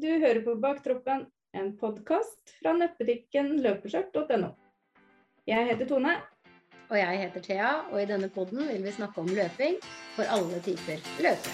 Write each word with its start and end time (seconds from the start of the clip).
Du 0.00 0.08
hører 0.08 0.38
på 0.40 0.54
Baktroppen, 0.56 1.26
en 1.52 1.66
podkast 1.76 2.54
fra 2.62 2.70
nettbutikken 2.72 3.50
løpeskjørt.no. 3.60 4.46
Jeg 5.50 5.66
heter 5.68 5.88
Tone. 5.90 6.14
Og 6.88 6.96
jeg 6.96 7.18
heter 7.20 7.44
Thea, 7.44 7.72
og 7.90 7.98
i 8.00 8.06
denne 8.08 8.30
podden 8.32 8.64
vil 8.70 8.80
vi 8.86 8.94
snakke 8.96 9.20
om 9.20 9.28
løping 9.28 9.76
for 10.14 10.24
alle 10.32 10.62
typer 10.64 11.04
løpere. 11.20 11.52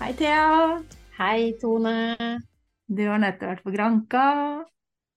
Hei, 0.00 0.14
Thea. 0.18 0.46
Hei, 1.20 1.52
Tone. 1.62 1.98
Du 2.90 3.06
har 3.06 3.22
nettopp 3.22 3.52
vært 3.52 3.68
på 3.68 3.76
Granka. 3.78 4.26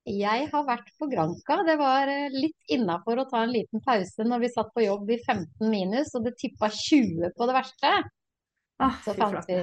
Jeg 0.09 0.47
har 0.49 0.63
vært 0.65 0.87
på 0.97 1.07
Granka. 1.11 1.59
Det 1.67 1.75
var 1.77 2.09
eh, 2.09 2.33
litt 2.33 2.71
innafor 2.73 3.21
å 3.21 3.27
ta 3.29 3.43
en 3.45 3.53
liten 3.53 3.81
pause 3.85 4.25
når 4.25 4.41
vi 4.45 4.49
satt 4.53 4.71
på 4.73 4.85
jobb 4.85 5.11
i 5.13 5.19
15 5.21 5.69
minus, 5.69 6.15
og 6.17 6.25
det 6.25 6.33
tippa 6.41 6.71
20 6.73 7.29
på 7.37 7.49
det 7.49 7.55
verste. 7.59 7.91
Ah, 8.79 8.95
Så 9.05 9.13
fant 9.13 9.45
vi 9.47 9.59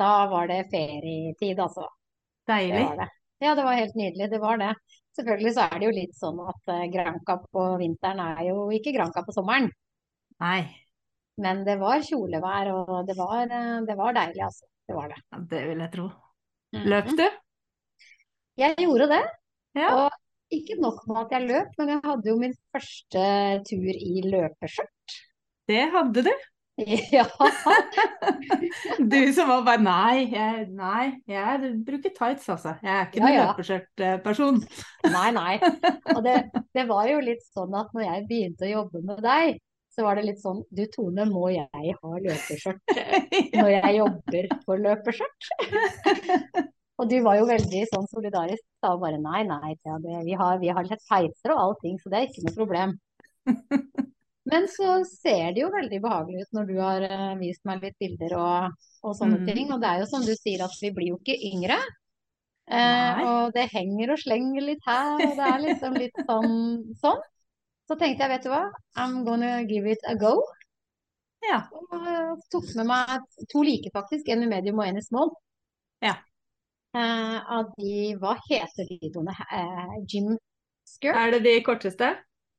Da 0.00 0.12
var 0.28 0.50
det 0.50 0.64
ferietid, 0.72 1.60
altså. 1.62 1.86
Deilig. 2.48 2.84
Det 2.90 3.00
det. 3.04 3.08
Ja, 3.42 3.54
det 3.58 3.64
var 3.66 3.78
helt 3.78 3.96
nydelig. 3.98 4.28
Det 4.30 4.40
var 4.42 4.60
det. 4.60 4.72
Selvfølgelig 5.16 5.52
så 5.56 5.66
er 5.66 5.78
det 5.78 5.88
jo 5.88 5.94
litt 5.96 6.14
sånn 6.18 6.40
at 6.52 6.72
eh, 6.74 6.86
Granka 6.92 7.38
på 7.48 7.66
vinteren 7.80 8.20
er 8.24 8.44
jo 8.50 8.68
ikke 8.76 8.94
Granka 8.96 9.24
på 9.26 9.34
sommeren. 9.36 9.70
Nei, 10.42 10.62
Men 11.40 11.62
det 11.64 11.78
var 11.80 12.02
kjolevær, 12.04 12.68
og 12.76 13.06
det 13.08 13.16
var, 13.16 13.46
eh, 13.46 13.76
det 13.88 13.96
var 13.96 14.16
deilig, 14.18 14.42
altså. 14.50 14.66
Det 14.88 14.96
var 14.98 15.12
det. 15.14 15.20
ja, 15.32 15.38
det 15.48 15.62
vil 15.70 15.84
jeg 15.86 15.92
tro. 15.94 16.10
Mhm. 16.74 16.88
Løp 16.92 17.14
du? 17.16 17.24
Jeg 18.60 18.76
gjorde 18.84 19.08
det. 19.08 19.22
Ja. 19.78 19.90
Og 20.06 20.10
ikke 20.52 20.76
nok 20.80 21.02
med 21.08 21.20
at 21.24 21.34
jeg 21.36 21.48
løp, 21.48 21.76
men 21.80 21.92
jeg 21.94 22.00
hadde 22.04 22.28
jo 22.28 22.38
min 22.40 22.56
første 22.74 23.26
tur 23.68 23.92
i 23.92 24.24
løpeskjørt. 24.26 25.20
Det 25.70 25.84
hadde 25.96 26.26
du. 26.30 26.32
Ja. 27.12 27.26
Du 28.98 29.18
som 29.36 29.50
var 29.50 29.60
bare 29.66 29.82
Nei, 29.84 30.22
jeg, 30.32 30.62
nei, 30.72 31.02
jeg 31.28 31.72
bruker 31.84 32.14
tights, 32.16 32.48
altså. 32.48 32.72
Jeg 32.82 32.94
er 32.94 33.04
ikke 33.06 33.20
Ja, 33.20 33.24
noen 33.26 33.34
ja. 33.36 33.44
løpeskjørt-person. 33.50 34.62
Nei, 35.12 35.26
nei. 35.36 35.52
Og 36.16 36.22
det, 36.24 36.36
det 36.78 36.86
var 36.88 37.10
jo 37.10 37.20
litt 37.28 37.44
sånn 37.52 37.76
at 37.78 37.92
når 37.92 38.06
jeg 38.08 38.26
begynte 38.30 38.66
å 38.66 38.72
jobbe 38.72 39.04
med 39.04 39.20
deg, 39.24 39.60
så 39.92 40.06
var 40.06 40.16
det 40.16 40.24
litt 40.30 40.40
sånn 40.40 40.62
Du 40.72 40.86
Tone, 40.88 41.28
må 41.28 41.50
jeg 41.52 41.68
ha 42.00 42.12
løpeskjørt 42.24 42.96
når 43.60 43.72
jeg 43.76 43.96
jobber 43.98 44.52
for 44.64 44.80
løpeskjørt? 44.88 45.50
Og 47.02 47.08
du 47.10 47.16
var 47.24 47.38
jo 47.40 47.48
veldig 47.48 47.82
sånn 47.90 48.06
solidarisk, 48.12 48.62
sa 48.78 48.92
bare 49.00 49.18
nei, 49.18 49.42
nei, 49.48 49.72
ja, 49.88 49.96
det, 50.02 50.20
vi 50.28 50.36
har, 50.38 50.60
vi 50.62 50.70
har 50.70 50.86
litt 50.86 51.02
peiser 51.08 51.54
og 51.54 51.62
allting, 51.64 51.96
så 51.98 52.12
det 52.12 52.20
er 52.20 52.28
ikke 52.28 52.44
noe 52.46 52.58
problem. 52.60 52.92
Men 54.52 54.66
så 54.70 55.00
ser 55.06 55.52
det 55.54 55.62
jo 55.62 55.70
veldig 55.72 55.98
behagelig 56.02 56.44
ut 56.46 56.56
når 56.58 56.68
du 56.68 56.76
har 56.82 57.04
eh, 57.06 57.32
vist 57.40 57.62
meg 57.66 57.82
litt 57.86 57.98
bilder 58.02 58.36
og, 58.38 58.86
og 59.06 59.16
sånne 59.18 59.40
Mm. 59.42 59.46
ting. 59.48 59.68
Og 59.74 59.82
det 59.82 59.90
er 59.90 60.00
jo 60.02 60.08
som 60.10 60.24
du 60.26 60.32
sier 60.34 60.64
at 60.66 60.74
vi 60.82 60.90
blir 60.94 61.12
jo 61.12 61.18
ikke 61.20 61.36
yngre. 61.50 61.78
Eh, 62.72 63.20
og 63.26 63.52
det 63.56 63.68
henger 63.72 64.14
og 64.14 64.20
slenger 64.22 64.66
litt 64.66 64.82
her, 64.86 65.14
og 65.18 65.36
det 65.38 65.46
er 65.50 65.62
liksom 65.66 65.96
litt 65.98 66.18
sånn 66.28 66.52
sånn. 67.02 67.22
Så 67.90 67.96
tenkte 67.98 68.24
jeg, 68.24 68.32
vet 68.36 68.44
du 68.46 68.50
hva, 68.52 68.64
I'm 68.98 69.22
gonna 69.26 69.62
give 69.66 69.90
it 69.90 70.02
a 70.10 70.14
go. 70.18 70.36
Ja. 71.42 71.64
Og 71.74 71.96
eh, 71.98 72.34
tok 72.54 72.68
med 72.78 72.86
meg 72.90 73.16
to 73.50 73.64
like 73.66 73.90
faktisk, 73.94 74.28
en 74.30 74.44
i 74.46 74.50
medium 74.50 74.78
og 74.82 74.86
en 74.86 75.00
i 75.00 75.06
small. 75.06 75.32
Ja. 76.02 76.16
Eh, 76.92 77.52
av 77.56 77.70
de, 77.78 77.92
hva 78.20 78.34
heter 78.48 78.88
de 78.88 79.10
Tone? 79.14 79.32
Eh, 79.32 79.94
Skirt? 80.84 81.16
Er 81.16 81.30
det 81.32 81.40
de 81.46 81.54
korteste? 81.64 82.10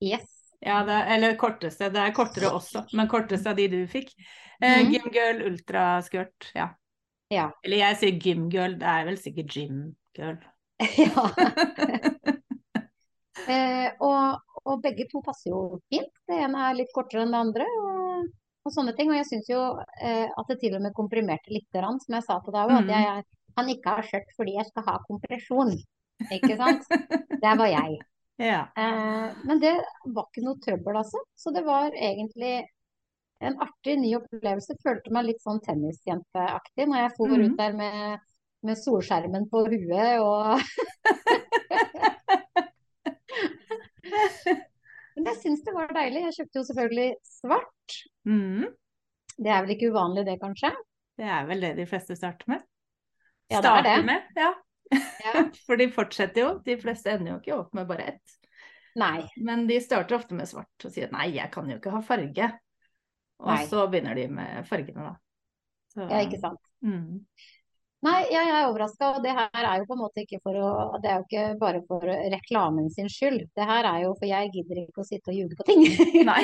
Yes. 0.01 0.25
Ja, 0.63 0.79
det 0.87 0.95
er, 0.95 1.09
eller 1.17 1.35
korteste. 1.37 1.89
Det 1.93 1.99
er 2.01 2.13
kortere 2.15 2.49
også, 2.55 2.85
men 2.95 3.09
korteste 3.11 3.51
av 3.51 3.59
de 3.59 3.67
du 3.69 3.81
fikk. 3.91 4.13
Eh, 4.61 4.79
mm. 4.85 4.93
Gymgirl 4.95 5.43
ultraskirt, 5.49 6.49
ja. 6.55 6.69
Ja. 7.33 7.49
Eller 7.65 7.81
jeg 7.83 7.99
sier 7.99 8.17
gymgirl, 8.21 8.77
det 8.79 8.87
er 8.89 9.05
vel 9.09 9.19
sikkert 9.21 9.57
gymgirl. 9.57 10.39
ja. 11.03 11.27
Eh, 13.43 13.89
og, 13.99 14.37
og 14.63 14.77
begge 14.79 15.03
to 15.11 15.19
passer 15.25 15.49
jo 15.51 15.79
fint. 15.91 16.07
Det 16.29 16.37
ene 16.45 16.61
er 16.69 16.77
litt 16.77 16.91
kortere 16.95 17.25
enn 17.25 17.33
det 17.33 17.39
andre. 17.43 17.65
Og, 17.81 18.29
og 18.63 18.71
sånne 18.71 18.93
ting. 18.95 19.09
Og 19.11 19.17
jeg 19.17 19.27
syns 19.27 19.49
jo 19.51 19.59
eh, 19.99 20.29
at 20.29 20.47
det 20.47 20.59
til 20.61 20.77
og 20.77 20.83
med 20.85 20.93
komprimerte 20.95 21.51
litt, 21.51 21.67
som 21.75 22.15
jeg 22.15 22.23
sa 22.23 22.37
til 22.45 22.55
deg 22.55 22.61
òg, 22.61 22.71
Mm. 22.71 22.77
at 22.85 22.93
jeg 22.93 23.09
er- 23.09 23.25
kan 23.57 23.69
ikke 23.71 23.93
ha 23.97 24.01
skjørt 24.05 24.31
fordi 24.37 24.55
jeg 24.57 24.65
skal 24.69 24.83
ha 24.87 24.97
kompresjon. 25.07 25.73
Ikke 26.31 26.55
sant? 26.59 26.83
Der 27.43 27.55
var 27.59 27.67
jeg. 27.71 27.99
Ja. 28.41 28.61
Eh, 28.79 29.33
men 29.45 29.59
det 29.61 29.73
var 30.15 30.25
ikke 30.29 30.43
noe 30.45 30.57
trøbbel, 30.63 30.95
altså. 31.03 31.19
Så 31.37 31.51
det 31.53 31.63
var 31.67 31.91
egentlig 31.93 32.63
en 33.43 33.57
artig 33.61 33.97
ny 33.99 34.13
opplevelse. 34.17 34.77
Følte 34.83 35.11
meg 35.13 35.27
litt 35.29 35.41
sånn 35.43 35.59
tennisjenteaktig 35.65 36.87
når 36.89 36.97
jeg 37.03 37.15
for 37.17 37.27
Mhm. 37.33 37.43
ut 37.51 37.57
der 37.59 37.73
med, 37.77 38.19
med 38.63 38.77
solskjermen 38.79 39.49
på 39.51 39.65
huet 39.67 40.19
og 40.23 40.61
Men 45.13 45.27
jeg 45.29 45.37
syns 45.43 45.61
det 45.65 45.73
var 45.75 45.91
deilig. 45.93 46.23
Jeg 46.27 46.35
kjøpte 46.39 46.59
jo 46.59 46.65
selvfølgelig 46.69 47.09
svart. 47.27 47.97
Mhm. 48.25 48.71
Det 49.37 49.49
er 49.49 49.61
vel 49.65 49.73
ikke 49.75 49.89
uvanlig 49.93 50.23
det, 50.27 50.37
kanskje? 50.41 50.69
Det 51.17 51.25
er 51.25 51.45
vel 51.49 51.61
det 51.65 51.71
de 51.77 51.85
fleste 51.89 52.15
starter 52.17 52.49
med. 52.49 52.63
Ja, 53.53 53.61
det 53.63 53.83
det. 53.87 53.97
med, 54.07 54.29
ja. 54.35 54.53
Ja. 55.23 55.43
For 55.67 55.79
de 55.79 55.89
fortsetter 55.93 56.43
jo. 56.43 56.49
De 56.65 56.77
fleste 56.81 57.13
ender 57.13 57.33
jo 57.35 57.39
ikke 57.41 57.55
opp 57.57 57.73
med 57.77 57.87
bare 57.89 58.13
ett. 58.13 58.37
Nei. 58.99 59.23
Men 59.41 59.65
de 59.69 59.79
starter 59.81 60.19
ofte 60.19 60.37
med 60.37 60.49
svart 60.49 60.85
og 60.85 60.93
sier 60.93 61.09
nei, 61.13 61.31
jeg 61.33 61.49
kan 61.53 61.69
jo 61.69 61.79
ikke 61.79 61.93
ha 61.95 62.03
farge. 62.05 62.51
Og 63.43 63.49
Nei. 63.49 63.65
så 63.67 63.87
begynner 63.91 64.15
de 64.15 64.27
med 64.31 64.67
fargene, 64.69 65.09
da. 65.09 65.15
Så, 65.93 66.05
Ja, 66.05 66.21
ikke 66.21 66.39
sant. 66.41 66.61
Mm. 66.85 67.23
Nei, 68.03 68.17
jeg 68.33 68.49
er 68.51 68.67
overraska, 68.67 69.13
og 69.15 69.23
det 69.23 69.31
her 69.31 69.63
er 69.63 69.79
jo 69.79 69.87
på 69.87 69.95
en 69.95 70.01
måte 70.01 70.23
ikke 70.25 70.41
for 70.43 70.57
å 70.59 70.69
Det 70.99 71.07
er 71.07 71.21
jo 71.21 71.23
ikke 71.23 71.43
bare 71.61 71.79
for 71.87 72.03
reklamen 72.33 72.89
sin 72.91 73.07
skyld. 73.11 73.45
Det 73.55 73.67
her 73.67 73.87
er 73.87 74.01
jo 74.03 74.11
for 74.17 74.27
jeg 74.27 74.51
gidder 74.51 74.81
ikke 74.83 75.05
å 75.05 75.07
sitte 75.07 75.31
og 75.31 75.39
ljuge 75.39 75.57
på 75.59 75.67
ting. 75.69 75.85
Nei. 76.31 76.43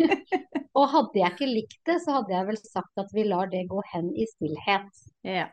Og 0.80 0.86
hadde 0.88 1.18
jeg 1.20 1.34
ikke 1.34 1.50
likt 1.50 1.80
det, 1.84 1.98
så 2.00 2.20
hadde 2.20 2.32
jeg 2.32 2.46
vel 2.48 2.58
sagt 2.62 3.02
at 3.02 3.10
vi 3.12 3.26
lar 3.28 3.50
det 3.52 3.66
gå 3.68 3.82
hen 3.92 4.12
i 4.16 4.28
stillhet. 4.34 5.02
ja. 5.28 5.48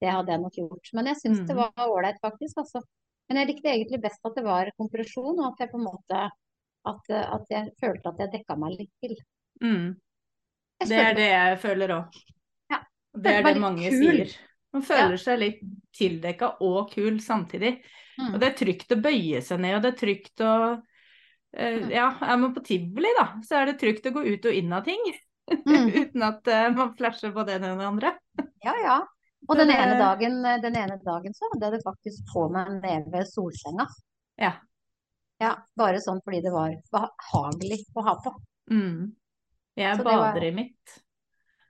Det 0.00 0.10
hadde 0.12 0.32
jeg 0.34 0.42
nok 0.42 0.56
gjort. 0.60 0.90
Men 0.92 1.06
jeg 1.10 1.16
syns 1.22 1.38
det 1.46 1.56
Mhm. 1.56 1.62
var 1.62 1.88
ålreit, 1.88 2.18
faktisk. 2.22 2.58
Altså. 2.58 2.82
Men 3.28 3.38
jeg 3.40 3.48
likte 3.48 3.70
egentlig 3.72 4.00
best 4.02 4.20
at 4.24 4.34
det 4.34 4.44
var 4.44 4.70
kompresjon, 4.78 5.38
og 5.40 5.46
at 5.52 5.58
jeg 5.64 5.70
på 5.72 5.78
en 5.78 5.86
måte 5.88 6.30
at, 6.86 7.10
at 7.10 7.46
jeg 7.50 7.70
følte 7.80 8.08
at 8.12 8.18
jeg 8.18 8.32
dekka 8.32 8.56
meg 8.58 8.76
litt 8.78 8.92
til. 9.02 9.16
Mm. 9.62 9.96
Det 10.86 10.98
er 11.00 11.14
det 11.14 11.30
jeg 11.30 11.58
føler 11.58 11.88
òg. 11.88 12.18
Ja. 12.70 12.78
Det 13.16 13.32
er 13.32 13.42
det 13.42 13.60
mange 13.60 13.90
kul. 13.90 13.98
sier. 13.98 14.36
Man 14.72 14.82
føler 14.82 15.16
seg 15.16 15.38
litt 15.40 15.60
tildekka 15.96 16.56
og 16.60 16.90
kul 16.92 17.18
samtidig. 17.18 17.80
Mm. 18.20 18.34
Og 18.34 18.40
det 18.40 18.48
er 18.52 18.64
trygt 18.64 18.92
å 18.92 19.00
bøye 19.00 19.40
seg 19.42 19.60
ned, 19.60 19.74
og 19.76 19.82
det 19.82 19.94
er 19.94 20.06
trygt 20.06 20.44
å 20.44 20.82
Mm. 21.56 21.90
Ja, 21.90 22.10
er 22.20 22.36
man 22.36 22.52
på 22.52 22.60
tivoli, 22.60 23.08
da, 23.16 23.40
så 23.40 23.62
er 23.62 23.70
det 23.70 23.78
trygt 23.80 24.04
å 24.04 24.12
gå 24.12 24.26
ut 24.26 24.44
og 24.44 24.52
inn 24.52 24.72
av 24.76 24.84
ting. 24.84 25.00
Mm. 25.48 25.86
Uten 26.02 26.22
at 26.26 26.46
uh, 26.52 26.68
man 26.76 26.90
flasher 26.98 27.32
på 27.32 27.46
det 27.46 27.54
ene 27.56 27.70
eller 27.72 27.86
andre. 27.88 28.10
Ja, 28.64 28.74
ja. 28.82 28.96
Og 29.48 29.56
den 29.56 29.70
ene 29.70 29.96
dagen, 30.00 30.42
den 30.62 30.76
ene 30.76 30.98
dagen 31.04 31.34
så 31.36 31.48
hadde 31.52 31.66
jeg 31.68 31.72
det 31.76 31.84
faktisk 31.86 32.32
på 32.32 32.48
meg 32.52 32.70
nede 32.82 33.12
ved 33.12 33.26
solsenga. 33.30 33.86
Ja. 34.40 34.52
Ja, 35.40 35.54
bare 35.76 36.00
sånn 36.00 36.22
fordi 36.24 36.40
det 36.42 36.52
var 36.52 36.72
behagelig 36.92 37.82
å 37.94 38.02
ha 38.06 38.14
på. 38.24 38.32
Mm. 38.72 39.12
Jeg 39.76 39.96
Så 39.98 40.04
bader 40.04 40.32
var- 40.40 40.44
i 40.44 40.50
mitt. 40.56 41.02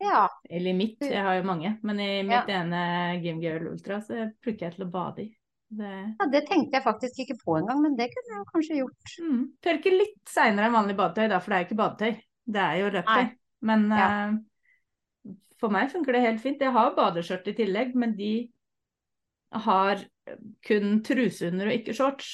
Ja. 0.00 0.28
Eller 0.50 0.70
i 0.70 0.76
mitt, 0.76 1.00
jeg 1.00 1.22
har 1.22 1.34
jo 1.34 1.42
mange. 1.42 1.78
Men 1.82 1.98
i 2.00 2.22
Ja. 2.22 2.22
mitt 2.22 2.48
ene 2.48 3.20
Gymgirl 3.22 3.66
Ultra 3.72 4.00
så 4.00 4.30
bruker 4.44 4.66
jeg 4.68 4.74
til 4.76 4.86
å 4.86 4.90
bade 4.90 5.22
i. 5.24 5.36
Det 5.68 6.14
ja, 6.20 6.26
det 6.30 6.46
tenkte 6.46 6.74
jeg 6.78 6.84
faktisk 6.84 7.18
ikke 7.18 7.38
på 7.44 7.56
engang, 7.58 7.80
men 7.82 7.96
det 7.96 8.10
kunne 8.14 8.36
jeg 8.38 8.46
kanskje 8.54 8.76
gjort. 8.78 9.16
mm. 9.20 9.52
tørker 9.62 9.98
litt 9.98 10.24
seinere 10.28 10.66
enn 10.66 10.72
vanlig 10.72 10.96
badetøy, 10.96 11.28
da, 11.28 11.38
for 11.40 11.50
det 11.50 11.56
er 11.56 11.64
jo 11.64 11.68
ikke 11.74 11.82
badetøy. 11.82 12.20
Det 12.46 12.62
er 12.62 12.76
jo 12.78 12.90
løpetøy. 12.90 13.36
Men 13.62 13.88
Ja. 13.90 14.28
eh, 14.28 14.32
for 15.60 15.72
meg 15.72 15.90
funker 15.92 16.16
det 16.16 16.24
helt 16.24 16.42
fint. 16.42 16.60
Jeg 16.60 16.74
har 16.74 16.94
badeskjørt 16.96 17.48
i 17.52 17.56
tillegg, 17.56 17.94
men 17.96 18.12
de 18.18 18.32
har 19.66 20.02
kun 20.66 21.00
truse 21.06 21.48
under 21.48 21.70
og 21.70 21.76
ikke 21.78 21.94
shorts. 21.96 22.30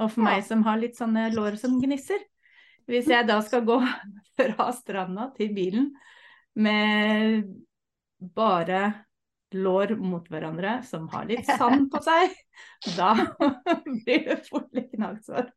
Og 0.00 0.10
for 0.12 0.22
Ja. 0.22 0.36
meg 0.36 0.44
som 0.46 0.62
har 0.62 0.78
litt 0.78 0.96
sånne 0.96 1.28
lår 1.34 1.56
som 1.58 1.80
gnisser 1.82 2.20
Hvis 2.88 3.08
jeg 3.10 3.26
da 3.26 3.40
skal 3.44 3.64
gå 3.66 3.76
fra 4.38 4.70
stranda 4.72 5.28
til 5.36 5.52
bilen 5.54 5.90
med 6.54 7.44
bare 8.20 8.80
lår 9.54 9.96
mot 9.98 10.26
hverandre 10.30 10.82
som 10.86 11.08
har 11.12 11.26
litt 11.28 11.46
sand 11.46 11.88
på 11.90 12.00
seg, 12.02 12.34
da 12.98 13.12
blir 13.84 14.26
det 14.26 14.40
fort 14.48 14.68
litt 14.74 14.90
gnagsår. 14.94 15.50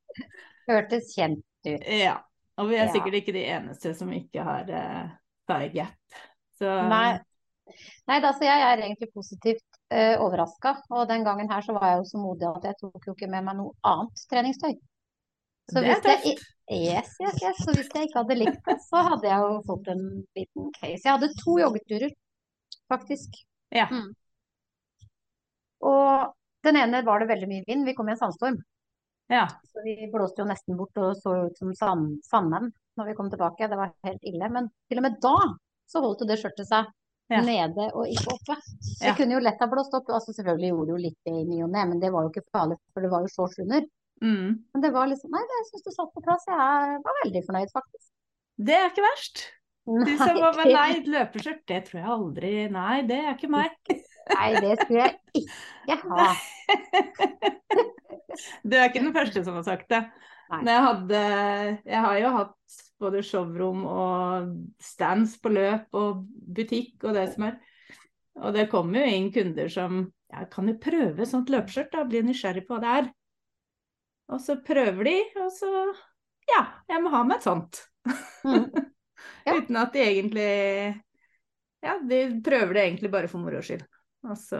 Hørtes 0.70 1.14
kjent 1.16 1.44
ut. 1.66 1.88
Ja. 1.90 2.20
Og 2.62 2.70
vi 2.70 2.78
er 2.78 2.92
sikkert 2.94 3.18
ikke 3.22 3.34
de 3.34 3.48
eneste 3.50 3.96
som 3.98 4.12
ikke 4.14 4.46
har 4.46 4.70
uh, 4.70 5.10
thigh 5.50 5.74
gap. 5.74 6.22
Så 6.64 6.80
Nei. 6.92 7.12
Nei, 8.10 8.18
da, 8.24 8.34
så 8.36 8.46
jeg 8.46 8.64
er 8.64 8.82
egentlig 8.84 9.08
positivt 9.16 9.78
uh, 9.94 10.20
overraska. 10.24 10.76
Og 10.94 11.06
den 11.10 11.24
gangen 11.28 11.52
her 11.52 11.64
så 11.66 11.76
var 11.76 11.92
jeg 11.92 12.02
jo 12.02 12.10
så 12.12 12.20
modig 12.22 12.50
at 12.50 12.68
jeg 12.70 12.80
tok 12.82 13.08
jo 13.08 13.16
ikke 13.16 13.30
med 13.32 13.48
meg 13.48 13.58
noe 13.60 13.72
annet 13.88 14.26
treningstøy. 14.32 14.74
Så 15.72 15.80
det 15.80 15.94
er 15.94 16.02
hvis 16.04 16.10
jeg. 16.12 16.36
Yes, 16.74 17.16
yes, 17.24 17.40
yes. 17.44 17.62
Så 17.64 17.76
hvis 17.76 17.90
jeg 17.92 18.10
ikke 18.10 18.20
hadde 18.20 18.38
likt 18.40 18.60
det, 18.68 18.78
så 18.84 19.04
hadde 19.08 19.30
jeg 19.30 19.46
jo 19.46 19.56
fått 19.68 19.90
en 19.94 20.04
liten 20.36 20.70
case. 20.76 21.02
Jeg 21.06 21.12
hadde 21.12 21.32
to 21.40 21.56
joggeturer, 21.60 22.14
faktisk. 22.92 23.40
Ja. 23.74 23.88
Mm. 23.92 24.12
Og 25.88 26.36
den 26.68 26.80
ene 26.80 27.04
var 27.08 27.24
det 27.24 27.32
veldig 27.32 27.50
mye 27.52 27.68
vind. 27.68 27.88
Vi 27.88 27.96
kom 27.96 28.12
i 28.12 28.16
en 28.16 28.22
sandstorm. 28.22 28.60
Ja. 29.32 29.48
Så 29.72 29.84
vi 29.88 29.96
blåste 30.12 30.44
jo 30.44 30.48
nesten 30.50 30.78
bort 30.80 31.00
og 31.00 31.16
så 31.20 31.36
ut 31.48 31.60
som 31.60 31.72
sand, 31.76 32.18
sandmenn 32.28 32.72
når 33.00 33.10
vi 33.10 33.16
kom 33.18 33.32
tilbake. 33.32 33.68
Det 33.72 33.80
var 33.80 33.96
helt 34.08 34.28
ille. 34.30 34.50
Men 34.52 34.70
til 34.92 35.00
og 35.00 35.08
med 35.08 35.20
da 35.24 35.36
så 35.90 36.02
holdt 36.04 36.22
jo 36.24 36.28
det 36.30 36.40
skjørtet 36.42 36.68
seg 36.70 36.86
Ja. 37.32 37.40
nede 37.42 37.86
og 37.96 38.06
ikke 38.12 38.34
oppe. 38.36 38.56
Det 39.00 39.08
Ja. 39.08 39.16
kunne 39.16 39.34
jo 39.38 39.40
lett 39.40 39.60
ha 39.60 39.68
blåst 39.68 39.94
opp. 39.96 40.10
Altså 40.10 40.34
selvfølgelig 40.36 40.70
gjorde 40.74 40.86
det 40.88 40.94
jo 40.94 41.02
litt 41.08 41.20
det 41.26 41.34
i 41.34 41.44
ny 41.48 41.62
og 41.64 41.70
ne, 41.72 41.86
men 41.86 42.00
det 42.00 42.12
var 42.12 42.24
jo 42.24 42.30
ikke 42.34 42.46
farlig, 42.54 42.78
for 42.94 43.02
det 43.02 43.10
var 43.12 43.22
jo 43.22 43.32
shorts 43.32 43.60
under. 43.64 43.82
Mm. 44.22 44.64
Men 44.74 44.82
det 44.82 44.92
var 44.94 45.08
liksom 45.08 45.32
Nei, 45.32 45.42
jeg 45.42 45.66
syns 45.72 45.84
det 45.84 45.94
satt 45.96 46.14
på 46.14 46.24
plass. 46.24 46.44
Jeg 46.48 47.02
var 47.04 47.20
veldig 47.24 47.44
fornøyd, 47.48 47.72
faktisk. 47.74 48.08
Det 48.60 48.76
er 48.76 48.90
ikke 48.92 49.08
verst. 49.08 49.44
Du 49.86 50.18
som 50.18 50.38
var 50.40 50.54
med 50.56 50.66
det- 50.66 50.74
nei, 50.76 50.94
løpeskjørt, 51.12 51.66
det 51.68 51.86
tror 51.86 52.00
jeg 52.00 52.08
aldri 52.08 52.72
Nei, 52.72 53.02
det 53.02 53.18
er 53.20 53.34
ikke 53.36 53.50
meg. 53.50 53.72
Nei, 54.34 54.54
det 54.62 54.80
skulle 54.80 55.02
jeg 55.04 55.20
ikke 55.36 55.98
ha. 56.08 56.36
Du 58.64 58.76
er 58.78 58.88
ikke 58.90 59.04
den 59.04 59.14
første 59.14 59.44
som 59.46 59.58
har 59.60 59.66
sagt 59.68 59.90
det. 59.94 60.00
Men 60.62 60.72
jeg 60.74 60.86
hadde 60.88 61.22
Jeg 61.88 62.02
har 62.06 62.18
jo 62.20 62.34
hatt 62.38 62.80
både 63.04 63.24
showroom 63.26 63.84
og 63.90 64.54
stands 64.82 65.36
på 65.42 65.52
løp 65.52 65.98
og 65.98 66.24
butikk 66.56 67.04
og 67.08 67.18
det 67.18 67.28
som 67.34 67.48
er. 67.50 67.58
Og 68.42 68.56
det 68.56 68.70
kommer 68.72 69.04
jo 69.04 69.18
inn 69.18 69.30
kunder 69.34 69.70
som 69.72 70.00
ja, 70.34 70.46
kan 70.50 70.70
jo 70.70 70.78
prøve 70.82 71.28
sånt 71.30 71.52
løpeskjørt, 71.54 71.92
da. 71.94 72.06
Bli 72.10 72.24
nysgjerrig 72.26 72.66
på 72.68 72.78
hva 72.78 72.82
det 72.84 72.94
er. 73.02 73.12
Og 74.34 74.42
så 74.42 74.58
prøver 74.66 75.10
de, 75.10 75.18
og 75.44 75.52
så 75.54 75.72
Ja, 76.50 76.64
jeg 76.90 77.04
må 77.04 77.12
ha 77.14 77.22
meg 77.28 77.40
et 77.40 77.50
sånt. 77.50 77.86
Mm. 78.48 78.68
Ja. 79.44 79.58
Uten 79.60 79.76
at 79.80 79.94
de 79.96 80.00
egentlig 80.04 80.44
Ja, 81.84 81.94
de 82.00 82.18
prøver 82.44 82.76
det 82.76 82.82
egentlig 82.84 83.10
bare 83.12 83.28
for 83.32 83.44
moro 83.44 83.60
skyld. 83.64 83.84
Og 84.24 84.38
så 84.40 84.60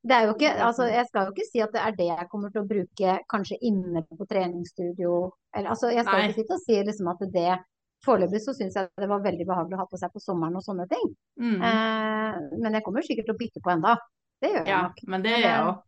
Det 0.00 0.16
er 0.16 0.22
jo 0.24 0.32
ikke, 0.32 0.50
altså 0.64 0.86
jeg 0.88 1.06
skal 1.10 1.26
jo 1.26 1.32
ikke 1.34 1.44
si 1.50 1.60
at 1.60 1.72
det 1.74 1.80
er 1.84 1.96
det 1.98 2.06
jeg 2.08 2.28
kommer 2.30 2.48
til 2.52 2.62
å 2.62 2.68
bruke 2.68 3.16
kanskje 3.28 3.58
inne 3.68 4.00
på 4.08 4.26
treningsstudio. 4.30 5.16
Eller, 5.52 5.74
altså 5.74 5.90
jeg 5.92 6.06
skal 6.06 6.22
Nei. 6.22 6.28
ikke 6.30 6.38
sitte 6.40 6.56
og 6.56 6.62
si 6.64 6.78
liksom 6.88 7.10
at 7.12 7.26
det 7.34 7.58
Foreløpig 8.00 8.40
så 8.40 8.54
syns 8.56 8.78
jeg 8.78 8.88
det 8.96 9.08
var 9.10 9.20
veldig 9.20 9.44
behagelig 9.44 9.76
å 9.76 9.80
ha 9.82 9.84
på 9.90 9.98
seg 10.00 10.08
på 10.14 10.22
sommeren 10.24 10.54
og 10.56 10.62
sånne 10.64 10.86
ting. 10.88 11.02
mm. 11.36 11.58
Eh, 11.60 12.38
men 12.62 12.72
jeg 12.78 12.84
kommer 12.86 13.04
sikkert 13.04 13.26
til 13.28 13.34
å 13.34 13.40
bytte 13.42 13.60
på 13.60 13.72
enda. 13.74 13.98
Det 14.40 14.48
gjør 14.54 14.62
jeg 14.64 14.72
Ja, 14.72 14.78
nok. 14.86 15.02
men 15.12 15.22
det 15.26 15.34
gjør 15.34 15.44
jeg 15.44 15.66
òg. 15.66 15.82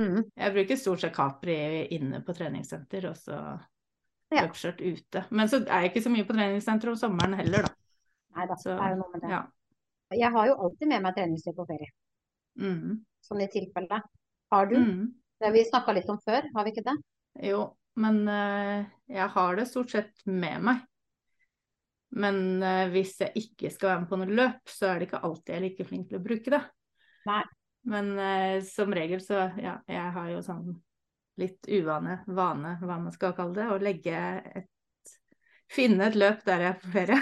Mm. 0.00 0.24
Jeg 0.42 0.52
bruker 0.56 0.76
stort 0.80 1.00
sett 1.04 1.14
Capri 1.14 1.56
inne 1.94 2.20
på 2.26 2.34
treningssenter, 2.34 3.06
og 3.10 3.14
så 3.16 3.60
Ja. 4.32 4.48
ute. 4.48 5.24
Men 5.30 5.46
så 5.46 5.62
er 5.68 5.82
jeg 5.82 5.92
ikke 5.92 6.02
så 6.02 6.10
mye 6.10 6.26
på 6.26 6.34
treningssenter 6.34 6.88
om 6.88 6.96
sommeren 6.96 7.34
heller, 7.38 7.62
da. 7.62 7.68
Nei 8.34 8.46
da, 8.46 8.54
det 8.54 8.72
er 8.72 8.90
jo 8.90 8.96
noe 8.96 9.10
med 9.12 9.20
det. 9.22 9.30
ja. 9.30 9.42
Jeg 10.10 10.32
har 10.32 10.46
jo 10.46 10.54
alltid 10.54 10.88
med 10.88 11.02
meg 11.02 11.14
treningstøy 11.14 11.54
på 11.54 11.66
ferie, 11.66 11.92
Mm. 12.58 13.04
Sånn 13.26 13.44
i 13.44 13.50
tilfelle. 13.52 14.00
Har 14.52 14.70
du? 14.70 14.76
Mm. 14.78 15.04
Det 15.42 15.50
vi 15.54 15.64
snakka 15.66 15.94
litt 15.96 16.10
om 16.12 16.20
før, 16.22 16.46
har 16.54 16.66
vi 16.66 16.74
ikke 16.74 16.86
det? 16.86 16.96
Jo, 17.48 17.64
men 17.98 18.22
uh, 18.28 18.84
jeg 19.10 19.28
har 19.34 19.58
det 19.58 19.66
stort 19.70 19.94
sett 19.94 20.26
med 20.28 20.62
meg. 20.68 20.84
Men 22.12 22.38
uh, 22.62 22.86
hvis 22.92 23.16
jeg 23.24 23.46
ikke 23.46 23.72
skal 23.72 23.92
være 23.92 24.04
med 24.04 24.12
på 24.12 24.20
noe 24.20 24.38
løp, 24.38 24.62
så 24.70 24.90
er 24.90 25.00
det 25.00 25.08
ikke 25.08 25.22
alltid 25.26 25.54
jeg 25.54 25.58
er 25.58 25.66
like 25.66 25.88
flink 25.88 26.08
til 26.10 26.20
å 26.20 26.24
bruke 26.24 26.54
det. 26.54 26.62
Nei. 27.28 27.42
Men 27.92 28.12
uh, 28.20 28.56
som 28.66 28.94
regel 28.94 29.22
så, 29.24 29.48
ja, 29.58 29.78
jeg 29.90 30.16
har 30.16 30.30
jo 30.30 30.42
sånn 30.44 30.74
litt 31.40 31.66
uvane, 31.66 32.20
vane, 32.28 32.76
hva 32.82 33.00
man 33.00 33.14
skal 33.14 33.32
kalle 33.34 33.56
det, 33.56 33.70
å 33.72 33.80
legge 33.82 34.18
et 34.52 34.68
Finne 35.72 36.10
et 36.10 36.16
løp 36.20 36.42
der 36.44 36.60
jeg 36.60 36.68
er 36.68 36.80
på 36.82 36.90
ferie. 36.92 37.18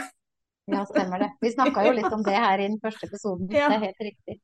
Ja, 0.70 0.80
stemmer 0.88 1.22
det. 1.22 1.28
Vi 1.38 1.52
snakka 1.52 1.84
jo 1.86 1.92
litt 1.94 2.14
om 2.14 2.22
det 2.26 2.34
her 2.34 2.58
i 2.58 2.66
den 2.66 2.80
første 2.82 3.06
episoden. 3.06 3.46
Ja. 3.54 3.68
Det 3.70 3.76
er 3.76 3.84
helt 3.84 4.02
riktig. 4.08 4.40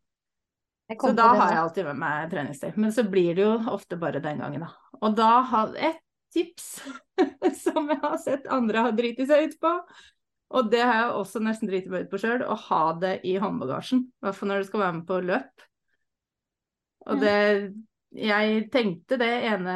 Så 0.86 1.12
da 1.18 1.28
har 1.34 1.50
jeg 1.50 1.62
alltid 1.64 1.86
med 1.88 1.98
meg 1.98 2.26
treningstøy. 2.30 2.68
Men 2.78 2.92
så 2.94 3.02
blir 3.10 3.34
det 3.34 3.42
jo 3.42 3.54
ofte 3.72 3.98
bare 3.98 4.22
den 4.22 4.42
gangen, 4.42 4.66
da. 4.66 4.98
Og 5.02 5.16
da 5.18 5.30
har 5.50 5.72
et 5.74 6.02
tips 6.34 6.76
som 7.64 7.88
jeg 7.90 7.98
har 8.02 8.20
sett 8.22 8.46
andre 8.52 8.84
har 8.86 8.94
driti 8.94 9.26
seg 9.26 9.48
ut 9.48 9.56
på, 9.62 9.72
og 10.54 10.70
det 10.70 10.82
har 10.84 11.00
jeg 11.00 11.16
også 11.18 11.42
nesten 11.42 11.70
driti 11.70 11.90
meg 11.90 12.06
ut 12.06 12.12
på 12.12 12.20
sjøl, 12.22 12.44
å 12.46 12.54
ha 12.68 12.82
det 13.02 13.16
i 13.26 13.34
håndbagasjen. 13.42 14.04
I 14.06 14.26
hvert 14.26 14.38
fall 14.38 14.52
når 14.52 14.62
du 14.62 14.68
skal 14.68 14.82
være 14.84 14.96
med 15.00 15.06
på 15.08 15.20
løp. 15.26 15.66
Og 17.06 17.22
det 17.22 17.36
Jeg 18.16 18.60
tenkte 18.72 19.18
det 19.20 19.32
ene 19.44 19.72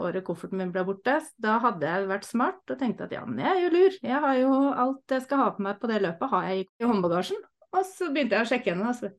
året 0.00 0.22
kofferten 0.24 0.56
min 0.56 0.70
ble 0.72 0.84
borte, 0.86 1.18
da 1.42 1.58
hadde 1.60 1.84
jeg 1.84 2.06
vært 2.08 2.24
smart 2.24 2.70
og 2.70 2.78
tenkte 2.80 3.04
at 3.04 3.12
ja, 3.12 3.24
men 3.26 3.42
jeg 3.42 3.50
er 3.50 3.64
jo 3.64 3.72
lur. 3.74 3.96
Jeg 4.06 4.20
har 4.22 4.38
jo 4.38 4.52
alt 4.70 5.14
jeg 5.16 5.24
skal 5.26 5.42
ha 5.42 5.48
på 5.52 5.66
meg 5.66 5.82
på 5.82 5.90
det 5.90 5.98
løpet, 6.00 6.30
har 6.30 6.46
jeg 6.48 6.62
i 6.64 6.88
håndbagasjen. 6.88 7.42
Og 7.74 7.84
så 7.90 8.08
begynte 8.14 8.38
jeg 8.38 8.46
å 8.46 8.50
sjekke 8.52 8.70
gjennom. 8.70 8.88
og 8.88 8.96
så 8.96 9.10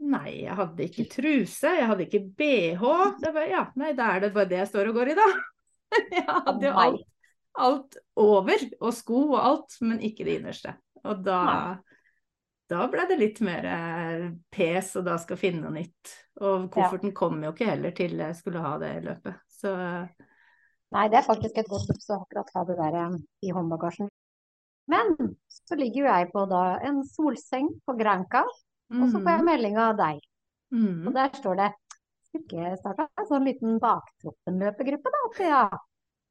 Nei, 0.00 0.46
jeg 0.46 0.56
hadde 0.56 0.84
ikke 0.86 1.04
truse, 1.12 1.74
jeg 1.76 1.86
hadde 1.90 2.06
ikke 2.06 2.22
bh. 2.38 2.84
Det 3.20 3.32
var, 3.36 3.46
ja, 3.50 3.64
nei, 3.80 3.92
da 3.98 4.14
er 4.14 4.24
det 4.24 4.32
bare 4.36 4.48
det 4.48 4.62
jeg 4.62 4.70
står 4.70 4.90
og 4.90 5.00
går 5.00 5.12
i, 5.12 5.16
da. 5.18 5.30
Jeg 6.14 6.22
hadde 6.22 6.68
jo 6.68 6.72
alt, 6.78 7.06
alt 7.58 7.96
over, 8.22 8.60
og 8.78 8.92
sko 8.94 9.24
og 9.32 9.40
alt, 9.42 9.74
men 9.82 9.98
ikke 10.06 10.22
det 10.22 10.36
innerste. 10.38 10.76
Og 11.02 11.24
da, 11.26 11.40
da 12.70 12.84
ble 12.92 13.06
det 13.10 13.16
litt 13.18 13.40
mer 13.42 13.66
eh, 13.66 14.28
pes, 14.54 14.92
og 15.00 15.08
da 15.08 15.16
skal 15.18 15.40
finne 15.40 15.64
noe 15.64 15.74
nytt. 15.74 16.12
Og 16.46 16.68
kofferten 16.70 17.10
kom 17.16 17.42
jo 17.42 17.50
ikke 17.50 17.72
heller 17.72 17.96
til 17.96 18.14
jeg 18.22 18.38
skulle 18.38 18.62
ha 18.62 18.76
det 18.78 18.92
løpet. 19.08 19.42
Så 19.50 19.74
Nei, 20.94 21.04
det 21.10 21.20
er 21.20 21.26
faktisk 21.26 21.58
et 21.58 21.68
godt 21.70 21.86
tips 21.90 22.08
å 22.10 22.22
akkurat 22.22 22.48
ha 22.54 22.64
det 22.66 22.78
der 22.78 22.96
eh, 23.02 23.18
i 23.46 23.52
håndbagasjen. 23.54 24.08
Men 24.90 25.14
så 25.50 25.76
ligger 25.78 26.04
jo 26.04 26.10
jeg 26.10 26.30
på 26.32 26.46
da 26.50 26.64
en 26.86 27.02
solseng 27.06 27.68
på 27.86 27.94
Granca, 27.98 28.42
og 28.90 29.06
så 29.12 29.20
får 29.20 29.30
jeg 29.36 29.46
melding 29.46 29.78
av 29.78 29.94
deg. 30.00 30.18
mm, 30.74 31.06
Og 31.06 31.14
der 31.14 31.30
står 31.36 31.60
det 31.60 31.70
Skulle 32.30 32.44
ikke 32.46 32.76
starte 32.78 33.06
en 33.18 33.26
sånn 33.26 33.46
liten 33.48 33.78
baktroppen-løpegruppe 33.82 35.12
da, 35.14 35.22
Thea? 35.36 35.62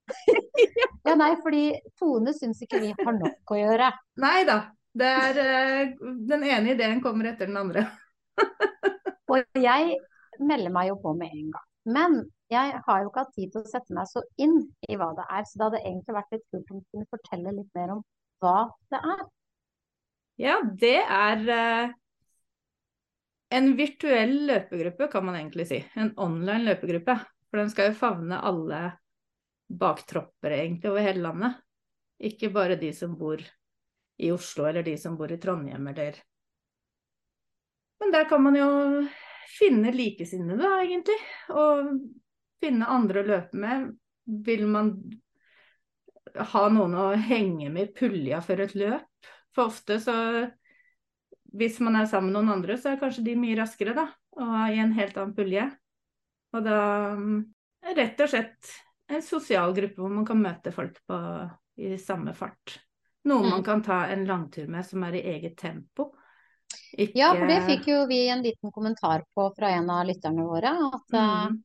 Ja, 1.07 1.15
nei, 1.15 1.33
fordi 1.43 1.63
Tone 1.99 2.33
syns 2.35 2.61
ikke 2.63 2.79
vi 2.83 2.91
har 2.95 3.15
nok 3.15 3.51
å 3.53 3.57
gjøre. 3.57 3.89
Nei 4.21 4.43
da. 4.47 4.59
Det 4.99 5.07
er 5.07 5.39
uh, 5.39 6.07
Den 6.27 6.43
ene 6.43 6.73
ideen 6.73 7.01
kommer 7.03 7.29
etter 7.29 7.49
den 7.49 7.59
andre. 7.59 7.85
Og 9.31 9.59
jeg 9.61 9.97
melder 10.39 10.73
meg 10.73 10.89
jo 10.89 10.97
på 11.03 11.13
med 11.17 11.33
en 11.35 11.51
gang. 11.53 11.67
Men 11.89 12.17
jeg 12.51 12.79
har 12.85 13.01
jo 13.03 13.09
ikke 13.11 13.23
hatt 13.23 13.35
tid 13.37 13.51
til 13.53 13.61
å 13.61 13.69
sette 13.69 13.95
meg 13.95 14.09
så 14.09 14.23
inn 14.41 14.55
i 14.89 14.97
hva 14.97 15.11
det 15.17 15.25
er, 15.29 15.45
så 15.45 15.59
det 15.59 15.67
hadde 15.67 15.81
egentlig 15.85 16.15
vært 16.17 16.35
litt 16.35 16.45
kult 16.49 16.71
om 16.73 16.81
du 16.81 16.87
kunne 16.93 17.11
fortelle 17.13 17.55
litt 17.59 17.77
mer 17.77 17.93
om 17.95 18.01
hva 18.43 18.57
det 18.93 19.01
er. 19.13 19.23
Ja, 20.39 20.55
det 20.81 20.97
er 21.03 21.43
eh, 21.55 21.93
en 23.49 23.75
virtuell 23.77 24.35
løpegruppe, 24.45 25.07
kan 25.11 25.25
man 25.25 25.35
egentlig 25.39 25.67
si. 25.69 25.79
En 25.97 26.13
online 26.21 26.63
løpegruppe. 26.71 27.15
For 27.49 27.61
den 27.61 27.71
skal 27.73 27.89
jo 27.89 27.97
favne 27.97 28.41
alle 28.45 28.81
baktropper 29.69 30.53
egentlig 30.53 30.91
over 30.91 31.05
hele 31.05 31.23
landet. 31.25 31.61
Ikke 32.29 32.51
bare 32.53 32.77
de 32.77 32.91
som 32.93 33.15
bor 33.17 33.41
i 34.19 34.31
Oslo, 34.31 34.67
eller 34.67 34.83
de 34.83 34.97
som 34.99 35.15
bor 35.17 35.31
i 35.31 35.39
Trondheim, 35.41 35.87
eller 35.87 36.19
Men 37.99 38.11
der 38.11 38.29
kan 38.29 38.43
man 38.43 38.55
jo 38.55 38.67
finne 39.57 39.91
likesinnede, 39.91 40.61
da, 40.61 40.81
egentlig. 40.83 41.17
Og 41.49 41.89
finne 42.61 42.91
andre 42.91 43.23
å 43.23 43.27
løpe 43.27 43.57
med. 43.57 43.89
Vil 44.45 44.67
man 44.69 44.93
ha 46.53 46.63
noen 46.69 46.95
å 46.95 47.07
henge 47.17 47.71
med 47.73 47.89
i 47.89 47.93
pulja 47.97 48.43
for 48.45 48.61
et 48.61 48.75
løp? 48.77 49.31
For 49.55 49.71
ofte 49.71 49.97
så 50.03 50.15
Hvis 51.57 51.79
man 51.81 51.97
er 51.97 52.09
sammen 52.09 52.31
med 52.31 52.37
noen 52.37 52.59
andre, 52.59 52.77
så 52.77 52.91
er 52.91 52.99
kanskje 53.01 53.25
de 53.25 53.37
mye 53.39 53.57
raskere, 53.57 53.95
da. 53.97 54.05
Og 54.37 54.75
i 54.75 54.81
en 54.81 54.93
helt 54.97 55.17
annen 55.17 55.33
pulje. 55.37 55.65
Og 56.53 56.65
da 56.65 56.81
mm, 57.17 57.39
rett 57.97 58.21
og 58.21 58.31
slett 58.31 58.75
en 59.09 59.25
sosial 59.25 59.73
gruppe 59.73 60.01
hvor 60.01 60.13
man 60.13 60.27
kan 60.27 60.41
møte 60.41 60.73
folk 60.73 60.99
på, 61.09 61.17
i 61.81 61.97
samme 62.01 62.35
fart. 62.37 62.77
Noen 63.29 63.45
Mm. 63.45 63.49
man 63.49 63.63
kan 63.63 63.83
ta 63.83 64.05
en 64.07 64.25
langtur 64.25 64.67
med 64.67 64.85
som 64.85 65.03
er 65.03 65.17
i 65.19 65.25
eget 65.35 65.57
tempo. 65.57 66.11
Ikke 66.93 67.17
Ja, 67.17 67.33
for 67.33 67.47
det 67.47 67.63
fikk 67.65 67.87
jo 67.89 68.05
vi 68.07 68.27
en 68.29 68.43
liten 68.43 68.71
kommentar 68.71 69.25
på 69.35 69.49
fra 69.55 69.69
en 69.69 69.89
av 69.89 70.05
lytterne 70.05 70.45
våre. 70.45 70.71
At 70.93 71.13
eh, 71.13 71.49
mm. 71.49 71.57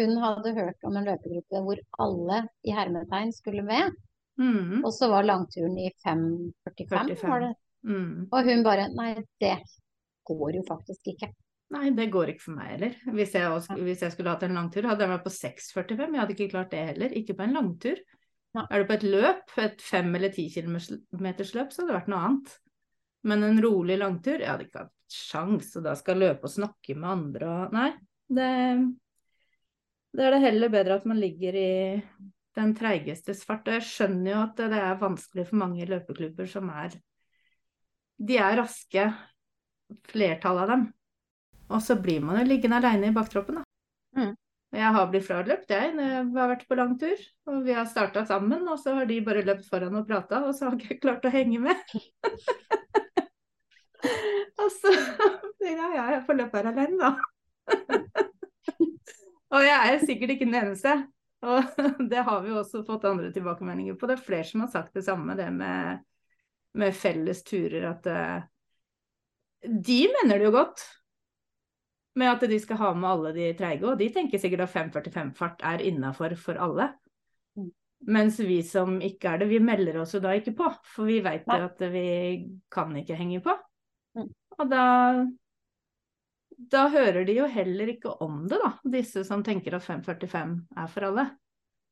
hun 0.00 0.16
hadde 0.22 0.54
hørt 0.56 0.88
om 0.88 0.96
en 0.96 1.04
løpegruppe 1.04 1.62
hvor 1.62 1.80
alle 1.98 2.48
i 2.64 2.74
hermetegn 2.74 3.32
skulle 3.32 3.62
med. 3.62 3.92
Mm. 4.40 4.84
Og 4.84 4.92
så 4.92 5.08
var 5.08 5.24
langturen 5.24 5.78
i 5.78 5.90
5.45, 6.04 6.88
45. 6.88 7.30
var 7.30 7.40
det. 7.40 7.54
Mm. 7.86 8.26
Og 8.30 8.48
hun 8.50 8.62
bare 8.66 8.88
Nei, 8.94 9.12
det 9.42 9.56
går 10.26 10.58
jo 10.58 10.62
faktisk 10.66 11.12
ikke. 11.14 11.30
Nei, 11.74 11.88
det 11.94 12.10
går 12.14 12.30
ikke 12.32 12.44
for 12.44 12.58
meg 12.58 12.74
heller. 12.76 12.98
Hvis 13.14 13.32
jeg, 13.34 13.50
også, 13.50 13.76
hvis 13.82 14.04
jeg 14.04 14.14
skulle 14.14 14.34
hatt 14.34 14.44
en 14.46 14.54
langtur, 14.54 14.86
hadde 14.86 15.02
jeg 15.02 15.12
vært 15.12 15.24
på 15.26 15.34
6,45. 15.34 16.04
Jeg 16.04 16.20
hadde 16.20 16.36
ikke 16.36 16.52
klart 16.52 16.70
det 16.74 16.84
heller. 16.92 17.16
Ikke 17.18 17.34
på 17.38 17.46
en 17.46 17.56
langtur. 17.58 18.02
Nei. 18.56 18.66
Er 18.70 18.82
du 18.82 18.88
på 18.88 18.96
et 18.96 19.06
løp, 19.06 19.56
et 19.60 19.82
fem 19.84 20.14
eller 20.16 20.32
ti 20.34 20.46
kilometers 20.52 21.50
løp, 21.56 21.72
så 21.74 21.82
hadde 21.82 21.90
det 21.90 21.98
vært 21.98 22.12
noe 22.12 22.28
annet. 22.28 22.54
Men 23.26 23.42
en 23.42 23.58
rolig 23.64 23.98
langtur, 23.98 24.38
jeg 24.38 24.48
hadde 24.48 24.68
ikke 24.68 24.84
hatt 24.84 25.16
sjans, 25.16 25.72
og 25.78 25.84
da 25.86 25.96
skal 25.98 26.16
jeg 26.16 26.30
løpe 26.30 26.48
og 26.48 26.54
snakke 26.54 26.96
med 26.98 27.10
andre 27.10 27.50
og 27.50 27.74
Nei, 27.74 27.90
det, 28.36 28.46
det 30.16 30.24
er 30.24 30.34
det 30.34 30.40
heller 30.42 30.72
bedre 30.72 30.96
at 30.98 31.06
man 31.06 31.20
ligger 31.20 31.58
i 31.58 31.68
den 32.56 32.72
treigestes 32.78 33.42
fart. 33.46 33.66
Og 33.68 33.76
jeg 33.76 33.86
skjønner 33.90 34.32
jo 34.32 34.38
at 34.44 34.64
det 34.72 34.80
er 34.80 35.02
vanskelig 35.02 35.46
for 35.50 35.60
mange 35.60 35.86
løpeklubber 35.90 36.48
som 36.50 36.70
er 36.72 36.96
De 38.16 38.38
er 38.40 38.56
raske, 38.60 39.06
flertallet 40.08 40.64
av 40.64 40.72
dem. 40.72 40.84
Og 41.66 41.82
så 41.82 41.96
blir 42.00 42.22
man 42.24 42.40
jo 42.40 42.48
liggende 42.48 42.78
aleine 42.80 43.10
i 43.10 43.14
baktroppen, 43.14 43.60
da. 43.60 43.64
Mm. 44.16 44.34
Jeg 44.76 44.92
har 44.96 45.06
blitt 45.08 45.24
fraløpt, 45.24 45.70
jeg, 45.72 45.92
når 45.94 46.08
jeg 46.10 46.22
har 46.36 46.50
vært 46.50 46.64
på 46.68 46.76
lang 46.78 46.92
tur. 47.00 47.18
Og 47.50 47.56
vi 47.66 47.72
har 47.76 47.86
starta 47.88 48.24
sammen, 48.28 48.66
og 48.68 48.78
så 48.82 48.88
har 48.98 49.06
de 49.08 49.24
bare 49.24 49.44
løpt 49.46 49.68
foran 49.70 49.98
og 50.00 50.08
prata, 50.08 50.42
og 50.46 50.52
så 50.56 50.66
har 50.66 50.76
jeg 50.76 50.86
ikke 50.86 51.04
klart 51.06 51.28
å 51.28 51.32
henge 51.32 51.60
med. 51.62 51.78
og 54.62 54.68
så 54.74 54.90
Ja, 55.66 55.88
ja, 55.90 56.04
jeg 56.14 56.22
får 56.28 56.36
løpe 56.38 56.60
her 56.60 56.68
alene, 56.70 56.96
da. 57.00 57.10
og 59.56 59.62
jeg 59.64 59.94
er 59.94 60.04
sikkert 60.04 60.30
ikke 60.36 60.48
den 60.48 60.60
eneste. 60.60 60.92
Og 61.46 61.62
det 62.10 62.22
har 62.26 62.42
vi 62.44 62.54
også 62.54 62.82
fått 62.86 63.06
andre 63.08 63.32
tilbakemeldinger 63.34 63.96
på. 63.98 64.08
Det 64.08 64.18
er 64.18 64.28
flere 64.28 64.46
som 64.48 64.64
har 64.64 64.70
sagt 64.72 64.96
det 64.96 65.04
samme, 65.06 65.36
det 65.38 65.48
med, 65.54 66.02
med 66.76 66.94
felles 66.96 67.42
turer. 67.46 67.88
At 67.90 68.06
uh, 68.10 68.44
de 69.66 70.00
mener 70.18 70.38
det 70.38 70.48
jo 70.48 70.54
godt 70.54 70.84
med 72.16 72.32
at 72.32 72.46
de 72.48 72.58
skal 72.60 72.80
ha 72.80 72.92
med 72.96 73.10
alle 73.10 73.32
de 73.36 73.48
treige, 73.58 73.84
og 73.84 73.98
de 74.00 74.08
tenker 74.12 74.40
sikkert 74.40 74.64
at 74.64 74.72
5.45-fart 74.72 75.64
er 75.68 75.84
innafor 75.84 76.32
for 76.40 76.60
alle. 76.64 76.88
Mm. 77.58 77.72
Mens 78.12 78.38
vi 78.40 78.62
som 78.64 78.96
ikke 79.04 79.34
er 79.34 79.42
det, 79.42 79.50
vi 79.50 79.60
melder 79.60 80.00
oss 80.00 80.14
jo 80.16 80.22
da 80.24 80.32
ikke 80.36 80.54
på, 80.56 80.70
for 80.94 81.10
vi 81.10 81.18
veit 81.24 81.44
jo 81.44 81.66
at 81.66 81.82
vi 81.92 82.06
kan 82.72 82.94
ikke 82.96 83.18
henge 83.18 83.42
på. 83.44 83.52
Mm. 84.16 84.30
Og 84.56 84.70
da 84.72 84.86
da 86.56 86.86
hører 86.88 87.26
de 87.28 87.34
jo 87.36 87.46
heller 87.52 87.90
ikke 87.92 88.14
om 88.24 88.46
det, 88.48 88.58
da, 88.62 88.70
disse 88.88 89.24
som 89.28 89.42
tenker 89.44 89.76
at 89.76 89.84
5.45 89.84 90.54
er 90.80 90.88
for 90.92 91.08
alle. 91.10 91.26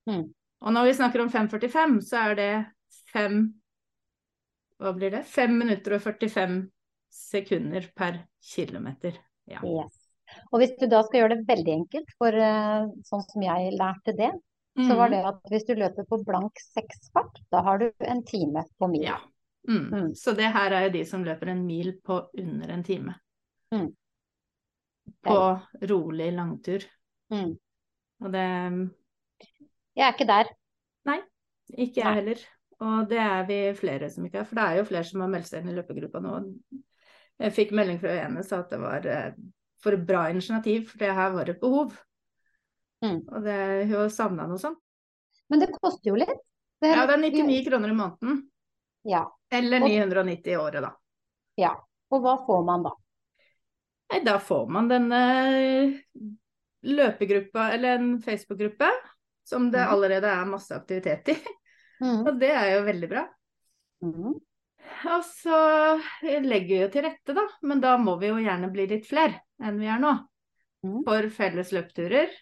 Mm. 0.08 0.30
Og 0.64 0.72
når 0.72 0.88
vi 0.88 0.94
snakker 0.96 1.20
om 1.20 1.28
5.45, 1.28 1.98
så 2.06 2.22
er 2.30 2.38
det 2.38 2.52
fem 3.12 3.42
Hva 4.82 4.92
blir 4.96 5.14
det? 5.14 5.24
5 5.30 5.58
minutter 5.58 5.96
og 5.96 6.02
45 6.02 6.56
sekunder 7.14 7.86
per 7.94 8.24
kilometer. 8.42 9.20
Ja. 9.50 9.60
Yes. 9.62 10.00
Og 10.50 10.58
hvis 10.60 10.72
du 10.80 10.88
da 10.90 11.02
skal 11.06 11.20
gjøre 11.20 11.36
det 11.36 11.46
veldig 11.48 11.72
enkelt, 11.76 12.10
for 12.18 12.34
uh, 12.34 12.88
sånn 13.06 13.22
som 13.28 13.44
jeg 13.44 13.76
lærte 13.78 14.16
det, 14.18 14.32
Mm. 14.74 14.88
så 14.88 14.94
var 14.98 15.10
det 15.12 15.20
at 15.22 15.36
hvis 15.52 15.64
du 15.68 15.76
løper 15.78 16.02
på 16.10 16.16
blank 16.26 16.58
seksfart, 16.58 17.36
da 17.54 17.60
har 17.62 17.78
du 17.78 17.92
en 18.10 18.24
time 18.26 18.64
på 18.74 18.88
mil. 18.90 19.04
Ja. 19.06 19.20
Mm. 19.68 19.84
Mm. 19.92 20.08
Så 20.18 20.34
det 20.34 20.48
her 20.50 20.74
er 20.74 20.88
jo 20.88 20.94
de 20.96 21.04
som 21.06 21.22
løper 21.22 21.52
en 21.52 21.60
mil 21.66 21.92
på 22.02 22.16
under 22.42 22.72
en 22.74 22.82
time. 22.82 23.14
Mm. 23.70 23.92
På 25.22 25.36
rolig 25.92 26.32
langtur. 26.34 26.82
Mm. 27.30 27.54
Og 28.24 28.32
det 28.34 28.42
Jeg 29.94 30.08
er 30.08 30.12
ikke 30.12 30.26
der. 30.26 30.50
Nei, 31.06 31.20
Ikke 31.70 32.00
jeg 32.00 32.04
Nei. 32.10 32.14
heller. 32.18 32.44
Og 32.80 33.08
det 33.08 33.18
er 33.22 33.44
vi 33.48 33.58
flere 33.78 34.08
som 34.10 34.24
ikke 34.26 34.40
er. 34.42 34.44
For 34.48 34.58
det 34.58 34.64
er 34.64 34.78
jo 34.80 34.86
flere 34.88 35.04
som 35.04 35.20
har 35.20 35.28
meldt 35.32 35.46
seg 35.50 35.62
inn 35.62 35.70
i 35.70 35.76
løpegruppa 35.76 36.20
nå. 36.24 36.38
Jeg 37.44 37.54
fikk 37.54 37.72
melding 37.74 38.00
fra 38.02 38.14
ene 38.24 38.42
sa 38.46 38.60
at 38.62 38.70
det 38.70 38.80
var 38.82 39.06
eh, 39.10 39.36
for 39.82 39.92
et 39.96 40.06
bra 40.06 40.28
initiativ, 40.30 40.88
for 40.90 40.98
det 41.02 41.12
her 41.14 41.30
var 41.34 41.50
et 41.50 41.60
behov. 41.60 41.94
Mm. 43.04 43.20
Og 43.28 43.42
det, 43.44 43.56
hun 43.90 43.94
har 43.98 44.08
savna 44.14 44.46
noe 44.48 44.58
sånt. 44.62 44.78
Men 45.52 45.60
det 45.60 45.70
koster 45.76 46.08
jo 46.10 46.16
litt. 46.18 46.38
Ja, 46.84 47.04
det 47.06 47.14
er 47.16 47.22
99 47.22 47.64
kroner 47.68 47.92
i 47.92 47.96
måneden. 47.96 48.38
Ja. 49.04 49.24
Eller 49.52 49.80
990 49.84 50.52
i 50.52 50.56
året, 50.56 50.82
da. 50.84 50.94
ja. 51.60 51.74
Og 52.12 52.20
hva 52.22 52.34
får 52.46 52.62
man 52.64 52.84
da? 52.84 52.90
Nei, 54.12 54.18
da 54.24 54.36
får 54.38 54.68
man 54.70 54.88
denne 54.88 55.20
løpegruppa, 56.84 57.70
eller 57.74 57.98
en 57.98 58.22
Facebook-gruppe, 58.22 58.88
som 59.44 59.70
det 59.70 59.80
Mhm. 59.80 59.92
allerede 59.92 60.26
er 60.28 60.44
masse 60.44 60.74
aktivitet 60.76 61.28
i. 61.28 61.36
Mm. 62.02 62.20
Og 62.24 62.34
det 62.40 62.50
er 62.54 62.70
jo 62.74 62.84
veldig 62.88 63.10
bra. 63.10 63.24
Mm. 64.04 64.34
Og 65.14 65.24
så 65.26 65.58
legger 66.22 66.70
vi 66.70 66.80
jo 66.82 66.90
til 66.92 67.06
rette, 67.06 67.36
da. 67.36 67.44
Men 67.66 67.82
da 67.82 67.96
må 68.00 68.16
vi 68.20 68.30
jo 68.32 68.40
gjerne 68.42 68.72
bli 68.72 68.88
litt 68.90 69.06
flere 69.08 69.42
enn 69.62 69.78
vi 69.80 69.90
er 69.90 70.02
nå. 70.02 70.14
Mm. 70.84 71.00
For 71.06 71.30
felles 71.32 71.72
løpturer, 71.72 72.32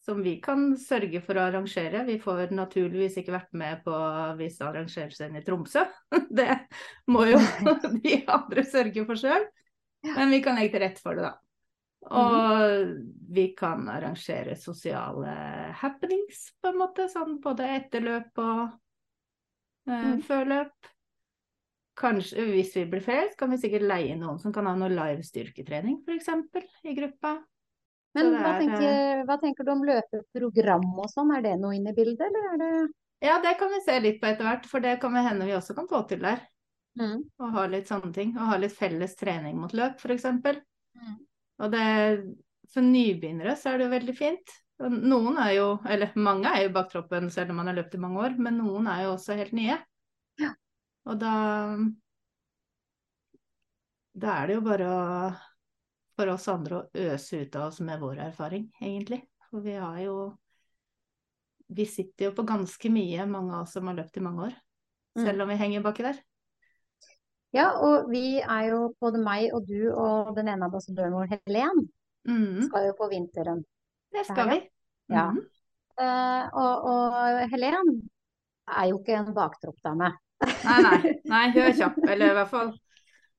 som 0.00 0.22
vi 0.24 0.38
kan 0.42 0.70
sørge 0.80 1.20
for 1.24 1.36
å 1.36 1.46
arrangere. 1.50 2.06
Vi 2.08 2.16
får 2.22 2.54
naturligvis 2.56 3.18
ikke 3.20 3.36
vært 3.36 3.52
med 3.60 3.82
på 3.84 3.96
hvis 4.38 4.56
det 4.60 4.68
arrangeres 4.68 5.20
en 5.26 5.36
i 5.36 5.44
Tromsø. 5.44 5.84
Det 6.40 6.48
må 7.12 7.26
jo 7.28 7.40
de 8.00 8.22
andre 8.30 8.64
sørge 8.68 9.04
for 9.08 9.20
sjøl. 9.20 9.46
Men 10.06 10.32
vi 10.32 10.40
kan 10.44 10.56
legge 10.56 10.78
til 10.78 10.86
rette 10.86 11.04
for 11.04 11.18
det, 11.18 11.28
da. 11.28 11.36
Og 12.16 12.94
vi 13.28 13.50
kan 13.52 13.84
arrangere 13.92 14.54
sosiale 14.56 15.34
happenings, 15.76 16.46
på 16.56 16.72
en 16.72 16.78
måte. 16.80 17.10
Sånn 17.12 17.36
både 17.44 17.68
etter 17.76 18.06
løp 18.06 18.40
og 18.40 18.70
eh, 19.90 20.04
Mhm. 20.14 20.22
før 20.26 20.44
løp. 20.54 20.90
Kanskje, 22.00 22.44
hvis 22.54 22.72
vi 22.78 22.84
blir 22.88 23.02
flere, 23.04 23.28
kan 23.36 23.50
vi 23.52 23.58
sikkert 23.60 23.84
leie 23.84 24.14
noen 24.16 24.38
som 24.40 24.52
kan 24.54 24.64
ha 24.66 24.74
noe 24.78 24.88
live 24.88 25.22
styrketrening, 25.26 25.98
f.eks. 26.06 26.28
i 26.88 26.94
gruppa. 26.96 27.34
Men 28.16 28.32
hva 28.34 28.54
er, 28.54 28.60
tenker, 28.62 29.24
hva 29.28 29.36
tenker 29.42 29.64
du 29.66 29.70
om 29.74 29.82
løpeprogram 29.86 30.86
og 30.98 31.10
sånn, 31.12 31.34
er 31.36 31.42
det 31.44 31.52
noe 31.60 31.76
inne 31.76 31.92
i 31.92 31.94
bildet, 31.98 32.24
eller 32.26 32.54
er 32.54 32.56
det 32.62 32.92
Ja, 33.22 33.34
det 33.44 33.58
kan 33.58 33.68
vi 33.68 33.80
se 33.84 33.98
litt 34.00 34.20
på 34.22 34.30
etter 34.30 34.46
hvert, 34.48 34.64
for 34.66 34.80
det 34.80 34.98
kan 35.02 35.12
vi 35.12 35.20
hende 35.26 35.44
vi 35.44 35.52
også 35.52 35.74
kan 35.76 35.86
få 35.86 36.00
til 36.08 36.20
der. 36.24 36.40
mm. 36.98 37.18
Og 37.38 37.52
ha 37.52 37.66
litt 37.66 37.86
sånne 37.86 38.12
ting. 38.14 38.32
Og 38.38 38.46
ha 38.48 38.56
litt 38.56 38.72
felles 38.72 39.14
trening 39.16 39.56
mot 39.60 39.70
løp, 39.76 40.00
f.eks. 40.00 40.24
Mm. 40.24 41.18
Og 41.60 41.70
det, 41.70 42.34
for 42.72 42.80
nybegynnere 42.80 43.52
så 43.60 43.74
er 43.74 43.78
det 43.78 43.84
jo 43.86 43.92
veldig 43.98 44.16
fint. 44.16 44.56
Noen 44.80 45.36
er 45.42 45.50
jo, 45.58 45.66
eller 45.84 46.14
mange 46.16 46.48
er 46.48 46.64
jo 46.64 46.72
baktroppen 46.72 47.28
selv 47.32 47.52
om 47.52 47.60
man 47.60 47.68
har 47.68 47.76
løpt 47.76 47.96
i 47.98 48.00
mange 48.00 48.22
år, 48.24 48.36
men 48.40 48.56
noen 48.62 48.88
er 48.88 49.04
jo 49.04 49.14
også 49.16 49.36
helt 49.36 49.52
nye. 49.56 49.76
Ja. 50.40 50.54
Og 51.04 51.18
da 51.20 51.34
Da 54.20 54.38
er 54.40 54.48
det 54.48 54.56
jo 54.56 54.62
bare 54.64 54.86
å, 54.88 55.02
for 56.16 56.32
oss 56.32 56.48
andre 56.52 56.78
å 56.80 57.10
øse 57.12 57.42
ut 57.44 57.60
av 57.60 57.68
oss 57.68 57.82
med 57.84 58.00
vår 58.00 58.24
erfaring, 58.30 58.70
egentlig. 58.80 59.20
For 59.50 59.64
vi 59.64 59.76
har 59.76 60.00
jo 60.04 60.16
Vi 61.70 61.84
sitter 61.86 62.30
jo 62.30 62.32
på 62.34 62.42
ganske 62.42 62.90
mye, 62.90 63.28
mange 63.30 63.54
av 63.54 63.62
oss 63.62 63.76
som 63.76 63.86
har 63.86 63.94
løpt 63.94 64.16
i 64.18 64.24
mange 64.24 64.48
år. 64.48 64.56
Mm. 65.14 65.22
Selv 65.22 65.44
om 65.44 65.52
vi 65.52 65.58
henger 65.60 65.84
baki 65.84 66.02
der. 66.02 66.18
Ja, 67.54 67.68
og 67.78 68.08
vi 68.10 68.40
er 68.40 68.64
jo, 68.72 68.80
både 68.98 69.20
meg 69.22 69.54
og 69.54 69.68
du 69.68 69.92
og 69.92 70.34
den 70.34 70.50
ene 70.50 70.66
ambassadøren 70.66 71.14
vår, 71.14 71.36
Helen, 71.46 71.86
Mm, 72.28 72.66
skal 72.68 72.90
jo 72.90 72.96
på 72.98 73.08
vinteren. 73.08 73.62
Det 74.14 74.24
skal 74.28 74.50
vi. 74.50 74.58
Ja. 75.10 75.28
Mm. 75.34 75.44
Uh, 76.00 76.44
og, 76.56 76.88
og 76.90 77.40
Helen 77.52 77.90
er 78.70 78.88
jo 78.90 79.00
ikke 79.00 79.18
en 79.18 79.32
baktroppdame. 79.36 80.12
Nei, 80.40 80.78
nei. 80.86 80.98
Nei, 81.32 81.44
hun 81.52 81.62
er 81.66 81.76
kjapp. 81.76 81.98
Eller 82.08 82.32
i 82.32 82.36
hvert 82.38 82.52
fall 82.52 82.72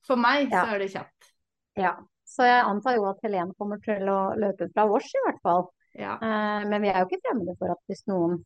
for 0.06 0.22
meg 0.22 0.50
Ja. 0.52 0.64
så 0.64 0.76
er 0.76 0.84
det 0.84 0.92
kjapt. 0.94 1.30
Ja. 1.80 1.96
Så 2.28 2.46
jeg 2.48 2.64
antar 2.64 2.96
jo 2.96 3.08
at 3.10 3.20
Helen 3.26 3.52
kommer 3.60 3.82
til 3.84 4.08
å 4.10 4.20
løpe 4.40 4.70
fra 4.72 4.86
vårs, 4.90 5.10
i 5.10 5.24
hvert 5.26 5.42
fall. 5.44 5.66
Ja. 5.98 6.16
Uh, 6.22 6.68
men 6.70 6.84
vi 6.86 6.92
er 6.92 7.02
jo 7.02 7.10
ikke 7.10 7.24
fremmede 7.26 7.58
for 7.60 7.74
at 7.74 7.82
hvis 7.92 8.06
noen 8.12 8.40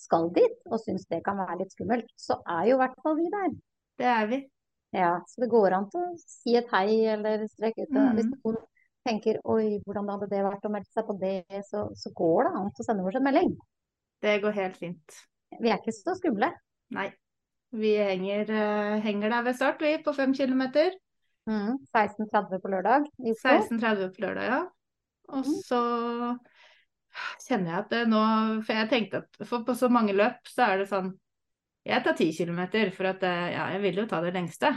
skal 0.00 0.28
dit 0.36 0.56
og 0.70 0.80
syns 0.82 1.06
det 1.10 1.22
kan 1.24 1.38
være 1.40 1.62
litt 1.62 1.72
skummelt, 1.74 2.08
så 2.20 2.38
er 2.44 2.68
jo 2.70 2.76
i 2.76 2.80
hvert 2.84 2.96
fall 3.02 3.16
vi 3.18 3.28
der. 3.32 3.50
Det 4.00 4.08
er 4.12 4.30
vi. 4.30 4.40
Ja, 4.96 5.12
så 5.28 5.42
det 5.42 5.50
går 5.52 5.74
an 5.76 5.88
til 5.92 6.04
å 6.04 6.14
si 6.20 6.54
et 6.56 6.70
hei 6.72 7.02
eller 7.16 7.44
strekke 7.50 7.84
ut. 7.84 7.92
Mm. 7.92 8.10
Hvis 8.16 8.28
noen 8.32 8.58
tenker 9.06 9.38
oi, 9.48 9.78
hvordan 9.86 10.10
hadde 10.12 10.28
det 10.32 10.42
vært 10.44 10.66
å 10.66 10.72
melde 10.74 10.90
seg 10.92 11.06
på 11.08 11.16
det, 11.20 11.38
så, 11.68 11.86
så 11.96 12.12
går 12.16 12.48
det 12.48 12.52
an 12.58 12.68
å 12.70 12.86
sende 12.86 13.06
oss 13.06 13.18
en 13.18 13.26
melding. 13.26 13.54
Det 14.24 14.36
går 14.42 14.56
helt 14.56 14.78
fint. 14.80 15.18
Vi 15.60 15.70
er 15.70 15.78
ikke 15.78 15.94
så 15.94 16.16
skumle. 16.18 16.50
Nei. 16.96 17.08
Vi 17.76 17.92
henger, 17.98 18.50
uh, 18.50 18.96
henger 19.04 19.32
der 19.32 19.44
ved 19.46 19.58
start, 19.58 19.82
vi, 19.82 19.96
på 20.02 20.14
fem 20.16 20.34
kilometer. 20.36 20.94
Mm, 21.46 21.76
16.30 21.94 22.58
på 22.58 22.70
lørdag 22.72 23.04
16.30 23.22 24.08
på 24.16 24.22
lørdag, 24.24 24.48
ja. 24.50 24.62
Og 25.30 25.46
mm. 25.46 25.52
så 25.62 25.80
kjenner 27.46 27.70
jeg 27.70 27.78
at 27.78 27.92
det 27.92 28.00
nå 28.10 28.22
For 28.66 28.78
jeg 28.78 28.88
tenkte 28.90 29.22
at 29.22 29.46
for 29.46 29.64
på 29.66 29.74
så 29.78 29.88
mange 29.90 30.14
løp 30.16 30.50
så 30.50 30.66
er 30.66 30.82
det 30.82 30.88
sånn 30.90 31.12
Jeg 31.86 32.02
tar 32.04 32.16
ti 32.18 32.28
kilometer, 32.34 32.90
for 32.94 33.10
at 33.12 33.22
eh, 33.26 33.52
ja, 33.54 33.68
jeg 33.76 33.82
vil 33.84 34.02
jo 34.02 34.08
ta 34.10 34.20
det 34.24 34.32
lengste. 34.34 34.72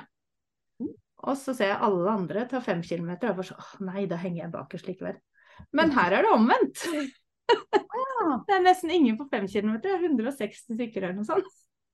Og 1.27 1.35
så 1.39 1.53
ser 1.55 1.73
jeg 1.73 1.83
alle 1.83 2.11
andre 2.11 2.45
ta 2.47 2.61
fem 2.63 2.81
kilometer, 2.85 3.31
og 3.31 3.41
bare 3.41 3.49
sånn 3.49 3.63
Å 3.63 3.87
nei, 3.89 4.05
da 4.09 4.19
henger 4.19 4.45
jeg 4.45 4.53
bakerst 4.53 4.87
likevel. 4.87 5.17
Men 5.75 5.91
her 5.95 6.15
er 6.15 6.27
det 6.27 6.35
omvendt. 6.35 6.85
Det 7.49 8.53
er 8.53 8.61
nesten 8.61 8.91
ingen 8.93 9.15
på 9.17 9.25
fem 9.31 9.47
kilometer, 9.49 9.89
det 9.89 9.95
er 9.95 10.11
160 10.11 10.75
stykker 10.75 11.01
eller 11.01 11.15
noe 11.17 11.25
sånt. 11.25 11.47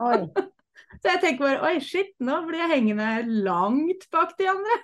Oi. 0.04 0.26
Så 1.00 1.14
jeg 1.14 1.22
tenker 1.24 1.46
bare 1.46 1.70
oi, 1.70 1.78
shit, 1.80 2.12
nå 2.20 2.42
blir 2.48 2.60
jeg 2.60 2.72
hengende 2.74 3.08
langt 3.46 4.04
bak 4.12 4.34
de 4.40 4.50
andre. 4.52 4.76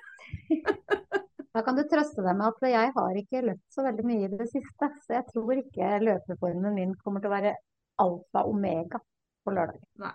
Da 1.51 1.63
kan 1.65 1.75
du 1.75 1.83
trøste 1.91 2.24
deg 2.24 2.38
med 2.39 2.48
at 2.48 2.69
jeg 2.71 2.91
har 2.95 3.17
ikke 3.19 3.43
løpt 3.43 3.75
så 3.75 3.83
veldig 3.83 4.05
mye 4.07 4.27
i 4.29 4.31
det 4.31 4.48
siste, 4.53 4.88
så 5.03 5.17
jeg 5.17 5.25
tror 5.33 5.60
ikke 5.60 5.89
løpeformen 6.05 6.77
min 6.77 6.93
kommer 7.03 7.24
til 7.24 7.31
å 7.31 7.36
være 7.36 7.55
alfa 8.00 8.45
omega 8.48 9.01
på 9.43 9.55
lørdag. 9.57 9.81
Nei. 10.00 10.13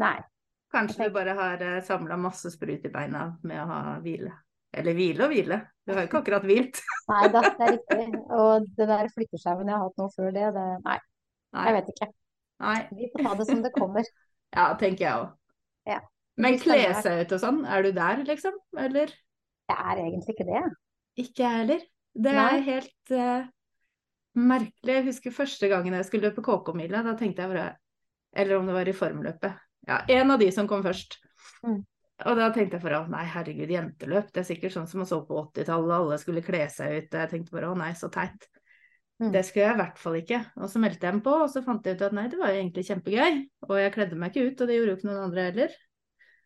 Nei. 0.00 0.16
Kanskje 0.74 1.08
du 1.08 1.14
bare 1.14 1.36
har 1.38 1.62
uh, 1.62 1.78
samla 1.86 2.18
masse 2.18 2.50
sprut 2.54 2.84
i 2.86 2.92
beina 2.92 3.28
med 3.46 3.62
å 3.62 3.68
ha 3.70 3.80
hvile. 4.02 4.32
Eller 4.74 4.96
hvile 4.96 5.26
og 5.26 5.30
hvile. 5.30 5.60
Du 5.86 5.92
har 5.94 6.02
jo 6.02 6.08
ikke 6.08 6.20
akkurat 6.24 6.46
hvilt. 6.48 6.80
Nei 7.12 7.24
da, 7.30 7.42
det 7.46 7.66
er 7.66 7.74
riktig. 7.76 8.20
Og 8.34 8.66
det 8.78 8.88
der 8.90 9.10
flytteskauen 9.14 9.70
jeg 9.70 9.76
har 9.76 9.86
hatt 9.86 10.00
nå 10.00 10.08
før 10.16 10.34
det, 10.34 10.48
det 10.56 10.66
Nei, 10.86 10.98
Nei. 11.54 11.66
jeg 11.68 11.76
vet 11.78 11.92
ikke. 11.94 12.10
Nei. 12.64 12.78
Vi 12.98 13.10
får 13.12 13.26
ta 13.28 13.34
det 13.38 13.48
som 13.52 13.64
det 13.64 13.74
kommer. 13.78 14.10
Ja, 14.54 14.68
tenker 14.78 15.02
jeg 15.02 15.18
òg. 15.18 15.30
Ja. 15.90 15.96
Men 16.38 16.60
kle 16.62 16.76
seg 17.02 17.24
ut 17.24 17.32
og 17.34 17.40
sånn, 17.42 17.56
er 17.66 17.82
du 17.82 17.88
der, 17.96 18.20
liksom? 18.22 18.54
Eller? 18.78 19.10
Jeg 19.66 19.78
er 19.90 20.02
egentlig 20.04 20.36
ikke 20.36 20.46
det. 20.46 20.60
Ikke 21.18 21.42
jeg 21.42 21.56
heller. 21.56 21.80
Det 22.14 22.34
Nei. 22.36 22.44
er 22.44 22.62
helt 22.68 23.14
uh, 23.18 23.48
merkelig. 24.38 24.92
Jeg 24.92 25.06
husker 25.08 25.34
første 25.34 25.70
gangen 25.72 25.96
jeg 25.98 26.06
skulle 26.06 26.30
løpe 26.30 26.44
KK-mila, 26.46 27.02
da 27.02 27.16
tenkte 27.18 27.42
jeg 27.42 27.50
bare 27.50 27.66
Eller 28.30 28.60
om 28.60 28.70
det 28.70 28.78
var 28.78 28.90
i 28.90 28.94
formløpet. 28.94 29.58
Ja, 29.88 30.00
en 30.08 30.32
av 30.32 30.40
de 30.40 30.48
som 30.54 30.68
kom 30.70 30.84
først. 30.84 31.18
Mm. 31.64 31.82
Og 32.24 32.38
da 32.38 32.48
tenkte 32.54 32.78
jeg 32.78 32.84
for 32.84 32.94
å 32.94 33.04
nei, 33.10 33.24
herregud, 33.26 33.70
jenteløp. 33.74 34.30
Det 34.32 34.44
er 34.44 34.48
sikkert 34.48 34.76
sånn 34.76 34.86
som 34.88 35.02
man 35.02 35.08
så 35.10 35.18
på 35.26 35.38
80-tallet, 35.48 35.94
alle 35.96 36.18
skulle 36.22 36.44
kle 36.46 36.62
seg 36.72 36.98
ut. 37.00 37.16
Jeg 37.18 37.30
tenkte 37.32 37.56
bare 37.56 37.72
å 37.72 37.78
nei, 37.78 37.90
så 37.98 38.10
teit. 38.12 38.46
Mm. 39.22 39.30
Det 39.34 39.44
skulle 39.46 39.66
jeg 39.66 39.76
i 39.76 39.80
hvert 39.82 40.00
fall 40.00 40.18
ikke. 40.18 40.40
Og 40.60 40.70
så 40.70 40.82
meldte 40.82 41.08
jeg 41.08 41.18
meg 41.18 41.24
på, 41.26 41.34
og 41.44 41.50
så 41.50 41.62
fant 41.66 41.86
jeg 41.86 41.98
ut 41.98 42.04
at 42.06 42.14
nei, 42.16 42.26
det 42.30 42.38
var 42.40 42.54
jo 42.54 42.60
egentlig 42.62 42.86
kjempegøy. 42.88 43.40
Og 43.68 43.74
jeg 43.80 43.94
kledde 43.94 44.18
meg 44.20 44.32
ikke 44.32 44.46
ut, 44.46 44.62
og 44.62 44.70
det 44.70 44.78
gjorde 44.78 44.94
jo 44.94 44.98
ikke 44.98 45.10
noen 45.10 45.24
andre 45.28 45.46
heller. 45.48 45.78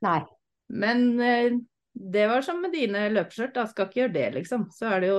Nei. 0.05 0.21
Men 0.69 1.05
eh, 1.25 1.59
det 1.93 2.27
var 2.31 2.45
som 2.47 2.61
med 2.63 2.73
dine 2.77 3.07
løpeskjørt, 3.13 3.55
da 3.57 3.67
skal 3.69 3.89
ikke 3.89 4.03
gjøre 4.03 4.15
det, 4.17 4.29
liksom. 4.39 4.69
Så 4.75 4.89
er 4.93 5.05
det 5.05 5.11
jo 5.11 5.19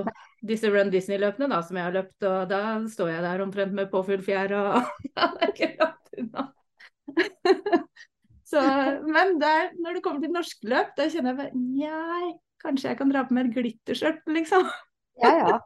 disse 0.49 0.71
Run 0.71 0.93
Disney-løpene 0.93 1.49
da, 1.51 1.61
som 1.65 1.77
jeg 1.77 1.89
har 1.89 1.97
løpt, 1.97 2.17
og 2.29 2.49
da 2.51 2.63
står 2.89 3.13
jeg 3.13 3.25
der 3.25 3.45
omtrent 3.45 3.77
med 3.77 3.91
påfyll 3.93 4.25
fjær 4.25 4.55
og 4.59 4.73
Ja, 5.13 5.29
det 5.35 5.45
er 5.45 5.53
ikke 5.53 5.71
langt 5.83 6.19
unna. 6.23 6.49
Så, 8.49 8.61
men 9.05 9.35
der, 9.41 9.73
når 9.77 9.97
det 9.97 10.03
kommer 10.05 10.23
til 10.23 10.33
norske 10.33 10.69
løp, 10.71 10.95
da 10.97 11.05
kjenner 11.11 11.35
jeg 11.35 11.37
bare 11.37 11.59
Nei, 11.59 12.29
kanskje 12.63 12.89
jeg 12.91 12.97
kan 12.99 13.11
dra 13.11 13.21
på 13.27 13.35
meg 13.37 13.49
et 13.51 13.57
glitterskjørt, 13.59 14.23
liksom. 14.33 14.65
Ja, 15.21 15.33
ja. 15.37 15.57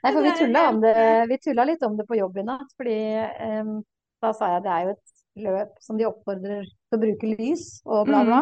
Nei, 0.00 0.12
for 0.14 0.24
vi 0.24 0.32
tulla, 0.38 0.62
om 0.72 0.80
det, 0.80 0.94
vi 1.28 1.40
tulla 1.44 1.66
litt 1.68 1.84
om 1.84 1.98
det 1.98 2.06
på 2.08 2.16
jobb 2.16 2.38
i 2.40 2.46
natt, 2.48 2.70
fordi 2.80 3.00
um, 3.60 3.74
da 4.24 4.30
sa 4.36 4.54
jeg 4.54 4.62
at 4.62 4.64
det 4.64 4.72
er 4.76 4.86
jo 4.86 4.94
et 4.94 5.20
løp 5.44 5.76
som 5.84 6.00
de 6.00 6.08
oppfordrer 6.08 6.64
til 6.64 6.96
å 6.96 7.02
bruke 7.04 7.34
lys 7.34 7.66
og 7.84 8.08
bla, 8.08 8.22
bla. 8.26 8.40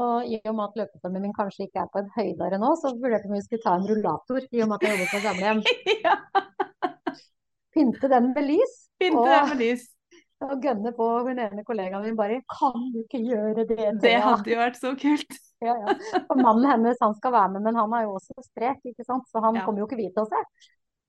Og 0.00 0.28
i 0.30 0.38
og 0.44 0.52
med 0.54 0.68
at 0.68 0.76
løpeformen 0.84 1.24
min 1.24 1.34
kanskje 1.34 1.66
ikke 1.66 1.82
er 1.82 1.88
på 1.90 1.98
en 2.02 2.12
høydere 2.14 2.60
nå, 2.62 2.74
så 2.78 2.92
vurderte 2.94 3.26
jeg 3.26 3.32
om 3.32 3.38
vi 3.38 3.46
skulle 3.46 3.64
ta 3.64 3.72
en 3.74 3.88
rullator 3.88 4.44
i 4.44 4.60
og 4.62 4.70
med 4.70 4.76
at 4.76 4.86
jeg 4.86 4.92
jobber 4.94 5.10
på 5.16 5.22
gamlehjem. 5.24 5.64
ja, 6.04 6.14
Pynte 7.74 8.10
den 8.10 8.30
med 8.34 8.46
lys 8.50 8.76
Pynte 9.00 9.24
Og- 9.24 9.32
den 9.32 9.50
med 9.54 9.64
lys. 9.64 9.88
Og 10.46 10.62
gønne 10.64 10.92
på 10.96 11.06
hun 11.26 11.38
ene 11.42 11.64
kollegaen 11.68 12.04
min 12.06 12.16
bare 12.18 12.40
Kan 12.50 12.90
du 12.94 13.00
ikke 13.04 13.20
gjøre 13.26 13.64
det, 13.68 13.76
Det 13.76 14.00
Thea?» 14.02 14.20
hadde 14.24 14.52
jo 14.54 14.58
vært 14.60 14.80
så 14.80 14.94
kult. 14.98 15.38
Ja, 15.60 15.74
ja. 15.76 15.92
Og 16.32 16.38
mannen 16.40 16.64
hennes 16.70 16.96
han 17.04 17.12
skal 17.18 17.34
være 17.34 17.50
med, 17.52 17.60
men 17.66 17.76
han 17.76 17.92
har 17.92 18.06
jo 18.06 18.14
også 18.16 18.32
sprek, 18.46 18.78
ikke 18.88 19.04
sant? 19.04 19.26
så 19.28 19.42
han 19.44 19.58
Ja. 19.58 19.66
kommer 19.66 19.82
jo 19.82 19.88
ikke 19.90 19.98
vite 19.98 20.22
å 20.22 20.28
se. 20.30 20.38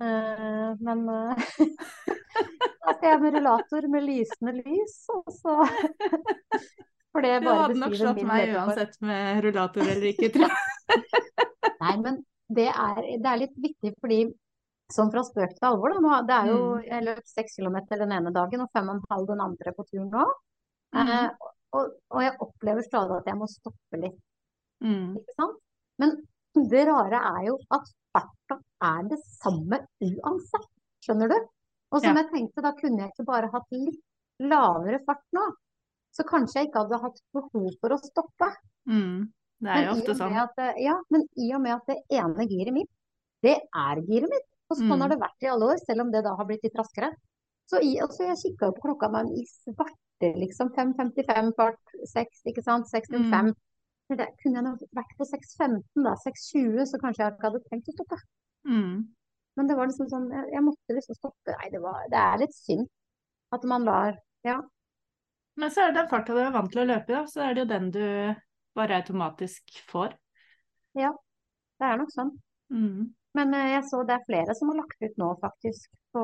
Uh, 0.04 0.74
men 0.84 1.06
uh, 1.08 1.46
da 2.84 2.96
skal 2.98 3.08
jeg 3.14 3.22
med 3.22 3.38
rullator 3.38 3.88
med 3.94 4.04
lysende 4.10 4.54
lys, 4.58 4.98
og 5.16 5.32
så 5.38 5.56
For 7.16 7.24
det 7.24 7.38
Du 7.44 7.48
hadde 7.48 7.80
nok 7.80 7.94
beskriver 7.96 8.12
slått 8.12 8.28
meg 8.28 8.52
uansett 8.58 9.00
med 9.08 9.40
rullator 9.48 9.88
eller 9.88 10.10
ikke, 10.12 10.30
tror 10.36 10.52
jeg. 10.52 11.02
Nei, 11.82 11.96
men 12.04 12.20
det 12.60 12.68
er, 12.72 13.02
det 13.24 13.32
er 13.32 13.42
litt 13.46 13.56
viktig 13.70 13.94
fordi 14.04 14.20
Sånn 14.92 15.12
fra 15.14 15.22
spøk 15.24 15.54
til 15.56 15.68
alvor, 15.70 15.94
da. 16.04 16.22
Det 16.28 16.36
er 16.36 16.48
jo, 16.52 16.58
Mm. 16.76 16.84
jeg 16.90 17.04
løp 17.06 17.26
seks 17.26 17.56
kilometer 17.56 17.98
den 18.02 18.12
ene 18.12 18.32
dagen 18.34 18.62
og 18.62 18.70
fem 18.74 18.90
og 18.90 18.96
en 18.96 19.06
halv 19.10 19.28
den 19.28 19.42
andre 19.42 19.72
på 19.78 19.86
turen 19.88 20.10
nå. 20.12 20.26
Mm. 20.94 21.08
Eh, 21.08 21.30
og, 21.74 21.94
og 22.12 22.22
jeg 22.22 22.36
opplever 22.44 22.84
stadig 22.84 23.18
at 23.22 23.26
jeg 23.32 23.38
må 23.40 23.48
stoppe 23.48 24.02
litt. 24.02 24.20
Mm. 24.84 25.16
Ikke 25.22 25.36
sant? 25.40 25.58
Men 26.02 26.16
det 26.70 26.84
rare 26.90 27.22
er 27.40 27.46
jo 27.48 27.58
at 27.72 27.88
farta 28.12 28.58
er 28.84 29.04
det 29.08 29.20
samme 29.40 29.80
uansett. 30.04 30.68
Skjønner 31.06 31.30
du? 31.32 31.38
Og 31.94 32.02
som 32.02 32.16
Ja. 32.18 32.22
jeg 32.24 32.32
tenkte, 32.34 32.62
da 32.62 32.72
kunne 32.74 33.00
jeg 33.00 33.12
ikke 33.14 33.26
bare 33.26 33.50
hatt 33.54 33.68
litt 33.72 34.02
lavere 34.42 35.00
fart 35.06 35.24
nå. 35.34 35.46
Så 36.12 36.26
kanskje 36.28 36.60
jeg 36.60 36.68
ikke 36.72 36.84
hadde 36.84 37.02
hatt 37.02 37.20
behov 37.34 37.72
for 37.80 37.90
å 37.96 38.00
stoppe. 38.04 38.52
Mm. 38.90 39.32
Det 39.62 39.70
er 39.70 39.86
jo 39.86 39.92
ofte 39.96 40.16
sånn. 40.18 40.36
at, 40.36 40.58
ja, 40.82 40.98
men 41.10 41.22
i 41.38 41.54
og 41.56 41.62
med 41.62 41.76
at 41.78 41.86
det 41.88 41.98
ene 42.20 42.48
giret 42.50 42.74
mitt, 42.74 42.90
det 43.44 43.56
er 43.74 43.96
giret 44.10 44.28
mitt. 44.30 44.48
Og 44.72 44.78
sånn 44.80 44.94
Mm. 44.96 45.02
har 45.04 45.10
det 45.12 45.20
vært 45.20 45.44
i 45.44 45.50
alle 45.52 45.68
år, 45.74 45.80
selv 45.84 46.06
om 46.06 46.12
det 46.14 46.24
da 46.24 46.36
har 46.38 46.48
blitt 46.48 46.64
litt 46.64 46.78
raskere. 46.80 47.12
Så 47.68 47.82
i, 47.84 47.98
altså 48.00 48.24
jeg 48.30 48.40
kikka 48.40 48.72
på 48.76 48.86
klokka, 48.88 49.10
men 49.12 49.28
i 49.36 49.44
svarte 49.48 50.32
liksom 50.38 50.72
5.55 50.76 51.52
fart, 51.58 51.96
6, 52.08 52.42
ikke 52.48 52.64
sant, 52.64 52.88
6.05. 52.88 53.52
Mm. 53.52 54.18
Det 54.18 54.28
kunne 54.42 54.60
jeg 54.60 54.66
nok 54.66 54.82
vært 54.96 55.14
på 55.18 55.28
6.15 55.28 56.04
da, 56.04 56.16
6.20, 56.24 56.86
så 56.88 57.00
kanskje 57.00 57.24
jeg 57.24 57.34
ikke 57.36 57.48
hadde 57.48 57.62
tenkt 57.70 57.92
å 57.92 57.96
stoppe. 57.96 58.18
Mm. 58.68 58.96
Men 59.56 59.68
det 59.68 59.78
var 59.78 59.88
liksom 59.88 60.10
sånn, 60.12 60.28
jeg, 60.32 60.50
jeg 60.52 60.64
måtte 60.64 60.96
liksom 60.98 61.16
stoppe. 61.16 61.56
Nei, 61.62 61.70
det 61.72 61.82
var, 61.84 62.04
det 62.12 62.20
er 62.20 62.42
litt 62.44 62.56
synd 62.56 62.88
at 63.52 63.64
man 63.68 63.88
lar, 63.88 64.20
ja. 64.48 64.62
Men 65.60 65.72
så 65.72 65.84
er 65.84 65.92
det 65.92 66.00
den 66.02 66.12
farta 66.12 66.36
du 66.36 66.40
er 66.40 66.54
vant 66.56 66.72
til 66.72 66.84
å 66.84 66.88
løpe 66.88 67.12
i, 67.12 67.16
da, 67.16 67.26
så 67.28 67.44
er 67.44 67.56
det 67.56 67.66
jo 67.66 67.72
den 67.72 67.90
du 67.92 68.04
bare 68.76 69.00
automatisk 69.02 69.82
får. 69.92 70.16
Ja. 70.96 71.12
Det 71.82 71.88
er 71.88 71.98
nok 71.98 72.12
sånn. 72.14 72.30
Mm. 72.72 73.10
Men 73.38 73.54
eh, 73.56 73.70
jeg 73.78 73.84
så 73.88 74.02
det 74.08 74.18
er 74.18 74.26
flere 74.28 74.56
som 74.58 74.72
har 74.72 74.82
lagt 74.82 75.04
ut 75.06 75.20
nå 75.22 75.30
faktisk, 75.42 75.92
på, 76.12 76.24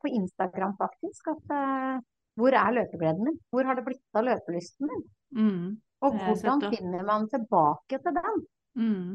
på 0.00 0.08
Instagram 0.08 0.76
faktisk, 0.80 1.28
at 1.34 1.50
uh, 1.52 1.98
hvor 2.40 2.54
er 2.56 2.72
løpegleden 2.72 3.26
min? 3.26 3.40
Hvor 3.52 3.66
har 3.68 3.76
det 3.76 3.84
blitt 3.84 4.16
av 4.16 4.24
løpelysten 4.24 4.88
min? 4.88 5.02
Mm. 5.36 5.66
Og 6.06 6.14
hvordan 6.22 6.62
finner 6.72 7.02
man 7.04 7.26
tilbake 7.28 7.98
til 8.00 8.14
den? 8.16 8.44
Mm. 8.78 9.10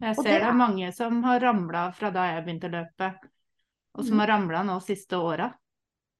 Jeg 0.00 0.16
ser 0.16 0.30
det 0.30 0.38
det 0.38 0.48
er- 0.48 0.56
mange 0.56 0.92
som 0.96 1.22
har 1.26 1.40
ramla 1.44 1.90
fra 1.92 2.10
da 2.14 2.28
jeg 2.30 2.44
begynte 2.46 2.70
å 2.70 2.76
løpe, 2.78 3.10
og 3.98 4.04
som 4.06 4.14
Mm. 4.16 4.20
har 4.20 4.28
ramla 4.32 4.62
nå 4.64 4.78
siste 4.80 5.18
åra. 5.18 5.50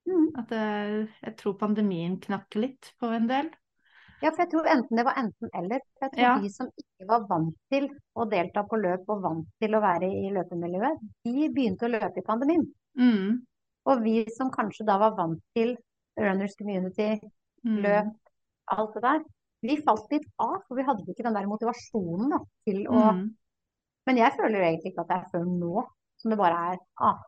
Mm. 0.09 0.27
At 0.37 0.49
det, 0.49 1.09
jeg 1.23 1.37
tror 1.37 1.55
pandemien 1.59 2.19
knakk 2.21 2.55
litt 2.57 2.93
på 3.01 3.07
en 3.15 3.27
del. 3.31 3.51
Ja, 4.21 4.31
for 4.31 4.43
jeg 4.45 4.51
tror 4.53 4.67
enten 4.69 4.97
det 5.01 5.05
var 5.07 5.17
enten 5.17 5.49
eller. 5.57 5.81
For 5.97 6.07
jeg 6.07 6.13
tror 6.13 6.23
Ja. 6.27 6.39
de 6.41 6.49
som 6.53 6.69
ikke 6.77 7.07
var 7.09 7.27
vant 7.29 7.55
til 7.73 7.89
å 8.17 8.27
delta 8.31 8.63
på 8.69 8.77
løp 8.81 9.09
og 9.09 9.23
vant 9.23 9.47
til 9.63 9.71
å 9.75 9.81
være 9.81 10.09
i 10.11 10.31
løpemiljøet, 10.35 10.99
de 11.25 11.49
begynte 11.49 11.89
å 11.89 11.93
løpe 11.95 12.19
i 12.21 12.27
pandemien. 12.27 12.67
Mm. 12.99 13.41
Og 13.87 14.03
vi 14.05 14.25
som 14.37 14.51
kanskje 14.51 14.85
da 14.87 14.99
var 14.99 15.17
vant 15.17 15.41
til 15.57 15.77
runners 16.19 16.57
community, 16.57 17.19
Mm. 17.65 17.83
løp, 17.85 18.15
alt 18.73 18.95
det 18.95 19.03
der, 19.03 19.25
vi 19.63 19.77
falt 19.85 20.11
litt 20.11 20.25
av, 20.39 20.63
for 20.67 20.75
vi 20.77 20.83
hadde 20.83 21.05
ikke 21.05 21.25
den 21.25 21.35
der 21.35 21.47
motivasjonen 21.47 22.31
da, 22.31 22.39
til 22.67 22.87
å 22.89 23.13
Mm. 23.13 23.35
Men 24.07 24.17
jeg 24.17 24.33
føler 24.33 24.61
egentlig 24.65 24.93
ikke 24.95 25.01
at 25.03 25.09
det 25.09 25.17
er 25.17 25.31
før 25.31 25.45
nå 25.45 25.85
som 26.17 26.31
det 26.31 26.39
bare 26.39 26.73
er 26.73 26.79
ah, 26.99 27.19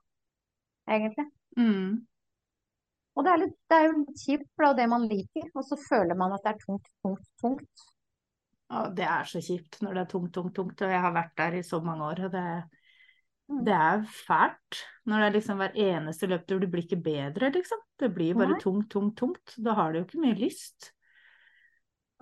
egentlig. 0.88 1.26
Mm. 1.56 2.06
Og 3.12 3.24
det 3.26 3.32
er, 3.32 3.40
litt, 3.42 3.56
det 3.68 3.76
er 3.78 3.88
jo 3.88 3.96
litt 3.98 4.20
kjipt, 4.24 4.46
for 4.56 4.62
det 4.64 4.68
er 4.68 4.72
jo 4.72 4.78
det 4.80 4.88
man 4.92 5.08
liker, 5.10 5.48
og 5.54 5.64
så 5.68 5.76
føler 5.88 6.16
man 6.16 6.32
at 6.32 6.44
det 6.46 6.52
er 6.54 6.60
tungt, 6.62 6.86
tungt, 7.04 7.26
tungt. 7.42 7.82
Å, 8.72 8.86
det 8.96 9.04
er 9.04 9.26
så 9.28 9.42
kjipt 9.44 9.82
når 9.84 9.98
det 9.98 10.04
er 10.06 10.12
tungt, 10.14 10.32
tungt, 10.32 10.54
tungt, 10.56 10.80
og 10.86 10.94
jeg 10.94 11.02
har 11.04 11.12
vært 11.12 11.34
der 11.36 11.58
i 11.58 11.66
så 11.66 11.82
mange 11.84 12.06
år. 12.12 12.24
og 12.28 12.32
det, 12.38 12.46
Mm. 13.50 13.64
det 13.66 13.74
er 13.74 14.02
fælt. 14.06 14.78
Når 15.04 15.18
det 15.18 15.26
er 15.26 15.34
liksom 15.34 15.58
hver 15.60 15.74
eneste 15.76 16.28
løptur, 16.30 16.60
du 16.62 16.66
blir 16.70 16.84
ikke 16.86 17.02
bedre, 17.04 17.50
liksom. 17.52 17.80
Det 17.98 18.08
blir 18.14 18.34
bare 18.38 18.54
Nei. 18.54 18.60
tungt, 18.62 18.88
tungt, 18.88 19.16
tungt. 19.18 19.54
Da 19.58 19.74
har 19.74 19.92
du 19.92 19.98
jo 19.98 20.04
ikke 20.06 20.20
mye 20.22 20.38
lyst. 20.38 20.92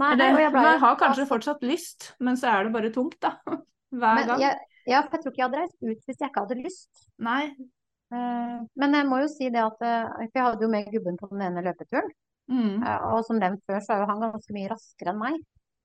Nei, 0.00 0.12
Eller, 0.14 0.38
jeg 0.40 0.50
ble 0.54 0.62
man 0.64 0.80
har 0.80 0.96
kanskje 0.96 1.26
fortsatt 1.28 1.62
lyst, 1.62 2.14
men 2.24 2.34
så 2.40 2.48
er 2.48 2.64
det 2.64 2.72
bare 2.72 2.90
tungt, 2.90 3.18
da. 3.20 3.34
Hver 3.92 4.14
Men 4.16 4.26
gang. 4.26 4.40
jeg, 4.40 4.58
ja, 4.88 5.02
for 5.02 5.18
jeg 5.18 5.22
tror 5.22 5.30
ikke 5.34 5.42
jeg 5.42 5.48
hadde 5.50 5.60
reist 5.60 5.76
ut 5.82 6.04
hvis 6.08 6.18
jeg 6.24 6.30
ikke 6.30 6.40
hadde 6.46 6.58
lyst. 6.64 7.04
Nei. 7.18 7.42
Eh, 8.10 8.58
Men 8.82 8.98
jeg 8.98 9.06
må 9.10 9.20
jo 9.22 9.30
si 9.30 9.50
det 9.54 9.62
at 9.62 9.86
eh, 9.86 10.26
jeg 10.26 10.42
hadde 10.42 10.66
jo 10.66 10.72
med 10.72 10.90
gubben 10.94 11.20
på 11.20 11.30
den 11.30 11.46
ene 11.46 11.64
løpeturen. 11.66 12.10
Mm. 12.50 12.82
eh, 12.82 13.08
Og 13.14 13.24
som 13.28 13.38
nevnt 13.38 13.62
før, 13.68 13.80
så 13.84 13.94
er 13.94 14.04
jo 14.04 14.10
han 14.10 14.26
ganske 14.26 14.56
mye 14.56 14.70
raskere 14.72 15.14
enn 15.14 15.22
meg. 15.22 15.40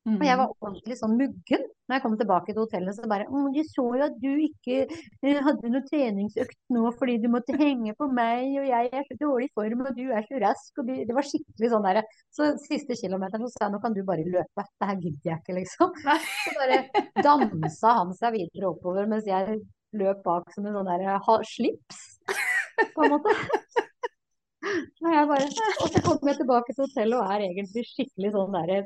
Mm. 0.05 0.19
Og 0.19 0.25
jeg 0.27 0.37
var 0.37 0.51
ordentlig 0.61 0.95
sånn 0.99 1.15
muggen 1.17 1.63
når 1.65 1.95
jeg 1.95 2.01
kom 2.03 2.15
tilbake 2.17 2.53
til 2.53 2.61
hotellet. 2.61 2.93
Så 2.93 3.07
bare 3.09 3.25
«Å, 3.25 3.39
de 3.53 3.63
så 3.65 3.85
jo 3.97 4.03
at 4.05 4.17
du 4.21 4.27
ikke 4.43 4.83
hadde 5.47 5.71
noe 5.73 5.85
treningsøkt 5.87 6.59
nå 6.75 6.91
fordi 6.99 7.15
du 7.23 7.25
måtte 7.33 7.57
henge 7.57 7.95
på 7.97 8.07
meg, 8.13 8.51
og 8.61 8.67
jeg 8.69 8.91
er 8.93 9.07
så 9.07 9.17
dårlig 9.17 9.49
i 9.49 9.53
form, 9.57 9.81
og 9.81 9.97
du 9.97 10.03
er 10.13 10.27
så 10.29 10.41
rask. 10.43 10.69
Og 10.77 10.91
det, 10.91 10.99
det 11.09 11.17
var 11.17 11.25
skikkelig 11.25 11.71
sånn 11.73 11.87
derre. 11.87 12.05
Så 12.33 12.51
siste 12.67 12.97
kilometeren 13.01 13.47
så 13.47 13.53
sa 13.55 13.65
jeg 13.65 13.73
nå 13.73 13.81
kan 13.81 13.97
du 13.97 14.03
bare 14.05 14.27
løpe. 14.29 14.67
Det 14.77 14.91
her 14.91 15.01
gidder 15.01 15.31
jeg 15.31 15.41
ikke, 15.41 15.57
liksom. 15.57 15.97
Nei. 16.05 16.19
Så 16.43 16.53
bare 16.61 16.79
dansa 17.25 17.97
han 18.03 18.13
seg 18.21 18.37
videre 18.37 18.69
oppover 18.75 19.09
mens 19.09 19.25
jeg 19.29 19.57
løp 19.99 20.21
bak 20.25 20.51
som 20.53 20.67
en 20.67 20.75
sånn 20.77 20.89
derre 20.89 21.41
slips, 21.49 22.01
på 22.95 23.05
en 23.05 23.15
måte. 23.15 23.35
Bare, 25.05 25.45
og 25.45 25.91
så 25.93 26.01
kom 26.01 26.29
jeg 26.29 26.39
tilbake 26.39 26.73
til 26.73 26.87
hotellet 26.87 27.19
og 27.19 27.33
er 27.35 27.43
egentlig 27.45 27.83
skikkelig 27.85 28.31
sånn 28.33 28.55
derre 28.55 28.79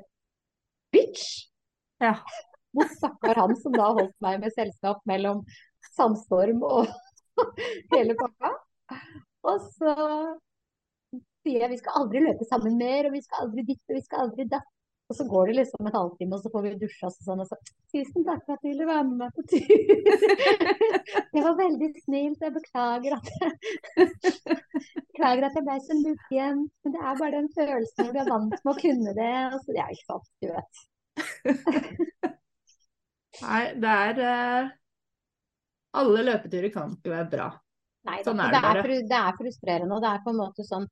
bitch 0.91 1.45
Ja. 2.03 2.17
mot 2.75 2.91
stakkar 2.91 3.39
han 3.39 3.55
som 3.61 3.73
da 3.73 3.87
holdt 3.95 4.15
meg 4.23 4.41
med 4.43 4.53
selskap 4.53 4.99
mellom 5.09 5.41
sandstorm 5.95 6.61
og 6.67 6.89
hele 7.93 8.15
pakka. 8.19 8.51
Og 9.47 9.63
så 9.77 9.95
sier 11.43 11.63
jeg 11.63 11.71
vi 11.73 11.79
skal 11.79 12.01
aldri 12.01 12.25
løpe 12.25 12.47
sammen 12.49 12.77
mer, 12.79 13.07
og 13.07 13.15
vi 13.15 13.23
skal 13.23 13.45
aldri 13.45 13.65
ditt 13.71 13.81
og 13.87 13.97
vi 13.97 14.03
skal 14.05 14.25
aldri 14.27 14.47
datt. 14.51 14.69
Og 15.09 15.15
så 15.17 15.25
går 15.25 15.47
det 15.49 15.53
liksom 15.57 15.87
en 15.89 15.95
halvtime, 15.95 16.37
og 16.37 16.41
så 16.43 16.51
får 16.53 16.65
vi 16.65 16.71
dusja 16.83 17.09
sånn, 17.09 17.39
og 17.41 17.47
så 17.49 17.57
Tusen 17.89 18.25
takk 18.27 18.43
for 18.45 18.53
at 18.53 18.61
du 18.61 18.67
ville 18.69 18.85
være 18.85 19.05
med 19.07 19.15
meg 19.23 19.31
på 19.33 19.41
tur. 19.49 19.69
Det 21.33 21.41
var 21.45 21.55
veldig 21.57 21.87
snilt. 22.03 22.43
Jeg 22.45 22.53
beklager 22.53 23.15
at 23.15 23.31
Beklager 25.09 25.47
at 25.47 25.57
jeg 25.57 25.65
ble 25.65 25.77
så 25.85 25.97
igjen. 26.03 26.61
Men 26.83 26.93
det 26.93 27.01
er 27.01 27.17
bare 27.21 27.31
den 27.39 27.49
følelsen 27.55 28.05
når 28.05 28.13
du 28.13 28.19
er 28.21 28.29
vant 28.29 28.53
med 28.59 28.71
å 28.71 28.77
kunne 28.77 29.15
det. 29.17 29.31
Og 29.55 29.63
så, 29.63 29.75
ja, 29.79 29.87
ikke 29.89 30.09
sant. 30.11 30.29
Du 30.43 30.47
vet. 30.53 30.83
Nei, 33.45 33.63
det 33.81 33.95
er 33.95 34.21
uh, 34.21 34.69
Alle 35.99 36.23
løpeturer 36.29 36.73
kan 36.75 36.93
ikke 36.97 37.15
være 37.15 37.29
bra. 37.33 37.49
Nei, 38.09 38.21
Sånn 38.25 38.41
er 38.45 38.53
det 38.53 38.61
det, 38.61 38.69
er, 38.69 39.09
det 39.09 39.19
er 39.23 39.37
frustrerende. 39.41 39.97
Og 39.97 40.05
det 40.05 40.13
er 40.13 40.23
på 40.25 40.33
en 40.35 40.41
måte 40.43 40.65
sånn 40.69 40.85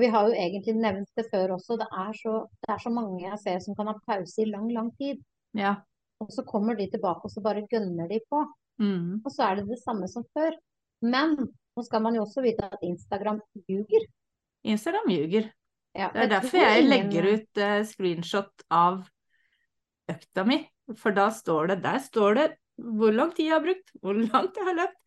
Vi 0.00 0.08
har 0.08 0.28
jo 0.28 0.32
egentlig 0.34 0.74
nevnt 0.80 1.10
det 1.18 1.26
før 1.30 1.56
også. 1.58 1.76
Det 1.80 1.86
er 1.92 2.12
så, 2.16 2.34
det 2.64 2.70
er 2.74 2.80
så 2.80 2.90
mange 2.94 3.20
jeg 3.26 3.38
ser 3.42 3.58
som 3.60 3.76
kan 3.76 3.90
ha 3.90 3.96
pause 4.08 4.40
i 4.40 4.48
lang, 4.48 4.70
lang 4.72 4.88
tid. 4.96 5.20
Ja. 5.58 5.74
Og 6.22 6.30
så 6.32 6.44
kommer 6.48 6.78
de 6.78 6.86
tilbake, 6.90 7.26
og 7.26 7.30
så 7.34 7.42
bare 7.44 7.66
gønner 7.68 8.08
de 8.08 8.20
på. 8.30 8.40
Mm. 8.80 9.20
Og 9.20 9.30
så 9.34 9.50
er 9.50 9.60
det 9.60 9.66
det 9.68 9.80
samme 9.82 10.08
som 10.08 10.24
før. 10.32 10.54
Men 11.04 11.34
nå 11.76 11.84
skal 11.84 12.02
man 12.04 12.16
jo 12.16 12.22
også 12.24 12.44
vite 12.44 12.64
at 12.72 12.82
Instagram 12.86 13.40
ljuger. 13.68 14.06
Instagram 14.64 15.10
ljuger. 15.12 15.50
Ja, 15.92 16.08
Det 16.14 16.22
er 16.24 16.28
derfor 16.38 16.56
jeg 16.62 16.84
ingen- 16.86 16.90
legger 16.94 17.28
ut 17.34 17.60
uh, 17.60 17.82
screenshot 17.84 18.64
av 18.70 19.02
økta 20.08 20.46
mi. 20.48 20.62
For 20.96 21.12
da 21.16 21.28
står 21.30 21.72
det, 21.72 21.82
der 21.84 21.98
står 22.00 22.34
det 22.38 22.48
hvor 22.80 23.12
lang 23.12 23.30
tid 23.36 23.50
jeg 23.50 23.54
har 23.58 23.64
brukt, 23.66 23.92
hvor 24.00 24.16
langt 24.16 24.56
jeg 24.56 24.64
har 24.70 24.78
løpt. 24.78 24.98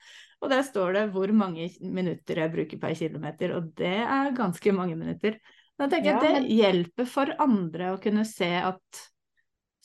Og 0.45 0.51
der 0.53 0.62
står 0.62 0.93
det 0.93 1.03
hvor 1.15 1.31
mange 1.34 1.67
minutter 1.81 2.43
jeg 2.43 2.53
bruker 2.53 2.81
per 2.81 2.93
kilometer, 2.97 3.55
og 3.58 3.71
det 3.79 3.95
er 4.05 4.36
ganske 4.38 4.73
mange 4.77 4.97
minutter. 4.99 5.39
Da 5.75 5.88
tenker 5.89 6.12
jeg 6.12 6.19
at 6.19 6.25
det 6.45 6.53
hjelper 6.53 7.08
for 7.10 7.31
andre 7.41 7.95
å 7.95 8.01
kunne 8.01 8.23
se 8.29 8.51
at 8.62 9.05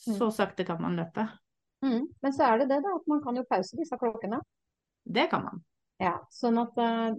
så 0.01 0.29
sakte 0.33 0.65
kan 0.65 0.79
man 0.81 0.95
løpe. 0.97 1.25
Mm. 1.81 2.05
Men 2.21 2.33
så 2.33 2.45
er 2.45 2.61
det 2.61 2.69
det, 2.71 2.79
da, 2.85 2.93
at 2.95 3.09
man 3.09 3.21
kan 3.25 3.37
jo 3.37 3.43
pause 3.49 3.77
disse 3.77 3.97
klokkene. 3.97 4.39
Det 5.01 5.27
kan 5.31 5.47
man. 5.47 5.63
Ja, 6.01 6.15
sånn 6.33 6.59
at 6.61 6.77
eh, 6.81 7.17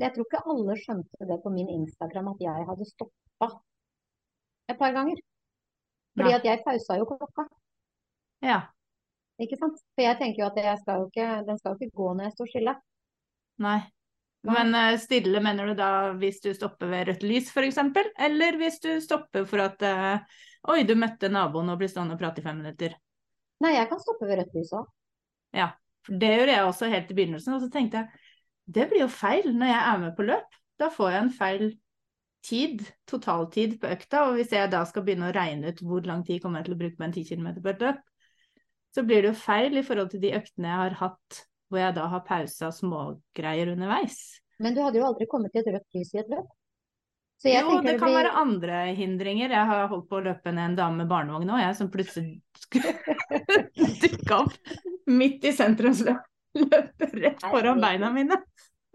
Jeg 0.00 0.14
tror 0.14 0.26
ikke 0.26 0.42
alle 0.50 0.74
skjønte 0.80 1.26
det 1.28 1.36
på 1.42 1.50
min 1.54 1.68
Instagram 1.70 2.32
at 2.32 2.40
jeg 2.42 2.66
hadde 2.70 2.86
stoppa 2.88 3.50
et 4.70 4.78
par 4.78 4.94
ganger. 4.94 5.20
Fordi 6.16 6.30
Nei. 6.30 6.38
at 6.38 6.48
jeg 6.48 6.62
pausa 6.64 6.96
jo 6.98 7.06
klokka, 7.10 7.46
Ja. 8.42 8.62
Ikke 9.42 9.58
sant. 9.60 9.78
For 9.94 10.04
jeg 10.06 10.18
tenker 10.20 10.42
jo 10.42 10.48
at 10.48 10.58
jeg 10.62 10.80
skal 10.82 11.02
jo 11.02 11.10
ikke, 11.10 11.28
den 11.46 11.60
skal 11.60 11.74
jo 11.74 11.78
ikke 11.80 12.00
gå 12.00 12.08
når 12.14 12.28
jeg 12.28 12.34
står 12.36 12.50
stille. 12.52 12.74
Nei. 13.66 13.78
Men 14.46 14.74
eh, 14.78 14.98
stille 15.02 15.40
mener 15.42 15.66
du 15.66 15.74
da 15.78 15.90
hvis 16.20 16.38
du 16.44 16.52
stopper 16.54 16.90
ved 16.90 17.08
rødt 17.08 17.24
lys 17.26 17.48
f.eks., 17.50 17.80
eller 18.28 18.58
hvis 18.60 18.78
du 18.84 18.92
stopper 19.02 19.46
for 19.48 19.64
at 19.64 19.82
eh, 19.82 20.42
Oi, 20.66 20.80
du 20.82 20.96
møtte 20.98 21.30
naboen 21.30 21.68
og 21.70 21.78
blir 21.78 21.90
stående 21.90 22.16
og 22.16 22.20
prate 22.20 22.42
i 22.42 22.44
fem 22.44 22.56
minutter. 22.58 22.96
Nei, 23.62 23.76
jeg 23.76 23.86
kan 23.86 24.00
stoppe 24.02 24.26
ved 24.26 24.40
rødt 24.40 24.56
lys 24.56 24.72
òg. 24.74 24.88
Ja, 25.54 25.68
for 26.02 26.18
det 26.18 26.30
gjorde 26.32 26.56
jeg 26.56 26.70
også 26.70 26.88
helt 26.90 27.12
i 27.12 27.16
begynnelsen. 27.18 27.54
Og 27.54 27.62
så 27.62 27.68
tenkte 27.70 28.02
jeg 28.02 28.24
det 28.76 28.88
blir 28.90 29.04
jo 29.04 29.10
feil 29.12 29.52
når 29.54 29.70
jeg 29.70 29.82
er 29.92 30.00
med 30.02 30.16
på 30.16 30.26
løp. 30.26 30.56
Da 30.82 30.88
får 30.90 31.12
jeg 31.12 31.22
en 31.22 31.32
feil 31.36 31.64
tid, 32.46 32.82
totaltid 33.06 33.76
på 33.82 33.92
økta. 33.94 34.24
Og 34.26 34.40
hvis 34.40 34.50
jeg 34.54 34.72
da 34.74 34.82
skal 34.90 35.06
begynne 35.06 35.30
å 35.30 35.36
regne 35.36 35.70
ut 35.70 35.82
hvor 35.86 36.02
lang 36.08 36.26
tid 36.26 36.42
kommer 36.42 36.60
jeg 36.60 36.68
til 36.68 36.76
å 36.76 36.80
bruke 36.82 36.98
på 36.98 37.06
en 37.06 37.14
10 37.14 37.30
km 37.30 37.48
på 37.62 37.72
et 37.72 37.86
løp, 37.86 38.02
så 38.96 39.04
blir 39.04 39.22
det 39.22 39.34
jo 39.34 39.38
feil 39.38 39.76
i 39.76 39.84
forhold 39.84 40.14
til 40.14 40.22
de 40.24 40.32
øktene 40.38 40.72
jeg 40.72 40.82
har 40.82 40.98
hatt 41.02 41.40
hvor 41.68 41.82
jeg 41.82 41.96
da 41.96 42.04
har 42.08 42.22
pausa 42.26 42.70
smågreier 42.72 43.72
underveis. 43.74 44.20
Men 44.62 44.76
du 44.76 44.80
hadde 44.84 45.00
jo 45.00 45.08
aldri 45.08 45.26
kommet 45.28 45.52
til 45.52 45.64
et 45.64 45.74
rødt 45.74 45.98
lys 45.98 46.12
i 46.14 46.22
et 46.22 46.30
løp. 46.32 46.46
Jo, 47.44 47.80
det 47.82 47.92
det 47.92 47.96
kan 48.00 48.08
blir 48.08 48.16
være 48.16 48.36
andre 48.40 48.76
hindringer. 48.96 49.52
Jeg 49.52 49.68
har 49.68 49.90
holdt 49.90 50.06
på 50.08 50.18
å 50.18 50.24
løpe 50.24 50.54
ned 50.54 50.70
en 50.70 50.78
dame 50.78 51.02
med 51.02 51.10
barnevogn 51.10 51.52
òg, 51.52 51.60
jeg, 51.60 51.74
som 51.76 51.90
plutselig 51.92 52.40
dukka 54.06 54.38
opp 54.46 54.56
midt 55.10 55.44
i 55.44 55.52
sentrumsløpet. 55.54 56.32
Løpe 56.56 57.10
rett 57.12 57.44
foran 57.44 57.82
beina 57.82 58.08
mine. 58.14 58.40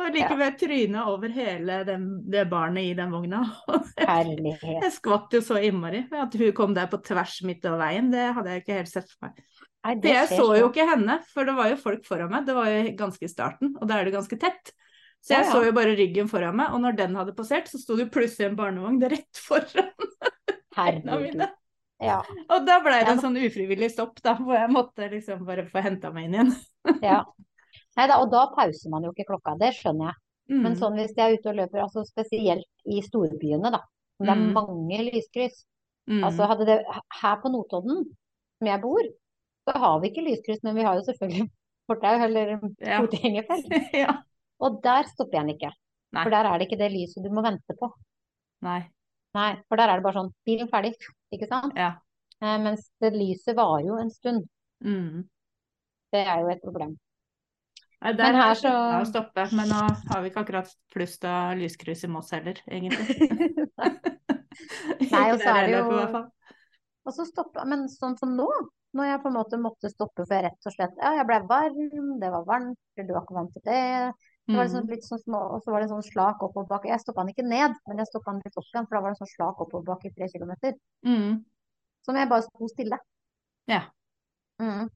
Og 0.02 0.16
likevel 0.16 0.56
trynet 0.58 1.10
over 1.12 1.30
hele 1.30 1.76
den, 1.86 2.08
det 2.34 2.48
barnet 2.50 2.90
i 2.90 2.96
den 2.98 3.12
vogna. 3.14 3.44
herlighet. 4.02 4.80
Jeg 4.88 4.96
skvatt 4.96 5.38
jo 5.38 5.44
så 5.46 5.60
innmari. 5.62 6.08
At 6.18 6.34
hun 6.42 6.56
kom 6.58 6.74
der 6.74 6.90
på 6.90 6.98
tvers 7.06 7.38
midt 7.46 7.68
over 7.70 7.84
veien, 7.84 8.10
det 8.10 8.32
hadde 8.34 8.56
jeg 8.56 8.64
ikke 8.64 8.80
helt 8.80 8.94
sett 8.96 9.12
for 9.14 9.28
meg. 9.28 9.44
Nei, 9.84 9.96
For 9.98 10.14
jeg 10.14 10.28
så 10.30 10.46
jo 10.60 10.68
ikke 10.70 10.86
henne, 10.86 11.16
for 11.34 11.48
det 11.48 11.56
var 11.58 11.72
jo 11.72 11.78
folk 11.82 12.04
foran 12.06 12.30
meg. 12.30 12.46
Det 12.46 12.54
var 12.54 12.68
jo 12.70 12.82
ganske 13.00 13.26
i 13.26 13.32
starten, 13.32 13.72
og 13.82 13.88
da 13.90 13.98
er 13.98 14.06
det 14.06 14.14
ganske 14.14 14.38
tett. 14.42 14.74
Så 15.22 15.34
jeg 15.36 15.42
Ja, 15.42 15.48
ja. 15.48 15.52
så 15.54 15.64
jo 15.66 15.72
bare 15.74 15.96
ryggen 15.98 16.30
foran 16.30 16.56
meg, 16.58 16.74
og 16.74 16.82
når 16.82 16.96
den 16.98 17.16
hadde 17.18 17.34
passert, 17.38 17.68
så 17.70 17.78
sto 17.82 17.96
det 17.98 18.12
plutselig 18.14 18.50
en 18.52 18.56
barnevogn 18.58 19.02
rett 19.10 19.42
foran 19.42 19.90
beina 20.78 21.18
mine. 21.22 21.50
Ja, 22.02 22.20
Og 22.50 22.64
da 22.66 22.80
ble 22.82 22.96
det 23.06 23.12
en 23.14 23.20
sånn 23.22 23.38
ufrivillig 23.38 23.92
stopp, 23.94 24.18
da, 24.26 24.34
hvor 24.40 24.58
jeg 24.58 24.72
måtte 24.74 25.06
liksom 25.12 25.44
bare 25.46 25.68
få 25.70 25.84
henta 25.86 26.10
meg 26.14 26.26
inn 26.30 26.38
igjen. 26.40 26.54
ja. 27.12 27.20
Nei 27.98 28.08
da, 28.10 28.18
og 28.24 28.32
da 28.34 28.48
pauser 28.56 28.90
man 28.90 29.04
jo 29.06 29.12
ikke 29.14 29.28
klokka, 29.30 29.54
det 29.62 29.74
skjønner 29.78 30.10
jeg. 30.10 30.18
Mm. 30.52 30.62
Men 30.66 30.78
sånn 30.80 30.98
hvis 30.98 31.14
jeg 31.16 31.22
er 31.26 31.38
ute 31.38 31.52
og 31.52 31.60
løper, 31.60 31.84
altså 31.86 32.02
spesielt 32.08 32.68
i 32.90 33.02
storbyene, 33.06 33.70
da. 33.74 33.84
Det 34.22 34.30
er 34.30 34.38
Mm. 34.42 34.52
mange 34.54 34.98
lyskryss. 35.12 35.64
Mm. 36.10 36.24
Altså 36.28 36.48
hadde 36.50 36.66
det 36.70 36.80
her 37.22 37.38
på 37.42 37.50
Notodden, 37.54 38.02
som 38.58 38.68
jeg 38.70 38.82
bor, 38.82 39.06
så 39.68 39.76
har 39.78 40.00
vi 40.02 40.10
ikke 40.12 40.24
lyskryss, 40.26 40.64
men 40.64 40.76
vi 40.76 40.84
har 40.88 40.96
jo 41.00 41.06
selvfølgelig 41.08 41.50
fortau 41.92 42.16
eller 42.28 42.56
Ja. 42.80 43.00
fotgjengerfelt. 43.04 43.76
ja. 44.04 44.18
Og 44.62 44.80
der 44.84 45.04
stopper 45.10 45.38
jeg 45.40 45.46
den 45.48 45.56
ikke. 45.58 45.72
Nei. 46.14 46.24
For 46.26 46.34
der 46.34 46.46
er 46.50 46.58
det 46.60 46.68
ikke 46.68 46.80
det 46.82 46.92
lyset 46.94 47.24
du 47.24 47.30
må 47.34 47.44
vente 47.46 47.76
på. 47.80 47.88
Nei. 48.66 48.82
Nei, 49.34 49.52
for 49.70 49.80
der 49.80 49.88
er 49.90 50.00
det 50.02 50.04
bare 50.06 50.20
sånn 50.20 50.34
bilen 50.46 50.68
ferdig, 50.70 50.92
ikke 51.32 51.48
sant? 51.48 51.72
Ja. 51.80 51.94
Eh, 52.42 52.58
mens 52.60 52.90
det 53.00 53.14
lyset 53.16 53.56
varer 53.56 53.86
jo 53.88 53.96
en 54.02 54.10
stund. 54.12 54.44
Mm. 54.84 55.22
Det 56.12 56.26
er 56.28 56.42
jo 56.44 56.50
et 56.52 56.62
problem. 56.66 56.98
Nei, 58.02 58.12
der 58.18 58.34
Men 58.34 58.42
her 58.42 58.56
så- 58.60 58.74
å 59.00 59.06
stoppe, 59.08 59.46
men 59.56 59.70
nå 59.70 59.80
har 60.10 60.22
vi 60.22 60.30
ikke 60.32 60.42
akkurat 60.44 60.70
flust 60.92 61.24
av 61.30 61.56
lyskryss 61.56 62.04
i 62.04 62.10
Moss 62.12 62.32
heller, 62.36 62.58
egentlig. 62.68 63.16
Nei, 65.12 65.26
og 65.32 65.40
så 65.42 65.54
er 65.54 65.68
det 65.70 65.76
jo-. 65.78 66.24
Og 67.08 67.16
så 67.16 67.26
stopper, 67.30 67.66
men 67.70 67.88
sånn 67.90 68.18
som 68.20 68.34
nå, 68.38 68.48
når 68.94 69.06
jeg 69.08 69.22
på 69.24 69.30
en 69.32 69.36
måte 69.38 69.58
måtte 69.62 69.90
stoppe 69.92 70.26
for 70.26 70.36
jeg 70.36 70.44
rett 70.46 70.68
og 70.68 70.74
slett 70.74 70.98
Ja, 71.00 71.12
jeg 71.16 71.28
ble 71.30 71.40
varm, 71.48 72.20
det 72.20 72.32
var 72.32 72.44
varmt, 72.46 72.78
du 72.98 73.14
var 73.14 73.24
ikke 73.24 73.38
vant 73.38 73.54
til 73.56 73.64
det. 73.66 74.14
Det 74.48 74.58
var 74.58 74.66
liksom 74.66 74.84
Mm. 74.84 74.90
litt 74.92 75.06
sånn 75.06 75.22
små, 75.22 75.40
og 75.56 75.62
så 75.64 75.72
var 75.72 75.80
det 75.82 75.90
sånn 75.90 76.04
slak 76.04 76.42
oppoverbakke. 76.44 76.90
Jeg 76.90 77.00
stoppa 77.00 77.22
den 77.24 77.30
ikke 77.34 77.48
ned, 77.48 77.76
men 77.88 77.98
jeg 78.02 78.08
stoppa 78.08 78.32
den 78.34 78.42
litt 78.44 78.58
opp 78.58 78.66
igjen, 78.74 78.88
for 78.88 78.96
da 78.98 79.02
var 79.02 79.10
det 79.14 79.16
en 79.22 79.26
sånn 79.26 79.36
slak 79.38 79.62
oppoverbakke 79.64 80.10
i 80.10 80.14
tre 80.18 80.28
kilometer. 80.34 80.74
Mm. 81.06 81.46
Som 82.04 82.16
jeg 82.16 82.30
bare 82.30 82.42
sto 82.42 82.68
stille. 82.68 82.98
Ja. 83.68 83.82
Mm. 84.60 84.90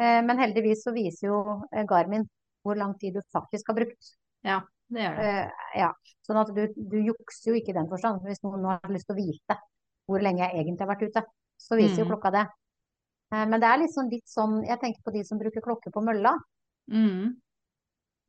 Eh, 0.00 0.22
men 0.22 0.38
heldigvis 0.38 0.84
så 0.86 0.92
viser 0.94 1.28
jo 1.28 1.62
eh, 1.72 1.84
Garmin 1.84 2.24
hvor 2.64 2.76
lang 2.76 2.94
tid 2.98 3.14
du 3.14 3.20
faktisk 3.34 3.68
har 3.68 3.74
brukt. 3.76 4.14
ja, 4.44 4.60
det 4.88 5.02
gjør 5.02 5.16
det. 5.16 5.26
Eh, 5.28 5.50
ja. 5.80 5.90
Sånn 6.26 6.40
at 6.40 6.54
du, 6.54 6.62
du 6.76 6.96
jukser 7.10 7.50
jo 7.52 7.58
ikke 7.58 7.74
i 7.74 7.78
den 7.78 7.88
forstand. 7.90 8.22
Hvis 8.24 8.42
noen 8.46 8.64
har 8.64 8.80
lyst 8.88 9.06
til 9.10 9.16
å 9.16 9.20
vite 9.20 9.58
hvor 10.08 10.22
lenge 10.24 10.40
jeg 10.46 10.64
egentlig 10.64 10.86
har 10.86 10.94
vært 10.94 11.08
ute, 11.10 11.22
så 11.60 11.76
viser 11.76 12.02
jo 12.02 12.06
Mm. 12.08 12.10
klokka 12.14 12.30
det. 12.32 12.46
Eh, 13.32 13.46
men 13.46 13.60
det 13.62 13.68
er 13.68 13.78
liksom 13.84 14.08
litt 14.10 14.26
sånn 14.28 14.64
Jeg 14.66 14.80
tenker 14.80 15.02
på 15.06 15.12
de 15.14 15.22
som 15.24 15.38
bruker 15.38 15.62
klokke 15.62 15.92
på 15.94 16.02
mølla. 16.02 16.32
Mm. 16.90 17.36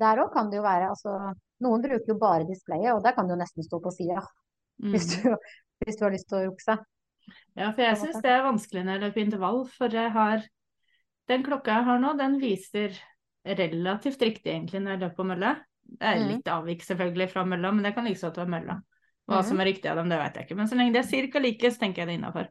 Der 0.01 0.17
òg 0.23 0.31
kan 0.33 0.49
det 0.49 0.57
jo 0.57 0.63
være 0.65 0.89
altså 0.89 1.15
Noen 1.61 1.81
bruker 1.83 2.07
jo 2.09 2.17
bare 2.17 2.45
displayet, 2.49 2.93
og 2.95 3.03
der 3.05 3.13
kan 3.13 3.27
du 3.27 3.35
jo 3.35 3.39
nesten 3.41 3.63
stå 3.63 3.79
på 3.83 3.91
sida 3.93 4.21
hvis, 4.81 5.11
Mm. 5.13 5.23
du, 5.23 5.37
hvis 5.85 5.97
du 5.99 6.03
har 6.05 6.11
lyst 6.11 6.27
til 6.29 6.37
å 6.39 6.45
jukse. 6.49 6.77
Ja, 7.55 7.67
for 7.71 7.81
jeg 7.83 7.97
syns 8.01 8.21
det 8.23 8.31
er 8.33 8.41
vanskelig 8.47 8.81
når 8.83 8.95
jeg 8.97 9.01
løper 9.03 9.21
intervall, 9.21 9.59
for 9.69 9.87
jeg 9.93 10.11
har 10.11 10.41
Den 11.29 11.43
klokka 11.45 11.67
jeg 11.77 11.85
har 11.85 11.99
nå, 12.01 12.17
den 12.17 12.39
viser 12.41 12.97
relativt 13.45 14.19
riktig 14.25 14.51
egentlig 14.51 14.81
når 14.81 14.91
jeg 14.95 14.99
løper 15.03 15.15
på 15.15 15.25
mølla. 15.29 15.51
Det 15.85 16.01
er 16.01 16.17
Mm. 16.19 16.27
litt 16.31 16.45
avvik 16.49 16.81
selvfølgelig 16.81 17.29
fra 17.29 17.43
mølla, 17.45 17.71
men 17.71 17.83
det 17.83 17.93
kan 17.95 18.03
like 18.05 18.17
så 18.19 18.27
godt 18.31 18.37
være 18.41 18.49
mølla. 18.49 18.81
Hva 19.29 19.37
Mm. 19.39 19.47
som 19.47 19.59
er 19.61 19.65
riktig 19.65 19.85
av 19.91 19.95
dem, 19.97 20.09
det 20.09 20.17
vet 20.19 20.33
jeg 20.33 20.45
ikke, 20.47 20.55
men 20.57 20.67
så 20.67 20.75
lenge 20.75 20.93
det 20.93 21.05
er 21.05 21.27
ca. 21.31 21.39
like, 21.39 21.71
så 21.71 21.79
tenker 21.79 22.01
jeg 22.01 22.07
det 22.07 22.17
innafor. 22.19 22.47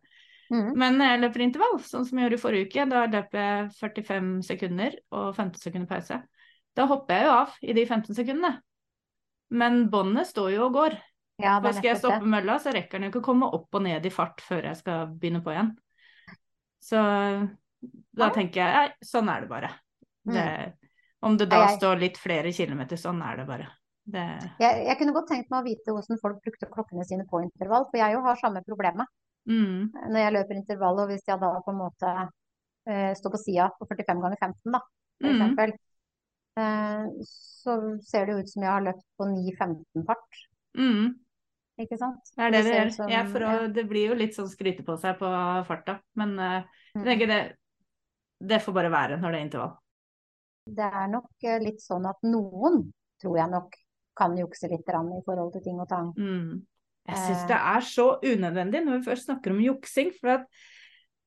Mm. 0.50 0.72
Men 0.82 0.98
jeg 1.04 1.20
løper 1.22 1.44
intervall, 1.44 1.76
sånn 1.86 2.06
som 2.06 2.18
jeg 2.18 2.26
gjorde 2.26 2.38
i 2.40 2.42
forrige 2.42 2.66
uke, 2.66 2.86
da 2.90 3.04
løper 3.06 3.40
jeg 3.40 3.68
45 3.78 4.30
sekunder 4.48 4.96
og 5.14 5.28
15 5.36 5.60
sekunder 5.62 5.90
pause. 5.90 6.18
Da 6.78 6.86
hopper 6.90 7.16
jeg 7.16 7.28
jo 7.28 7.36
av 7.36 7.54
i 7.62 7.76
de 7.76 7.84
15 7.86 8.18
sekundene. 8.18 8.56
Men 9.50 9.84
båndet 9.90 10.30
står 10.30 10.52
jo 10.56 10.66
og 10.68 10.74
går. 10.78 10.98
Ja, 11.40 11.56
er 11.56 11.72
skal 11.74 11.92
jeg 11.92 12.00
stoppe 12.02 12.22
det. 12.22 12.32
mølla, 12.34 12.58
så 12.60 12.74
rekker 12.74 12.98
den 12.98 13.08
jo 13.08 13.14
ikke 13.14 13.22
å 13.22 13.28
komme 13.30 13.48
opp 13.56 13.78
og 13.78 13.84
ned 13.86 14.04
i 14.06 14.12
fart 14.12 14.42
før 14.44 14.68
jeg 14.68 14.78
skal 14.82 15.14
begynne 15.14 15.40
på 15.44 15.54
igjen. 15.54 15.72
Så 16.84 17.00
da 18.16 18.28
tenker 18.34 18.60
jeg 18.60 18.76
nei, 18.76 19.06
sånn 19.06 19.30
er 19.32 19.44
det 19.44 19.50
bare. 19.50 19.70
Det, 20.30 20.46
om 21.24 21.36
det 21.40 21.48
da 21.50 21.64
står 21.72 22.02
litt 22.02 22.18
flere 22.20 22.52
kilometer, 22.52 23.00
sånn 23.00 23.22
er 23.24 23.40
det 23.40 23.46
bare. 23.48 23.70
Det, 24.10 24.26
Jeg, 24.60 24.84
jeg 24.88 24.98
kunne 24.98 25.14
godt 25.14 25.30
tenkt 25.30 25.50
meg 25.52 25.60
å 25.60 25.66
vite 25.66 25.94
hvordan 25.94 26.20
folk 26.20 26.40
brukte 26.44 26.68
klokkene 26.70 27.06
sine 27.06 27.26
på 27.28 27.42
intervall, 27.44 27.86
for 27.90 28.00
jeg 28.00 28.16
jo 28.16 28.22
har 28.24 28.40
samme 28.40 28.62
problemet. 28.66 29.08
Mm, 29.48 29.92
når 30.12 30.20
jeg 30.20 30.34
løper 30.36 30.58
intervall, 30.58 31.00
og 31.04 31.10
hvis 31.12 31.24
jeg 31.28 31.40
da 31.40 31.52
på 31.64 31.72
en 31.72 31.80
måte 31.80 32.10
uh, 32.26 33.12
står 33.16 33.34
på 33.34 33.40
sida 33.44 33.70
på 33.78 33.88
45 33.88 34.24
ganger 34.24 34.42
15, 34.42 34.74
da, 34.76 34.82
for 35.20 35.28
mm, 35.28 35.34
eksempel, 35.36 35.74
eh, 36.60 37.08
så 37.28 37.74
ser 38.08 38.26
det 38.26 38.38
ut 38.40 38.52
som 38.52 38.64
jeg 38.64 38.72
har 38.72 38.86
løpt 38.86 39.04
på 39.20 39.26
9-15 39.32 40.06
fart. 40.08 40.40
mm. 40.78 41.10
ikke 41.80 41.98
sant? 42.00 42.32
Det 42.36 42.46
er 42.46 42.54
det 42.54 42.62
det 42.64 42.72
gjør. 42.74 42.90
som- 42.96 43.10
Ja, 43.12 43.24
for 43.24 43.46
å, 43.46 43.52
det 43.72 43.84
blir 43.88 44.10
jo 44.10 44.18
litt 44.18 44.34
sånn 44.36 44.48
skryte 44.48 44.84
på 44.84 44.96
seg 45.00 45.18
på 45.20 45.28
farta. 45.68 46.00
Men 46.20 46.38
uh, 46.38 46.62
det, 47.04 47.40
det 48.40 48.62
får 48.64 48.72
bare 48.76 48.90
være 48.92 49.20
når 49.20 49.32
det 49.32 49.38
er 49.38 49.46
intervall. 49.46 49.76
Det 50.70 50.88
er 51.02 51.08
nok 51.08 51.48
litt 51.64 51.80
sånn 51.82 52.06
at 52.06 52.20
noen, 52.22 52.82
tror 53.20 53.38
jeg 53.38 53.50
nok, 53.50 53.78
kan 54.20 54.36
jukse 54.36 54.68
litt 54.68 54.88
i 54.88 55.22
forhold 55.24 55.52
til 55.54 55.62
ting 55.64 55.80
og 55.80 55.88
tang. 55.88 56.12
Mm. 56.18 56.60
Jeg 57.08 57.16
syns 57.16 57.42
Eh. 57.42 57.48
det 57.48 57.58
er 57.58 57.86
så 57.86 58.06
unødvendig 58.22 58.84
når 58.84 58.98
vi 58.98 59.08
først 59.08 59.28
snakker 59.28 59.54
om 59.54 59.62
juksing. 59.64 60.12
For 60.20 60.34
at, 60.36 60.46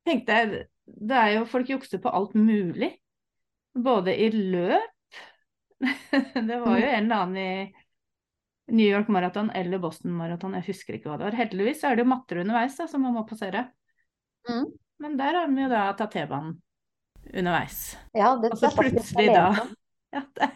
tenkte 0.08 0.38
jeg, 0.38 0.66
det 0.86 1.18
er 1.18 1.32
jo 1.38 1.46
folk 1.50 1.70
jukser 1.70 2.02
på 2.04 2.12
alt 2.14 2.36
mulig. 2.36 2.94
Både 3.74 4.14
i 4.16 4.30
løp 4.30 4.90
Det 6.48 6.60
var 6.62 6.78
jo 6.80 6.86
en 6.88 7.10
eller 7.10 7.16
annen 7.18 7.38
i 7.42 7.74
New 8.72 8.86
York 8.88 9.10
Marathon 9.12 9.50
eller 9.52 9.82
Boston 9.82 10.14
Marathon, 10.16 10.54
jeg 10.56 10.70
husker 10.70 10.96
ikke 10.96 11.10
hva 11.10 11.18
det 11.20 11.28
var. 11.28 11.36
Heldigvis 11.36 11.84
er 11.84 11.98
det 11.98 12.06
jo 12.06 12.12
matter 12.14 12.40
underveis 12.44 12.78
da, 12.80 12.88
som 12.88 13.04
man 13.04 13.18
må 13.18 13.26
passere. 13.28 13.66
Mm. 14.48 14.70
Men 15.04 15.18
der 15.20 15.40
har 15.40 15.50
de 15.52 15.66
jo 15.66 15.72
da 15.72 15.82
tatt 16.00 16.14
T-banen 16.16 16.54
underveis. 17.34 17.82
Ja, 18.16 18.36
det, 18.40 18.54
Og 18.54 18.62
så 18.62 18.72
plutselig 18.78 19.32
da. 19.34 19.48
Ja, 20.14 20.22
det 20.38 20.46
er 20.46 20.52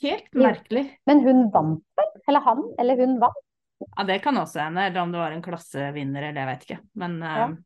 helt 0.00 0.36
merkelig. 0.40 0.82
Men 1.04 1.18
hun 1.26 1.42
vant 1.52 1.82
vel? 2.00 2.12
Eller 2.30 2.44
han? 2.46 2.62
Eller 2.80 2.96
hun 3.02 3.18
vant? 3.20 3.42
Ja, 3.80 4.04
det 4.04 4.18
kan 4.24 4.36
også 4.36 4.60
hende, 4.60 4.84
eller 4.86 5.00
om 5.02 5.12
det 5.12 5.20
var 5.22 5.34
en 5.34 5.42
klassevinner, 5.44 6.28
eller 6.28 6.40
jeg 6.42 6.50
vet 6.50 6.64
ikke. 6.66 6.78
Men 7.00 7.18
Ja. 7.22 7.48
uh, 7.48 7.58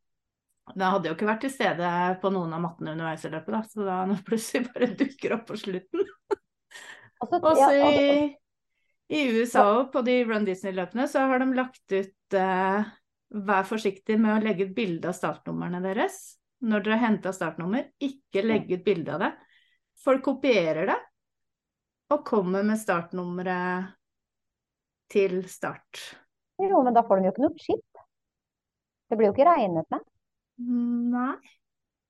da 0.78 0.94
hadde 0.94 1.08
jeg 1.08 1.12
jo 1.12 1.16
ikke 1.18 1.28
vært 1.28 1.42
til 1.44 1.52
stede 1.52 1.88
på 2.22 2.30
noen 2.32 2.54
av 2.56 2.62
mattene 2.64 2.94
underveis 2.94 3.24
i 3.26 3.30
løpet, 3.32 3.52
da. 3.52 3.60
Så 3.68 3.84
da 3.84 3.98
når 4.08 4.22
plutselig 4.24 4.70
bare 4.70 4.88
dukker 4.96 5.36
opp 5.38 5.46
på 5.50 5.60
slutten. 5.60 6.08
Altså, 7.24 7.38
Også 7.46 7.68
ja, 7.72 7.84
i, 7.88 8.24
i 9.16 9.20
USA 9.38 9.62
òg, 9.70 9.86
på 9.94 10.02
de 10.04 10.16
Run 10.26 10.44
Disney-løpene, 10.44 11.06
så 11.08 11.22
har 11.30 11.40
de 11.40 11.46
lagt 11.56 11.94
ut 11.94 12.36
uh, 12.36 12.90
Vær 13.48 13.64
forsiktig 13.64 14.18
med 14.20 14.34
å 14.34 14.42
legge 14.44 14.66
ut 14.68 14.74
bilde 14.76 15.08
av 15.08 15.16
startnumrene 15.16 15.80
deres. 15.82 16.18
Når 16.60 16.84
dere 16.84 16.98
har 16.98 17.04
henta 17.06 17.32
startnummer, 17.32 17.86
ikke 18.02 18.44
legg 18.44 18.68
ut 18.74 18.84
bilde 18.84 19.14
av 19.14 19.24
det. 19.24 19.30
Folk 20.04 20.22
kopierer 20.26 20.90
det 20.90 20.98
og 22.12 22.26
kommer 22.28 22.66
med 22.66 22.78
startnummeret 22.78 23.94
til 25.14 25.40
start. 25.50 26.02
Jo, 26.62 26.82
men 26.86 26.94
da 26.94 27.02
får 27.06 27.20
de 27.22 27.28
jo 27.28 27.34
ikke 27.34 27.44
noe 27.46 27.62
chip. 27.62 28.02
Det 29.10 29.18
blir 29.18 29.30
jo 29.30 29.34
ikke 29.36 29.46
regnet 29.48 29.88
med. 29.94 30.04
Nei. 31.14 31.34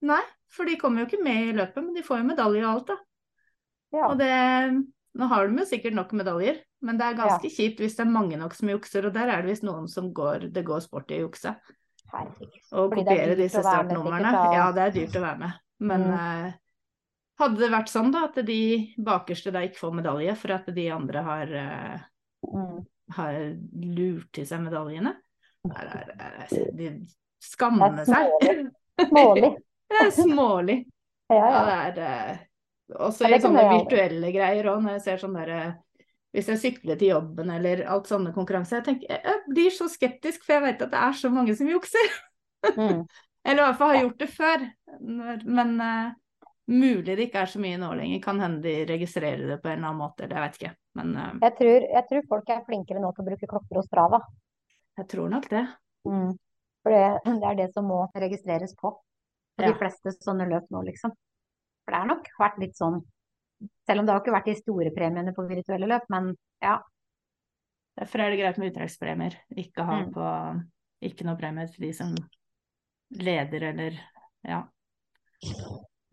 Nei, 0.04 0.20
for 0.52 0.68
de 0.68 0.76
kommer 0.80 1.02
jo 1.02 1.08
ikke 1.08 1.22
med 1.24 1.50
i 1.50 1.54
løpet, 1.56 1.80
men 1.80 1.94
de 1.96 2.02
får 2.04 2.20
jo 2.20 2.26
medalje 2.28 2.64
og 2.64 2.70
alt, 2.74 2.90
da. 2.92 2.98
Ja. 3.94 4.10
Og 4.10 4.18
det 4.20 4.34
Nå 5.14 5.28
har 5.30 5.46
de 5.46 5.62
jo 5.62 5.64
sikkert 5.70 5.94
nok 5.94 6.10
medaljer, 6.18 6.56
men 6.82 6.96
det 6.98 7.06
er 7.06 7.18
ganske 7.20 7.46
kjipt 7.54 7.78
hvis 7.78 7.94
det 7.94 8.02
er 8.02 8.10
mange 8.10 8.34
nok 8.34 8.56
som 8.58 8.72
jukser, 8.72 9.06
og 9.06 9.12
der 9.14 9.30
er 9.30 9.44
det 9.44 9.52
visst 9.52 9.62
noen 9.62 9.84
som 9.86 10.08
går 10.10 10.48
Det 10.50 10.64
går 10.66 10.80
sport 10.82 11.12
i 11.14 11.20
å 11.20 11.28
jukse. 11.28 11.52
Og 12.74 12.90
er 12.90 12.98
kopiere 12.98 13.36
disse 13.38 13.62
startnumrene. 13.62 14.32
Ja, 14.56 14.64
det 14.74 14.82
er 14.88 14.96
dyrt 14.96 15.14
å 15.20 15.22
være 15.22 15.38
med. 15.44 15.60
Men 15.78 16.02
Mm. 16.08 16.16
eh, 16.18 16.52
hadde 17.38 17.58
det 17.62 17.70
vært 17.70 17.92
sånn, 17.94 18.10
da, 18.10 18.24
at 18.26 18.34
de 18.46 18.58
bakerste 18.98 19.52
da 19.54 19.62
ikke 19.62 19.78
får 19.84 19.94
medalje 20.02 20.36
for 20.36 20.52
at 20.52 20.66
de 20.74 20.88
andre 20.90 21.22
har, 21.22 21.54
eh, 21.62 22.00
Mm. 22.44 22.84
Har 23.12 23.36
lurt 23.74 24.30
til 24.34 24.46
seg 24.48 24.64
medaljene, 24.64 25.14
Der 25.64 25.92
er, 25.96 26.10
der 26.16 26.40
er, 26.44 26.72
de 26.76 26.88
skammer 27.44 28.00
er 28.00 28.08
seg. 28.08 28.66
Smålig. 29.10 29.54
Det 29.90 30.00
er 30.00 30.10
smålig. 30.10 30.76
Ja, 31.30 31.36
Ja, 31.36 31.62
ja. 31.68 31.90
det 31.94 32.04
er 32.04 32.30
eh, 32.32 32.42
også 33.06 33.28
i 33.28 33.40
sånne 33.40 33.64
virtuelle 33.70 34.30
greier 34.34 34.68
òg, 34.72 34.82
når 34.84 34.98
jeg 34.98 35.04
ser 35.06 35.22
sånn 35.22 35.36
derre 35.38 35.60
Hvis 36.34 36.50
jeg 36.50 36.60
sykler 36.60 36.98
til 37.00 37.12
jobben 37.14 37.52
eller 37.54 37.84
alt 37.90 38.10
sånne 38.10 38.32
konkurranser, 38.34 38.80
jeg 38.80 38.86
tenker 38.88 39.12
jeg 39.14 39.42
blir 39.46 39.70
så 39.74 39.86
skeptisk, 39.90 40.42
for 40.44 40.56
jeg 40.56 40.64
vet 40.64 40.82
at 40.82 40.92
det 40.92 41.02
er 41.06 41.16
så 41.20 41.30
mange 41.30 41.54
som 41.56 41.70
jukser. 41.70 42.16
Mm. 42.74 43.04
Eller 43.44 43.60
i 43.60 43.66
hvert 43.66 43.76
fall 43.76 43.90
har 43.92 43.98
gjort 44.00 44.22
det 44.22 44.28
før. 44.32 44.62
Men 45.44 45.74
uh, 45.76 46.14
mulig 46.72 47.12
det 47.12 47.26
ikke 47.26 47.42
er 47.44 47.50
så 47.52 47.60
mye 47.60 47.76
nå 47.76 47.90
lenger. 47.98 48.22
Kan 48.24 48.40
hende 48.40 48.64
de 48.64 48.86
registrerer 48.88 49.44
det 49.50 49.58
på 49.60 49.68
en 49.68 49.76
eller 49.76 49.90
annen 49.90 50.00
måte, 50.00 50.24
eller 50.24 50.38
jeg 50.38 50.44
vet 50.46 50.56
ikke. 50.58 50.70
Men 50.94 51.16
uh, 51.16 51.32
Jeg 51.42 51.56
tror, 51.58 51.86
jeg 51.96 52.06
tror 52.10 52.26
folk 52.28 52.50
er 52.54 52.64
flinkere 52.68 53.00
nå 53.02 53.10
til 53.16 53.24
å 53.24 53.28
bruke 53.28 53.48
klokker 53.50 53.80
og 53.80 53.84
Strava. 53.88 54.20
jeg 54.98 55.08
tror 55.10 55.28
nok 55.32 55.48
det. 55.50 55.64
Mm. 56.06 56.32
For 56.84 56.92
det, 56.94 57.04
det 57.40 57.48
er 57.50 57.54
det 57.62 57.68
som 57.74 57.86
må 57.88 58.02
registreres 58.14 58.74
på. 58.78 58.92
På 59.56 59.62
de 59.62 59.74
fleste 59.78 60.10
sånne 60.18 60.46
løp 60.50 60.66
nå, 60.74 60.82
liksom. 60.86 61.12
For 61.84 61.94
det 61.94 61.98
har 62.02 62.08
nok 62.10 62.28
vært 62.40 62.58
litt 62.62 62.76
sånn 62.78 63.00
Selv 63.86 64.00
om 64.02 64.06
det 64.06 64.12
har 64.12 64.20
ikke 64.20 64.32
vært 64.34 64.48
de 64.50 64.54
store 64.58 64.90
premiene 64.92 65.32
på 65.32 65.44
virtuelle 65.48 65.86
løp, 65.88 66.02
men 66.12 66.32
ja. 66.60 66.74
Derfor 67.96 68.20
er 68.24 68.30
det 68.34 68.40
greit 68.40 68.58
med 68.58 68.72
uttrekkspremier. 68.72 69.36
Ikke 69.56 69.84
ha 69.86 70.00
Mm. 70.02 70.10
på 70.12 70.26
Ikke 71.06 71.24
noe 71.24 71.36
premie 71.38 71.66
til 71.70 71.86
de 71.86 71.92
som 71.94 72.14
leder 73.10 73.62
eller 73.70 73.98
Ja. 74.44 74.62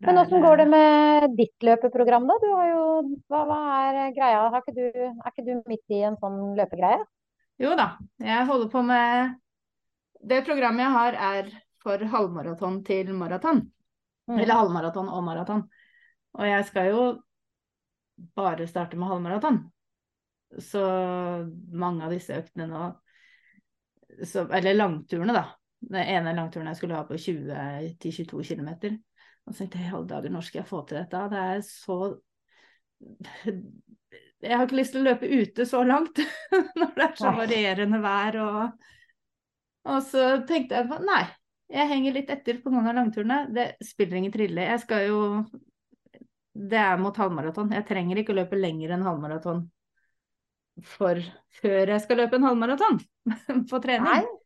Men 0.02 0.16
er, 0.16 0.24
åssen 0.24 0.42
går 0.42 0.62
det 0.62 0.66
eh, 0.66 0.72
med 0.72 1.34
ditt 1.38 1.66
løpeprogram, 1.66 2.26
da? 2.28 2.38
Du 2.42 2.48
har 2.50 2.70
jo 2.70 2.84
Hva, 3.30 3.42
hva 3.48 3.58
er 3.82 4.14
greia? 4.16 4.46
Har 4.52 4.62
ikke 4.62 4.74
du, 4.76 4.86
er 4.98 5.30
ikke 5.30 5.46
du 5.46 5.52
midt 5.70 5.94
i 5.94 6.02
en 6.06 6.18
sånn 6.20 6.40
løpegreie? 6.58 7.02
Jo 7.62 7.76
da, 7.78 7.92
jeg 8.22 8.48
holder 8.48 8.70
på 8.72 8.82
med 8.86 9.36
Det 10.32 10.40
programmet 10.46 10.86
jeg 10.86 10.96
har 10.96 11.18
er 11.28 11.52
for 11.82 12.02
halvmaraton 12.14 12.80
til 12.86 13.10
maraton. 13.18 13.64
Mm. 14.30 14.38
Eller 14.38 14.54
halvmaraton 14.54 15.10
og 15.10 15.22
maraton. 15.26 15.64
Og 16.38 16.46
jeg 16.46 16.66
skal 16.68 16.90
jo 16.92 17.06
bare 18.38 18.68
starte 18.70 18.98
med 18.98 19.10
halvmaraton. 19.10 19.58
Så 20.62 20.82
mange 21.72 22.04
av 22.06 22.12
disse 22.12 22.36
øktene 22.36 22.68
nå 22.70 22.84
så, 24.28 24.44
Eller 24.52 24.76
langturene, 24.76 25.32
da. 25.34 25.46
Den 25.82 26.04
ene 26.04 26.34
langturen 26.36 26.68
jeg 26.70 26.78
skulle 26.78 26.98
ha 26.98 27.06
på 27.08 27.16
20-22 27.18 28.42
km. 28.44 28.68
Og 29.46 29.54
så 29.54 29.62
tenkte 29.62 29.80
jeg 29.80 29.90
i 29.90 29.94
alle 29.96 30.10
dager, 30.10 30.32
når 30.32 30.46
skal 30.46 30.60
jeg 30.62 30.70
få 30.70 30.82
til 30.86 31.00
dette? 31.00 31.22
Det 31.32 31.42
er 31.42 31.64
så 31.66 31.98
Jeg 34.42 34.58
har 34.58 34.66
ikke 34.66 34.78
lyst 34.78 34.94
til 34.94 35.02
å 35.04 35.06
løpe 35.06 35.28
ute 35.30 35.66
så 35.66 35.82
langt 35.86 36.18
når 36.78 36.96
det 36.96 37.04
er 37.04 37.18
så 37.18 37.30
varierende 37.34 38.00
vær 38.02 38.38
og 38.42 38.88
Og 39.90 40.00
så 40.06 40.24
tenkte 40.46 40.78
jeg 40.78 40.88
på 40.90 40.98
nei, 41.02 41.22
jeg 41.72 41.88
henger 41.90 42.16
litt 42.16 42.30
etter 42.30 42.58
på 42.62 42.70
noen 42.72 42.90
av 42.90 42.98
langturene. 42.98 43.38
Det 43.54 43.66
spiller 43.86 44.18
ingen 44.18 44.34
trille. 44.34 44.66
Jeg 44.68 44.82
skal 44.82 45.06
jo 45.08 45.20
Det 46.52 46.78
er 46.78 47.00
mot 47.00 47.16
halvmaraton. 47.16 47.72
Jeg 47.72 47.86
trenger 47.88 48.20
ikke 48.20 48.34
å 48.34 48.40
løpe 48.42 48.58
lenger 48.58 48.92
enn 48.92 49.06
halvmaraton 49.06 49.64
for 50.88 51.18
før 51.60 51.90
jeg 51.92 52.00
skal 52.00 52.22
løpe 52.22 52.38
en 52.38 52.46
halvmaraton 52.46 53.00
på 53.70 53.80
trening. 53.84 54.08
Nei. 54.08 54.38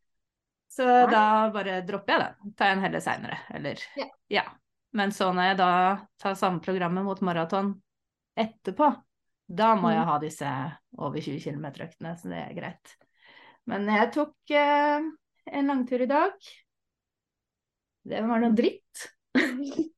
Så 0.77 0.87
Nei. 0.87 1.11
da 1.13 1.25
bare 1.55 1.81
dropper 1.87 2.13
jeg 2.15 2.23
det. 2.23 2.55
Tar 2.59 2.71
jeg 2.71 2.77
en 2.77 2.87
heller 2.87 3.05
seinere, 3.05 3.39
eller 3.55 3.83
Ja. 3.99 4.09
ja. 4.39 4.47
Men 4.93 5.13
så 5.13 5.33
når 5.35 5.43
jeg 5.51 5.57
da 5.59 5.71
tar 6.23 6.35
samme 6.39 6.61
programmet 6.65 7.05
mot 7.05 7.21
maraton 7.27 7.75
etterpå, 8.39 8.93
da 9.49 9.75
må 9.79 9.91
jeg 9.93 10.03
Mm. 10.05 10.09
ha 10.09 10.19
disse 10.19 10.53
over 10.99 11.21
20 11.21 11.41
km-øktene, 11.41 12.17
så 12.19 12.29
det 12.29 12.39
er 12.43 12.55
greit. 12.55 12.97
Men 13.67 13.87
jeg 13.87 14.13
tok 14.15 14.51
eh, 14.51 15.01
en 15.53 15.67
langtur 15.67 16.01
i 16.03 16.07
dag. 16.07 16.33
Det 18.07 18.23
var 18.23 18.39
noe 18.41 18.55
dritt. 18.55 19.07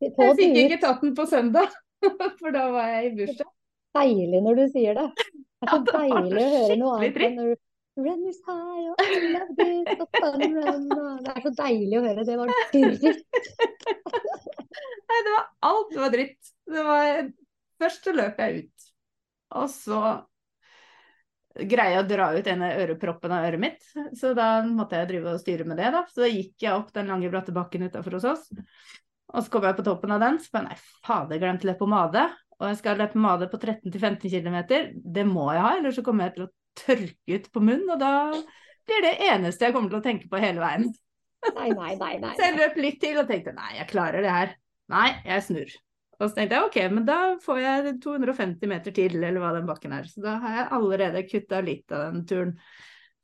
Jeg 0.00 0.12
fikk 0.38 0.56
ikke 0.60 0.78
tatt 0.82 1.02
den 1.02 1.14
på 1.16 1.26
søndag, 1.28 1.72
for 2.40 2.54
da 2.54 2.66
var 2.74 2.88
jeg 2.92 3.10
i 3.10 3.14
bursdag. 3.20 3.48
Deilig 3.96 4.40
når 4.44 4.58
du 4.60 4.64
sier 4.74 4.98
det. 4.98 5.06
Det 5.16 5.66
er 5.66 5.70
så 5.72 5.76
Ja, 5.76 5.78
det 5.78 5.92
deilig 5.96 6.42
å 6.44 6.50
høre 6.52 6.76
noe 6.80 6.96
annet 6.98 7.16
enn 7.26 7.36
når 7.40 7.48
du 7.48 7.56
Run 7.96 8.26
is 8.28 8.42
high 8.44 8.90
og 8.92 9.00
I 9.00 9.32
love 9.32 9.54
this 9.56 10.02
og 10.02 10.08
fun 10.18 10.42
run 10.58 10.86
og 10.92 11.24
Det 11.24 11.32
er 11.32 11.44
så 11.46 11.52
deilig 11.62 11.96
å 11.96 12.04
høre. 12.04 12.26
Det 12.28 12.36
var 12.36 12.52
dritt. 12.74 13.02
Nei, 15.06 15.18
det 15.24 15.32
var 15.32 15.44
alt 15.70 15.92
det 15.94 16.02
var 16.02 16.14
dritt. 16.14 16.54
Det 16.66 16.86
var 16.90 17.28
Først 17.76 18.06
så 18.08 18.12
løp 18.16 18.38
jeg 18.40 18.62
ut, 18.62 18.84
og 19.60 19.66
så 19.68 19.98
greia 21.56 22.00
å 22.00 22.06
dra 22.08 22.30
ut 22.36 22.46
en 22.48 22.62
av 22.64 22.78
øreproppene 22.84 23.36
av 23.36 23.48
øret 23.50 23.60
mitt. 23.60 23.84
Så 24.16 24.32
da 24.36 24.62
måtte 24.64 24.96
jeg 25.00 25.10
drive 25.10 25.34
og 25.34 25.42
styre 25.42 25.66
med 25.68 25.80
det, 25.80 25.90
da. 25.92 26.02
Så 26.08 26.24
da 26.24 26.30
gikk 26.30 26.64
jeg 26.64 26.72
opp 26.72 26.88
den 26.96 27.12
lange, 27.12 27.28
bratte 27.32 27.54
bakken 27.56 27.84
utafor 27.84 28.16
hos 28.16 28.26
oss. 28.32 28.48
Og 29.32 29.44
så 29.44 29.52
kom 29.52 29.66
jeg 29.68 29.76
på 29.76 29.84
toppen 29.86 30.14
av 30.16 30.22
den, 30.24 30.40
så 30.40 30.52
bare 30.54 30.70
nei, 30.70 30.78
fader, 31.04 31.40
glemte 31.42 31.68
leppepomade. 31.68 32.26
Og 32.56 32.68
jeg 32.70 32.80
skal 32.80 32.94
ha 32.94 33.02
leppepomade 33.02 33.48
på 33.52 33.60
13-15 33.60 34.32
km. 34.32 34.58
Det 35.18 35.26
må 35.28 35.50
jeg 35.52 35.64
ha, 35.64 35.74
ellers 35.76 36.00
så 36.00 36.04
kommer 36.06 36.28
jeg 36.28 36.36
til 36.36 36.46
å 36.46 36.52
tørke 36.78 37.38
ut 37.38 37.50
på 37.52 37.62
munnen, 37.64 37.88
og 37.94 38.00
da 38.00 38.12
blir 38.86 39.02
det 39.04 39.16
eneste 39.30 39.66
jeg 39.66 39.74
kommer 39.76 39.92
til 39.92 40.00
å 40.00 40.04
tenke 40.04 40.30
på 40.30 40.40
hele 40.42 40.62
veien. 40.62 40.86
Nei, 41.56 41.70
nei, 41.72 41.94
nei. 42.00 42.12
nei. 42.22 42.34
Så 42.38 42.46
jeg 42.48 42.58
løp 42.58 42.78
litt 42.80 43.00
til 43.02 43.18
og 43.20 43.28
tenkte 43.30 43.54
nei, 43.56 43.72
jeg 43.80 43.90
klarer 43.90 44.24
det 44.24 44.32
her. 44.32 44.54
Nei, 44.92 45.08
jeg 45.26 45.44
snur. 45.46 45.74
Og 46.16 46.30
så 46.30 46.38
tenkte 46.38 46.56
jeg 46.56 46.68
ok, 46.70 46.76
men 46.94 47.04
da 47.04 47.16
får 47.44 47.58
jeg 47.60 47.96
250 48.04 48.70
meter 48.70 48.94
til, 48.96 49.18
eller 49.18 49.42
hva 49.42 49.50
den 49.52 49.66
bakken 49.68 49.92
er. 49.92 50.06
Så 50.08 50.22
da 50.24 50.38
har 50.40 50.54
jeg 50.54 50.70
allerede 50.78 51.24
kutta 51.28 51.60
litt 51.64 51.92
av 51.92 52.06
den 52.14 52.22
turen. 52.28 52.54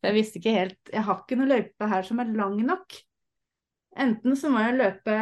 Jeg 0.03 0.17
visste 0.17 0.41
ikke 0.41 0.53
helt 0.57 0.91
Jeg 0.91 1.05
har 1.07 1.21
ikke 1.21 1.39
noe 1.39 1.47
løype 1.47 1.89
her 1.89 2.05
som 2.05 2.21
er 2.21 2.35
lang 2.37 2.59
nok. 2.67 2.99
Enten 4.03 4.37
så 4.37 4.51
må 4.53 4.61
jeg 4.65 4.77
løpe 4.81 5.17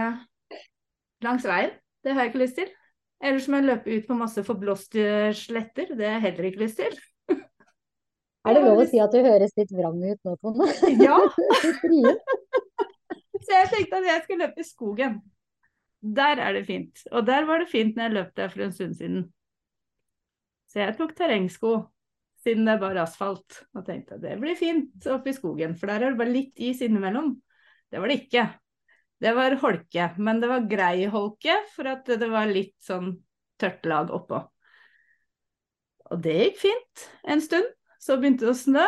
langs 1.24 1.46
veien, 1.46 1.72
det 2.02 2.14
har 2.14 2.24
jeg 2.24 2.32
ikke 2.32 2.42
lyst 2.42 2.58
til. 2.58 2.70
Eller 3.20 3.42
så 3.42 3.52
må 3.52 3.60
jeg 3.60 3.68
løpe 3.68 3.96
ut 3.98 4.06
på 4.08 4.16
masse 4.16 4.44
forblåste 4.46 5.06
sletter. 5.36 5.92
Det 5.92 6.06
har 6.06 6.16
jeg 6.16 6.26
heller 6.30 6.48
ikke 6.48 6.62
lyst 6.64 6.80
til. 6.80 6.96
Er 8.48 8.57
det 8.57 8.62
lov 8.64 8.79
å 8.81 8.87
si 8.88 9.00
at 9.03 9.12
du 9.12 9.20
høres 9.20 9.53
litt 9.59 9.72
vrang 9.74 9.98
ut 10.00 10.20
nå, 10.24 10.37
Tone? 10.40 10.68
Ja, 11.05 11.18
så 13.44 13.53
jeg 13.53 13.68
tenkte 13.72 14.00
at 14.00 14.09
jeg 14.09 14.22
skulle 14.24 14.46
løpe 14.46 14.62
i 14.62 14.68
skogen. 14.68 15.18
Der 16.00 16.40
er 16.40 16.57
det 16.57 16.64
fint. 16.68 17.03
Og 17.12 17.26
der 17.29 17.44
var 17.48 17.61
det 17.61 17.68
fint 17.72 17.96
når 17.96 18.07
jeg 18.07 18.16
løp 18.16 18.31
der 18.40 18.53
for 18.53 18.64
en 18.64 18.72
stund 18.72 18.96
siden. 18.96 19.26
Så 20.72 20.81
jeg 20.81 20.96
tok 20.96 21.12
terrengsko, 21.18 21.74
siden 22.40 22.64
det 22.64 22.76
er 22.79 22.81
bare 22.81 23.05
asfalt. 23.05 23.61
Og 23.76 23.85
tenkte 23.85 24.16
at 24.16 24.24
det 24.24 24.38
blir 24.40 24.57
fint 24.57 25.09
oppe 25.12 25.33
i 25.33 25.37
skogen, 25.37 25.76
for 25.76 25.92
der 25.92 26.07
er 26.07 26.14
det 26.14 26.20
bare 26.22 26.33
litt 26.33 26.62
is 26.62 26.81
innimellom. 26.87 27.35
Det 27.90 28.00
var 28.00 28.09
det 28.09 28.22
ikke. 28.22 28.46
Det 29.20 29.35
var 29.37 29.59
holke, 29.61 30.07
men 30.16 30.40
det 30.40 30.48
var 30.48 30.70
grei 30.70 31.05
holke, 31.12 31.59
for 31.74 31.90
at 31.90 32.09
det 32.09 32.31
var 32.33 32.48
litt 32.48 32.79
sånn 32.81 33.12
tørt 33.61 33.85
lag 33.90 34.14
oppå. 34.16 34.40
Og 36.11 36.22
det 36.24 36.38
gikk 36.38 36.62
fint 36.62 37.05
en 37.29 37.44
stund. 37.44 37.68
Så 38.00 38.16
begynte 38.16 38.46
det 38.46 38.54
å 38.54 38.58
snø, 38.58 38.86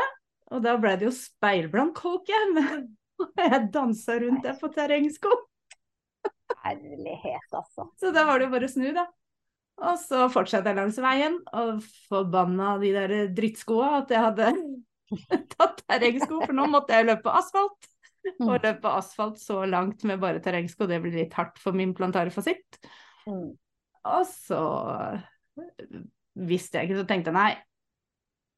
og 0.53 0.62
da 0.64 0.77
ble 0.81 0.96
det 1.01 1.09
jo 1.09 1.14
speilblank 1.14 2.01
holke. 2.05 2.38
Og 3.22 3.38
jeg 3.38 3.66
dansa 3.70 4.16
rundt 4.18 4.42
der 4.42 4.57
på 4.59 4.70
terrengsko. 4.72 5.31
Herlighet, 6.62 7.53
altså. 7.55 7.87
Så 8.01 8.11
da 8.14 8.25
var 8.27 8.40
det 8.40 8.48
jo 8.48 8.55
bare 8.55 8.66
å 8.66 8.72
snu, 8.72 8.88
da. 8.96 9.05
Og 9.83 9.98
så 10.01 10.27
fortsatte 10.33 10.70
jeg 10.70 10.79
langs 10.79 10.98
veien 11.03 11.38
og 11.59 11.81
forbanna 12.11 12.75
de 12.83 12.90
der 12.94 13.14
drittskoa 13.35 14.03
at 14.03 14.12
jeg 14.12 14.25
hadde 14.27 14.51
tatt 15.55 15.81
terrengsko, 15.87 16.42
for 16.44 16.55
nå 16.57 16.68
måtte 16.72 16.98
jeg 16.98 17.09
løpe 17.09 17.33
asfalt. 17.33 17.88
Og 18.42 18.62
løpe 18.62 18.90
asfalt 18.90 19.40
så 19.42 19.64
langt 19.66 20.05
med 20.07 20.20
bare 20.22 20.42
terrengsko, 20.42 20.87
det 20.87 21.01
blir 21.03 21.16
litt 21.25 21.35
hardt 21.35 21.59
for 21.62 21.75
min 21.75 21.94
plantarfasitt. 21.96 22.79
Mm. 23.27 23.51
Og 24.12 24.22
så 24.29 24.62
visste 26.38 26.79
jeg 26.79 26.90
ikke, 26.90 27.01
så 27.03 27.09
tenkte 27.09 27.33
jeg 27.33 27.38
nei, 27.38 27.53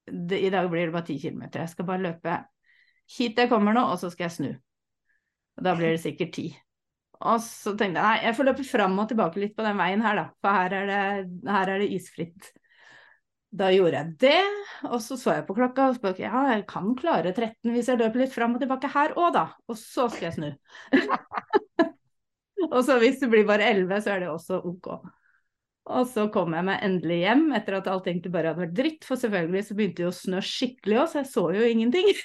det, 0.07 0.41
i 0.41 0.51
dag 0.53 0.69
blir 0.71 0.89
det 0.89 0.95
bare 0.95 1.09
ti 1.09 1.19
kilometer. 1.21 1.65
Jeg 1.65 1.75
skal 1.75 1.89
bare 1.89 2.05
løpe 2.05 2.41
hit 3.17 3.39
jeg 3.39 3.51
kommer 3.51 3.77
nå, 3.77 3.85
og 3.93 4.01
så 4.01 4.11
skal 4.13 4.29
jeg 4.29 4.37
snu. 4.39 4.51
Og 5.55 5.67
da 5.67 5.75
blir 5.79 5.95
det 5.95 6.03
sikkert 6.03 6.35
ti. 6.37 6.49
Og 7.25 7.41
så 7.41 7.73
tenkte 7.79 8.01
jeg 8.01 8.05
nei, 8.05 8.27
jeg 8.27 8.37
får 8.37 8.49
løpe 8.51 8.67
fram 8.67 8.99
og 9.01 9.09
tilbake 9.11 9.41
litt 9.41 9.55
på 9.57 9.65
den 9.65 9.79
veien 9.79 10.03
her, 10.05 10.19
da. 10.19 10.27
For 10.43 10.59
her 10.59 10.77
er 10.81 10.91
det, 10.91 11.01
her 11.49 11.73
er 11.73 11.83
det 11.83 11.91
isfritt. 11.97 12.51
Da 13.55 13.69
gjorde 13.71 14.01
jeg 14.01 14.15
det, 14.19 14.41
og 14.89 14.99
så 15.03 15.15
så 15.19 15.37
jeg 15.37 15.45
på 15.47 15.55
klokka 15.55 15.87
og 15.93 15.99
spurte 16.01 16.25
ja, 16.25 16.41
jeg 16.51 16.65
kan 16.67 16.89
klare 16.99 17.31
13 17.31 17.71
hvis 17.71 17.87
jeg 17.87 18.01
løper 18.01 18.25
litt 18.25 18.33
fram 18.35 18.57
og 18.57 18.65
tilbake 18.65 18.91
her 18.91 19.15
òg, 19.15 19.29
da. 19.37 19.45
Og 19.71 19.79
så 19.79 20.09
skal 20.11 20.27
jeg 20.27 20.35
snu. 20.41 20.49
og 22.75 22.81
så 22.83 22.99
hvis 22.99 23.21
det 23.23 23.31
blir 23.31 23.47
bare 23.47 23.71
11, 23.71 24.01
så 24.03 24.17
er 24.17 24.25
det 24.25 24.33
også 24.33 24.59
ok. 24.59 24.91
Og 25.85 26.07
så 26.09 26.29
kom 26.33 26.55
jeg 26.57 26.65
meg 26.65 26.85
endelig 26.87 27.19
hjem 27.21 27.51
etter 27.59 27.77
at 27.77 27.89
alt 27.93 28.07
egentlig 28.09 28.33
bare 28.33 28.53
hadde 28.53 28.63
vært 28.65 28.77
dritt, 28.79 29.03
for 29.05 29.21
selvfølgelig 29.21 29.65
så 29.67 29.75
begynte 29.77 30.01
det 30.01 30.09
å 30.09 30.15
snø 30.17 30.41
skikkelig 30.45 31.01
òg, 31.03 31.11
så 31.13 31.21
jeg 31.21 31.29
så 31.29 31.45
jo 31.53 31.67
ingenting. 31.69 32.09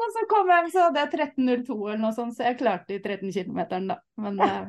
Og 0.00 0.06
så 0.14 0.22
kom 0.30 0.48
jeg 0.48 0.62
hjem, 0.62 0.70
så 0.72 0.84
hadde 0.86 1.02
jeg 1.02 1.10
13.02 1.36 1.74
eller 1.76 2.00
noe 2.00 2.14
sånt, 2.16 2.32
så 2.36 2.46
jeg 2.46 2.56
klarte 2.62 2.94
de 2.94 3.00
13 3.02 3.34
km, 3.34 3.60
da. 3.90 3.98
Men 4.22 4.40
eh, 4.46 4.64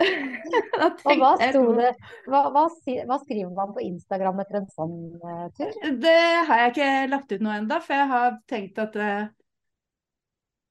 da 0.80 0.88
Og 0.88 1.20
hva 1.20 1.34
sto 1.42 1.62
det 1.76 1.90
hva, 2.30 2.40
hva, 2.54 2.64
hva 2.70 3.18
skriver 3.26 3.52
man 3.52 3.74
på 3.76 3.84
Instagram 3.84 4.40
etter 4.46 4.62
en 4.62 4.70
sånn 4.72 4.96
uh, 5.20 5.44
tur? 5.58 5.76
Det 6.00 6.16
har 6.48 6.64
jeg 6.64 6.72
ikke 6.72 6.90
lagt 7.12 7.36
ut 7.36 7.44
noe 7.44 7.58
ennå, 7.60 7.80
for 7.84 7.98
jeg 7.98 8.10
har 8.14 8.40
tenkt 8.48 8.80
at 8.80 8.96
uh, 8.96 9.22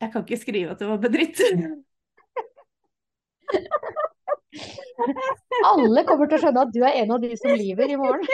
jeg 0.02 0.14
kan 0.16 0.26
ikke 0.26 0.42
skrive 0.42 0.74
at 0.74 0.82
det 0.82 0.90
var 0.90 1.02
bedritt. 1.06 1.46
Alle 5.72 6.02
kommer 6.08 6.26
til 6.30 6.38
å 6.38 6.42
skjønne 6.44 6.64
at 6.66 6.74
du 6.76 6.82
er 6.84 6.94
en 7.02 7.12
av 7.16 7.20
de 7.24 7.30
som 7.40 7.52
lyver 7.56 7.88
i 7.94 8.00
morgen. 8.00 8.28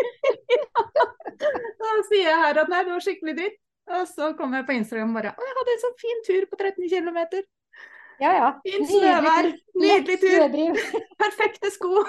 Da 1.38 1.90
sier 2.08 2.26
jeg 2.32 2.40
her 2.42 2.56
at 2.64 2.70
nei, 2.72 2.80
det 2.84 2.92
var 2.92 3.04
skikkelig 3.04 3.34
dritt. 3.38 3.58
Og 3.94 4.04
så 4.10 4.24
kommer 4.36 4.58
jeg 4.60 4.66
på 4.68 4.74
Instagram 4.76 5.12
og 5.14 5.18
bare 5.20 5.32
Å, 5.38 5.40
jeg 5.46 5.56
hadde 5.60 5.74
en 5.74 5.84
sånn 5.84 6.00
fin 6.02 6.20
tur 6.26 6.44
på 6.50 6.56
13 6.60 6.90
km. 6.92 7.20
Ja, 8.20 8.32
ja. 8.34 8.48
Fint 8.66 8.90
snøvær. 8.90 9.46
Nydelig 9.78 10.18
tur. 10.24 10.40
Perfekte 11.22 11.70
sko. 11.72 11.92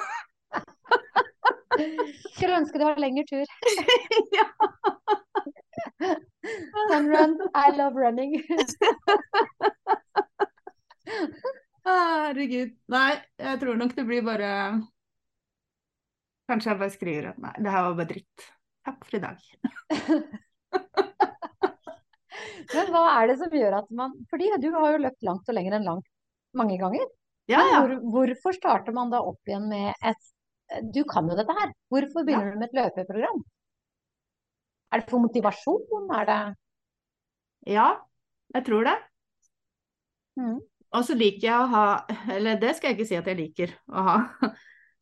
Skulle 2.32 2.56
ønske 2.62 2.78
det 2.80 2.86
var 2.88 2.96
lengre 3.02 3.24
tur. 3.28 3.46
ja. 4.38 4.46
Sunrun, 6.88 7.32
I 7.52 7.54
love 7.76 7.96
running. 8.00 8.32
Herregud. 11.88 12.76
Nei, 12.92 13.10
jeg 13.40 13.60
tror 13.62 13.78
nok 13.80 13.94
det 13.96 14.04
blir 14.08 14.24
bare 14.26 14.52
Kanskje 16.48 16.70
jeg 16.72 16.80
bare 16.80 16.94
skriver 16.94 17.26
at 17.30 17.40
nei, 17.44 17.52
det 17.60 17.72
her 17.72 17.82
var 17.86 17.96
bare 17.98 18.08
dritt. 18.08 18.46
Takk 18.88 19.02
for 19.04 19.18
i 19.18 19.20
dag. 19.24 19.36
Men 22.68 22.90
hva 22.92 23.02
er 23.16 23.30
det 23.30 23.36
som 23.40 23.54
gjør 23.56 23.78
at 23.78 23.90
man 23.96 24.14
Fordi 24.28 24.48
du 24.60 24.68
har 24.74 24.94
jo 24.94 25.02
løpt 25.06 25.24
langt 25.24 25.48
og 25.48 25.56
lenger 25.56 25.76
enn 25.78 25.86
langt 25.88 26.08
mange 26.56 26.78
ganger. 26.80 27.04
Ja, 27.48 27.60
ja. 27.64 27.80
hvor, 27.80 27.92
hvorfor 28.12 28.56
starter 28.56 28.92
man 28.96 29.12
da 29.12 29.20
opp 29.24 29.48
igjen 29.48 29.68
med 29.70 29.92
et 30.04 30.22
Du 30.94 31.02
kan 31.08 31.28
jo 31.28 31.36
dette 31.36 31.54
her. 31.60 31.72
Hvorfor 31.92 32.24
begynner 32.24 32.52
du 32.52 32.60
med 32.60 32.68
et 32.68 32.76
løpeprogram? 32.76 33.44
Er 34.92 35.02
det 35.02 35.10
for 35.10 35.24
motivasjon? 35.24 36.08
Er 36.16 36.28
det 36.28 36.40
Ja, 37.76 37.88
jeg 38.56 38.64
tror 38.68 38.88
det. 38.88 38.96
Mhm. 40.40 40.60
Og 40.96 41.04
så 41.04 41.16
liker 41.18 41.44
jeg 41.44 41.56
å 41.60 41.68
ha 41.68 41.86
Eller 42.32 42.60
det 42.60 42.70
skal 42.76 42.90
jeg 42.90 42.98
ikke 42.98 43.08
si 43.10 43.18
at 43.18 43.26
jeg 43.28 43.38
liker 43.38 43.74
å 43.92 44.04
ha 44.06 44.16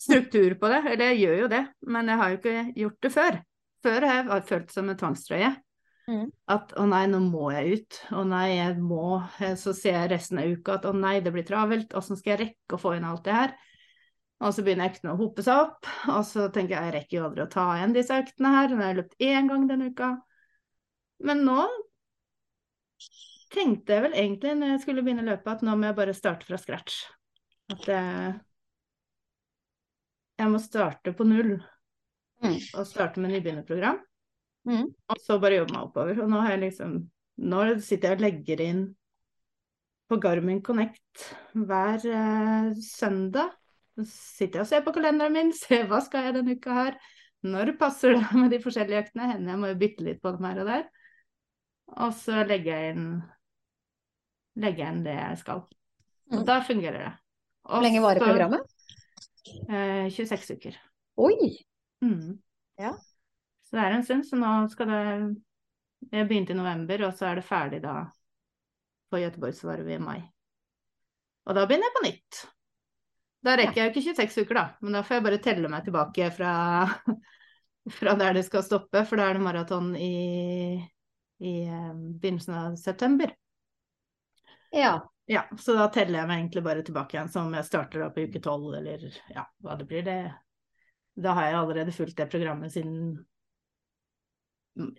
struktur 0.06 0.56
på 0.60 0.70
det. 0.72 0.82
Eller 0.92 1.12
jeg 1.12 1.22
gjør 1.24 1.38
jo 1.44 1.52
det, 1.52 1.62
men 1.86 2.10
jeg 2.10 2.20
har 2.22 2.32
jo 2.32 2.40
ikke 2.40 2.64
gjort 2.82 3.06
det 3.06 3.12
før. 3.14 3.38
Før 3.86 4.08
har 4.08 4.18
jeg 4.20 4.48
følt 4.50 4.74
som 4.74 4.90
en 4.90 4.98
tvangstrøye. 4.98 5.52
Mm. 6.06 6.26
At 6.54 6.74
å 6.78 6.84
nei, 6.86 7.04
nå 7.10 7.20
må 7.24 7.48
jeg 7.54 7.78
ut. 7.78 8.00
Å 8.14 8.22
nei, 8.26 8.46
jeg 8.58 8.76
må. 8.82 9.20
Så 9.58 9.74
ser 9.74 9.96
jeg 10.00 10.10
resten 10.14 10.42
av 10.42 10.50
uka 10.50 10.76
at 10.78 10.86
å 10.86 10.92
nei, 10.94 11.16
det 11.22 11.32
blir 11.34 11.46
travelt. 11.46 11.96
Åssen 11.98 12.18
skal 12.18 12.34
jeg 12.34 12.42
rekke 12.44 12.76
å 12.76 12.82
få 12.82 12.94
inn 12.98 13.06
alt 13.08 13.24
det 13.26 13.34
her? 13.34 13.56
Og 14.44 14.52
så 14.52 14.62
begynner 14.62 14.90
øktene 14.90 15.14
å 15.14 15.18
hope 15.18 15.40
seg 15.40 15.62
opp, 15.62 15.86
og 16.12 16.20
så 16.28 16.50
tenker 16.52 16.74
jeg 16.74 16.88
jeg 16.90 16.94
rekker 16.98 17.16
jo 17.16 17.24
aldri 17.24 17.44
å 17.46 17.50
ta 17.54 17.62
igjen 17.78 17.94
disse 17.96 18.18
øktene 18.20 18.52
her. 18.52 18.68
Nå 18.68 18.82
har 18.82 18.90
jeg 18.90 18.98
løpt 18.98 19.22
én 19.24 19.48
gang 19.48 19.64
denne 19.70 19.88
uka. 19.94 20.10
Men 21.24 21.40
nå 21.46 21.62
tenkte 23.52 23.94
jeg 23.94 24.04
vel 24.06 24.18
egentlig 24.18 24.56
når 24.58 24.74
jeg 24.74 24.82
skulle 24.84 25.04
begynne 25.06 25.24
å 25.24 25.30
løpe, 25.30 25.52
at 25.52 25.64
nå 25.66 25.76
må 25.76 25.88
jeg 25.88 25.98
bare 25.98 26.16
starte 26.16 26.48
fra 26.48 26.58
scratch. 26.60 27.00
At 27.72 27.88
jeg, 27.90 28.34
jeg 30.40 30.52
må 30.52 30.60
starte 30.62 31.14
på 31.16 31.26
null. 31.28 31.56
Mm. 32.44 32.58
Og 32.76 32.84
starte 32.88 33.22
med 33.22 33.32
nybegynnerprogram. 33.32 33.98
Mm. 34.66 34.86
Og 35.12 35.20
så 35.22 35.38
bare 35.40 35.60
jobbe 35.60 35.74
meg 35.74 35.88
oppover. 35.88 36.22
Og 36.22 36.30
nå 36.30 36.40
har 36.42 36.56
jeg 36.56 36.66
liksom 36.68 37.04
Nå 37.36 37.58
sitter 37.84 38.14
jeg 38.14 38.16
og 38.16 38.22
legger 38.24 38.60
inn 38.64 38.78
på 40.08 40.16
Garmin 40.22 40.62
Connect 40.64 41.26
hver 41.52 42.00
eh, 42.08 42.70
søndag. 42.80 43.50
Så 43.98 44.06
sitter 44.08 44.62
jeg 44.62 44.64
og 44.64 44.70
ser 44.70 44.86
på 44.86 44.94
kalenderen 44.96 45.34
min, 45.36 45.52
ser 45.66 45.84
hva 45.90 46.00
skal 46.04 46.24
jeg 46.24 46.38
denne 46.38 46.56
uka 46.56 46.78
her. 46.78 46.96
Når 47.44 47.74
passer 47.76 48.16
det 48.16 48.30
med 48.40 48.54
de 48.54 48.62
forskjellige 48.64 49.02
øktene? 49.04 49.28
Hender 49.34 49.52
jeg 49.52 49.60
må 49.60 49.68
jo 49.68 49.78
bytte 49.82 50.06
litt 50.06 50.22
på 50.22 50.32
dem 50.32 50.48
her 50.48 50.62
og 50.62 50.70
der. 50.70 50.86
Og 52.06 52.16
så 52.16 52.40
legger 52.48 52.72
jeg 52.72 52.96
inn 52.96 53.10
legger 54.56 54.88
enn 54.90 55.02
det 55.04 55.14
jeg 55.16 55.38
skal. 55.42 55.64
Og 56.32 56.40
Mm. 56.40 56.44
da 56.48 56.60
fungerer 56.66 56.98
det. 57.04 57.12
Hvor 57.66 57.82
lenge 57.82 58.00
varer 58.02 58.22
Og 58.22 58.26
så, 58.26 58.32
programmet? 58.32 58.60
Eh, 59.68 60.08
26 60.10 60.56
uker. 60.56 60.78
Oi! 61.16 61.52
Mm. 62.02 62.38
Ja. 62.78 62.92
Så 63.66 63.76
det 63.76 63.84
er 63.84 63.94
en 63.96 64.04
stund, 64.04 64.24
så 64.26 64.36
nå 64.38 64.68
skal 64.70 64.86
det 64.86 65.36
Jeg 66.12 66.28
begynte 66.28 66.52
i 66.52 66.56
november, 66.58 67.06
og 67.06 67.14
så 67.16 67.26
er 67.30 67.38
det 67.40 67.44
ferdig 67.48 67.80
da 67.82 68.04
på 69.10 69.18
Göteborgsvarvet 69.18 69.94
i 69.96 69.98
mai. 69.98 70.18
Og 71.46 71.54
da 71.56 71.64
begynner 71.66 71.88
jeg 71.88 71.94
på 71.96 72.02
nytt. 72.04 72.42
Da 73.42 73.54
rekker 73.56 73.74
jeg 73.80 73.86
jo 73.86 73.94
ikke 73.94 74.14
26 74.14 74.44
uker, 74.44 74.54
da, 74.54 74.64
men 74.82 74.92
da 74.92 75.02
får 75.02 75.16
jeg 75.16 75.24
bare 75.24 75.38
telle 75.42 75.68
meg 75.72 75.84
tilbake 75.86 76.28
fra, 76.36 76.52
fra 77.98 78.14
der 78.18 78.34
det 78.34 78.44
skal 78.44 78.62
stoppe, 78.66 79.04
for 79.06 79.16
da 79.16 79.30
er 79.30 79.38
det 79.38 79.42
maraton 79.46 79.92
i, 79.96 80.76
i 81.40 81.54
eh, 81.64 81.92
begynnelsen 81.94 82.54
av 82.54 82.76
september. 82.76 83.32
Ja. 84.76 84.94
Ja, 85.26 85.42
så 85.58 85.74
da 85.74 85.88
teller 85.90 86.20
jeg 86.20 86.28
meg 86.30 86.38
egentlig 86.38 86.62
bare 86.62 86.82
tilbake 86.86 87.16
igjen, 87.16 87.30
som 87.32 87.48
om 87.48 87.54
jeg 87.58 87.66
starter 87.66 88.04
da 88.04 88.10
på 88.14 88.26
uke 88.28 88.38
tolv, 88.44 88.68
eller 88.78 89.08
ja, 89.34 89.42
hva 89.64 89.74
det 89.80 89.86
blir. 89.90 90.04
det. 90.06 90.18
Da 91.18 91.32
har 91.34 91.48
jeg 91.48 91.56
allerede 91.58 91.94
fulgt 91.96 92.20
det 92.20 92.28
programmet 92.30 92.70
siden 92.74 93.24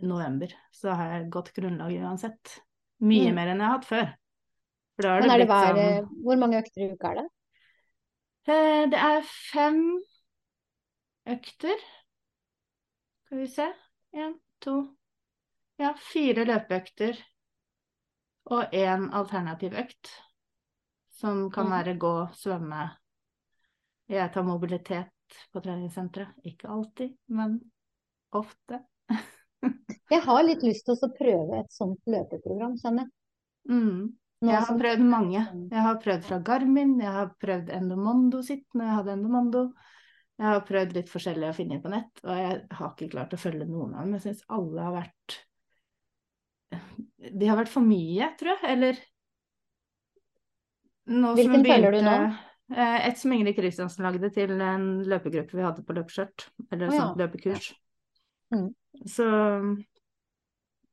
november, 0.01 0.51
så 0.73 0.89
da 0.89 0.95
har 0.99 1.11
jeg 1.13 1.29
godt 1.31 1.53
grunnlag 1.55 1.93
uansett. 2.01 2.57
Mye 2.99 3.29
Mm. 3.29 3.35
mer 3.37 3.47
enn 3.53 3.59
jeg 3.61 3.67
har 3.67 3.77
hatt 3.77 3.85
før. 3.85 4.07
Har 5.05 5.19
Men 5.21 5.29
det 5.29 5.35
er 5.35 5.37
det 5.43 5.47
hver, 5.47 5.75
sånn 5.77 6.23
hvor 6.25 6.37
mange 6.41 6.57
økter 6.63 6.81
i 6.81 6.91
uka 6.91 7.11
er 7.11 7.15
det? 7.21 7.27
Eh, 8.47 8.85
Det 8.89 8.99
er 8.99 9.21
fem 9.21 9.79
økter. 11.27 11.77
Skal 13.27 13.37
vi 13.37 13.47
se. 13.47 13.73
Én, 14.15 14.33
to 14.59 14.95
Ja, 15.79 15.93
fire 15.93 16.43
løpeøkter 16.45 17.19
og 18.49 18.73
én 18.73 19.09
alternativ 19.13 19.73
økt. 19.73 20.13
som 21.17 21.49
kan 21.49 21.65
Mm. 21.65 21.71
være 21.71 21.97
gå, 21.97 22.29
svømme. 22.37 22.91
Jeg 24.07 24.31
tar 24.33 24.43
mobilitet 24.43 25.09
på 25.51 25.61
treningssenteret. 25.63 26.27
Ikke 26.45 26.69
alltid, 26.69 27.15
men 27.27 27.59
ofte. 28.31 28.83
Jeg 30.11 30.21
har 30.21 30.43
litt 30.43 30.61
lyst 30.61 30.85
til 30.85 30.93
å 30.95 31.09
prøve 31.17 31.59
et 31.59 31.71
sånt 31.73 31.99
løpeprogram, 32.05 32.77
kjenner. 32.77 33.09
Mm. 33.67 34.13
Jeg 34.43 34.55
har 34.59 34.65
som- 34.67 34.79
prøvd 34.79 35.01
mange. 35.09 35.41
sånn- 35.47 35.69
Jeg 35.71 35.81
har 35.81 35.95
prøvd 35.95 36.23
fra 36.23 36.39
Garmin, 36.39 36.99
jeg 36.99 37.11
har 37.11 37.33
prøvd 37.41 37.69
Endomondo 37.73 38.43
sitt 38.43 38.67
når 38.75 38.83
jeg 38.85 38.95
hadde 38.95 39.11
Endomondo. 39.17 39.73
Jeg 40.37 40.45
har 40.45 40.61
prøvd 40.61 40.93
litt 40.93 41.09
forskjellig 41.09 41.49
å 41.49 41.55
finne 41.55 41.81
på 41.81 41.89
nett, 41.89 42.11
og 42.23 42.37
jeg 42.37 42.67
har 42.71 42.93
ikke 42.93 43.09
klart 43.09 43.33
å 43.33 43.39
følge 43.41 43.65
noen 43.67 43.95
av 43.95 44.03
dem. 44.05 44.13
Jeg 44.13 44.21
syns 44.21 44.43
alle 44.49 44.79
har 44.83 44.93
vært 44.93 45.39
De 46.71 47.47
har 47.49 47.57
vært 47.59 47.71
for 47.71 47.85
mye, 47.85 48.29
tror 48.39 48.53
jeg. 48.55 48.71
Eller 48.75 48.99
nå 51.07 51.31
som 51.31 51.39
Hvilken 51.39 51.63
føler 51.63 51.73
følger 51.73 51.97
du 51.97 52.05
nå? 52.05 52.15
Eh, 52.75 53.07
Et 53.07 53.19
som 53.19 53.31
Ingrid 53.31 53.55
Kristiansen 53.55 54.03
lagde 54.03 54.29
til 54.35 54.51
en 54.59 54.87
løpegruppe 55.07 55.55
vi 55.55 55.63
hadde 55.63 55.83
på 55.87 55.95
løpeskjørt. 55.95 56.47
Eller 56.71 56.89
sånn 56.89 56.97
ja. 56.97 57.03
sånt 57.05 57.21
løpekurs. 57.21 57.69
Mm. 58.55 58.67
Så 59.07 59.27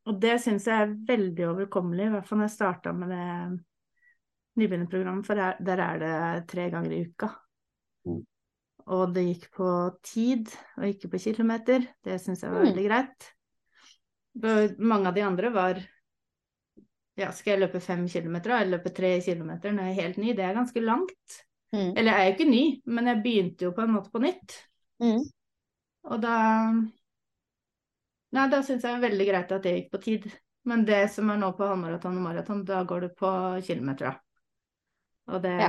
Og 0.05 0.19
det 0.21 0.35
syns 0.43 0.67
jeg 0.69 0.85
er 0.85 0.91
veldig 1.09 1.47
overkommelig, 1.49 2.11
i 2.11 2.13
hvert 2.13 2.27
fall 2.29 2.39
når 2.43 2.51
jeg 2.51 2.57
starta 2.59 2.93
med 2.93 3.09
det 3.15 3.29
nybegynnerprogrammet, 4.61 5.25
for 5.27 5.41
der, 5.41 5.57
der 5.65 5.81
er 5.81 6.03
det 6.03 6.49
tre 6.51 6.67
ganger 6.71 6.93
i 6.93 6.99
uka. 7.09 7.31
Mm. 8.05 8.19
Og 8.95 9.15
det 9.17 9.25
gikk 9.25 9.47
på 9.57 9.69
tid, 10.05 10.53
og 10.77 10.85
ikke 10.91 11.09
på 11.15 11.23
kilometer. 11.25 11.87
Det 12.05 12.19
syns 12.21 12.45
jeg 12.45 12.53
var 12.53 12.61
Mm. 12.61 12.69
veldig 12.69 12.85
greit. 12.85 13.31
Mange 14.35 15.09
av 15.09 15.15
de 15.15 15.23
andre 15.23 15.51
var 15.55 15.79
ja, 17.15 17.31
skal 17.31 17.55
jeg 17.55 17.63
løpe 17.63 17.81
fem 17.83 18.09
kilometer 18.11 18.51
eller 18.57 18.79
løpe 18.79 18.91
tre 18.95 19.13
kilometer 19.23 19.75
når 19.75 19.87
jeg 19.87 19.95
er 19.95 20.03
helt 20.03 20.17
ny? 20.19 20.33
Det 20.35 20.45
er 20.45 20.57
ganske 20.57 20.83
langt. 20.83 21.37
Mm. 21.75 21.93
Eller 21.95 22.11
jeg 22.11 22.19
er 22.19 22.27
jo 22.27 22.35
ikke 22.35 22.51
ny, 22.51 22.65
men 22.97 23.11
jeg 23.11 23.23
begynte 23.23 23.69
jo 23.69 23.73
på 23.75 23.85
en 23.85 23.95
måte 23.95 24.11
på 24.11 24.23
nytt. 24.23 24.57
Mm. 25.03 25.23
Og 26.11 26.21
da 26.23 26.35
Nei, 28.35 28.49
da 28.51 28.59
syns 28.67 28.83
jeg 28.83 28.91
det 28.91 28.99
er 28.99 29.03
veldig 29.05 29.25
greit 29.29 29.53
at 29.55 29.63
det 29.63 29.73
gikk 29.77 29.91
på 29.93 29.99
tid. 30.03 30.25
Men 30.67 30.83
det 30.89 31.05
som 31.15 31.29
er 31.31 31.39
nå 31.39 31.53
på 31.55 31.69
halvmaraton 31.69 32.17
og 32.19 32.25
maraton, 32.25 32.65
da 32.67 32.81
går 32.89 33.05
det 33.05 33.11
på 33.21 33.31
kilometer, 33.63 34.11
da. 34.11 34.15
Og 35.31 35.43
det, 35.45 35.53
Ja. 35.61 35.69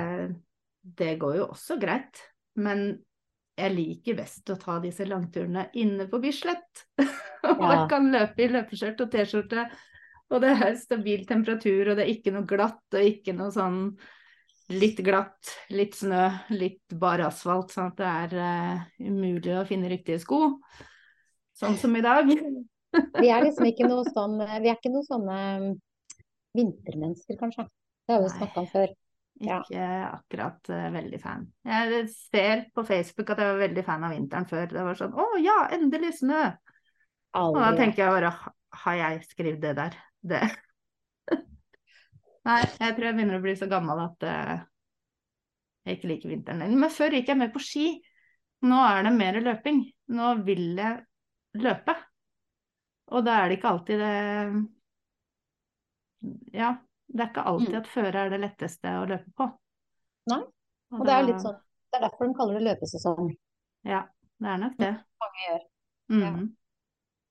det 0.81 1.11
går 1.21 1.35
jo 1.37 1.45
også 1.53 1.77
greit. 1.77 2.23
Men 2.55 3.03
jeg 3.55 3.71
liker 3.71 4.17
best 4.17 4.51
å 4.51 4.57
ta 4.59 4.77
disse 4.83 5.05
langturene 5.07 5.69
inne 5.79 6.09
på 6.11 6.21
Bislett. 6.23 6.85
Ja. 7.45 7.53
Man 7.59 7.83
kan 7.85 8.07
løpe 8.09 8.41
i 8.41 8.47
løpeskjørt 8.49 9.03
og 9.03 9.09
T-skjorte, 9.13 9.67
og 10.33 10.39
det 10.41 10.49
er 10.65 10.79
stabil 10.81 11.27
temperatur, 11.29 11.91
og 11.91 11.99
det 11.99 12.01
er 12.01 12.09
ikke 12.15 12.31
noe 12.33 12.47
glatt, 12.49 12.81
og 12.89 13.05
ikke 13.05 13.35
noe 13.37 13.53
sånn 13.53 13.77
litt 14.73 14.97
glatt, 15.05 15.51
litt 15.69 15.93
snø, 15.93 16.23
litt 16.57 16.95
bar 16.97 17.21
asfalt, 17.27 17.69
sånn 17.75 17.91
at 17.91 18.01
det 18.01 18.09
er 18.09 18.33
uh, 18.41 18.81
umulig 18.97 19.53
å 19.59 19.65
finne 19.69 19.91
riktige 19.93 20.17
sko. 20.23 20.55
Sånn 21.53 21.77
som 21.77 21.93
i 21.93 22.01
dag. 22.01 22.33
Vi 23.21 23.29
er 23.29 23.45
liksom 23.45 23.69
ikke 23.69 23.91
noe 23.91 24.09
sånn 24.09 24.39
Vi 24.39 24.71
er 24.71 24.73
ikke 24.73 24.93
noe 24.93 25.05
sånne 25.05 25.39
mm, 25.61 25.71
vintermennesker, 26.57 27.37
kanskje. 27.37 27.69
Det 28.05 28.15
har 28.15 28.21
vi 28.23 28.29
jo 28.31 28.35
snakka 28.39 28.61
om 28.63 28.69
før. 28.73 28.93
Ja. 29.43 29.59
Ikke 29.59 29.85
akkurat 30.07 30.69
uh, 30.71 30.85
veldig 30.93 31.19
fan. 31.19 31.47
Jeg 31.67 32.05
ser 32.13 32.61
på 32.75 32.85
Facebook 32.87 33.33
at 33.33 33.41
jeg 33.41 33.51
var 33.51 33.63
veldig 33.65 33.83
fan 33.83 34.05
av 34.07 34.13
vinteren 34.15 34.47
før. 34.47 34.69
Det 34.71 34.85
var 34.87 34.99
sånn 34.99 35.17
Å 35.19 35.25
ja, 35.43 35.57
endelig 35.75 36.13
snø! 36.21 36.43
Og 37.35 37.57
da 37.59 37.73
tenker 37.75 38.05
jeg 38.05 38.13
bare 38.13 38.29
Har 38.85 38.95
jeg 38.95 39.25
skrevet 39.27 39.59
det 39.59 39.73
der? 39.75 39.97
Det 40.23 40.39
Nei, 42.45 42.61
jeg 42.61 42.93
tror 42.93 43.07
jeg 43.09 43.17
begynner 43.17 43.39
å 43.39 43.43
bli 43.43 43.55
så 43.57 43.67
gammel 43.67 44.03
at 44.03 44.25
uh, 44.29 44.55
jeg 45.85 45.97
ikke 45.97 46.09
liker 46.11 46.31
vinteren 46.31 46.61
lenger. 46.61 46.81
Men 46.83 46.93
før 46.93 47.15
gikk 47.17 47.31
jeg 47.31 47.39
med 47.41 47.53
på 47.53 47.61
ski. 47.61 47.85
Nå 48.65 48.77
er 48.85 49.05
det 49.05 49.13
mer 49.17 49.39
løping. 49.41 49.79
Nå 50.13 50.29
vil 50.45 50.77
jeg 50.77 51.61
løpe. 51.61 51.95
Og 53.13 53.25
da 53.25 53.39
er 53.41 53.49
det 53.49 53.57
ikke 53.59 53.71
alltid 53.73 54.01
det 54.01 54.13
Ja, 56.55 56.71
det 57.13 57.21
er 57.23 57.29
ikke 57.29 57.45
alltid 57.45 57.73
Mm. 57.73 57.79
at 57.81 57.87
føre 57.87 58.15
er 58.25 58.29
det 58.29 58.39
letteste 58.41 58.87
å 59.01 59.05
løpe 59.07 59.31
på. 59.37 59.47
Nei, 60.31 60.41
Og 60.91 61.05
det 61.05 61.13
er 61.13 61.39
sånn 61.39 61.59
Det 61.91 62.01
er 62.01 62.09
derfor 62.09 62.27
de 62.27 62.33
kaller 62.33 62.59
det 62.59 62.65
løpesesong. 62.67 63.35
Ja, 63.85 64.01
det 64.41 64.47
er 64.49 64.57
nok 64.57 64.77
det. 64.77 64.89
Mange 65.21 65.41
gjør. 65.47 65.61
Ja. 66.09 66.31
Mm. 66.31 66.55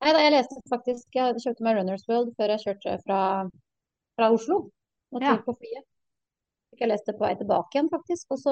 Nei 0.03 0.13
da, 0.13 0.19
jeg 0.21 0.33
leste 0.33 0.61
faktisk 0.71 1.07
Jeg 1.15 1.35
kjøpte 1.37 1.61
meg 1.67 1.77
Runners 1.77 2.05
World 2.09 2.35
før 2.37 2.49
jeg 2.55 2.61
kjørte 2.65 3.03
fra, 3.05 3.21
fra 4.17 4.31
Oslo 4.33 4.71
og 5.13 5.21
til 5.21 5.29
Ja. 5.29 5.37
på 5.37 5.55
flyet. 5.59 5.85
Jeg 6.79 6.89
leste 6.89 7.13
det 7.13 7.19
på 7.19 7.27
vei 7.27 7.35
tilbake 7.39 7.71
igjen, 7.75 7.89
faktisk. 7.91 8.27
Og, 8.31 8.39
så, 8.39 8.51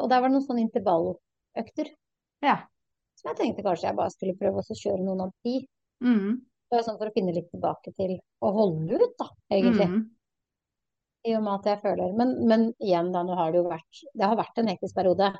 og 0.00 0.08
der 0.08 0.20
var 0.20 0.28
det 0.28 0.36
noen 0.36 0.46
sånne 0.46 0.64
intervalløkter 0.70 1.90
Ja. 2.42 2.56
som 3.16 3.30
jeg 3.34 3.36
tenkte 3.36 3.62
kanskje 3.64 3.88
jeg 3.90 3.96
bare 3.96 4.10
skulle 4.10 4.38
prøve 4.38 4.62
å 4.62 4.62
kjøre 4.82 5.04
noen 5.04 5.20
av 5.26 5.32
de. 5.44 5.66
Mm. 6.02 6.40
Det 6.70 6.76
var 6.78 6.82
sånn 6.82 6.98
for 6.98 7.08
å 7.08 7.12
finne 7.14 7.34
litt 7.34 7.50
tilbake 7.50 7.92
til 7.94 8.18
å 8.42 8.52
holde 8.52 8.94
ut, 9.02 9.16
da, 9.18 9.28
egentlig. 9.50 9.86
Mm. 9.88 10.10
I 11.26 11.34
og 11.36 11.42
med 11.42 11.58
at 11.58 11.68
jeg 11.72 11.82
føler 11.82 12.14
Men, 12.18 12.32
men 12.46 12.68
igjen, 12.78 13.10
da, 13.14 13.24
nå 13.26 13.34
har 13.38 13.52
det 13.52 13.60
jo 13.62 13.68
vært 13.70 14.00
Det 14.14 14.28
har 14.30 14.38
vært 14.38 14.62
en 14.62 14.70
hektisk 14.70 14.94
periode. 14.96 15.32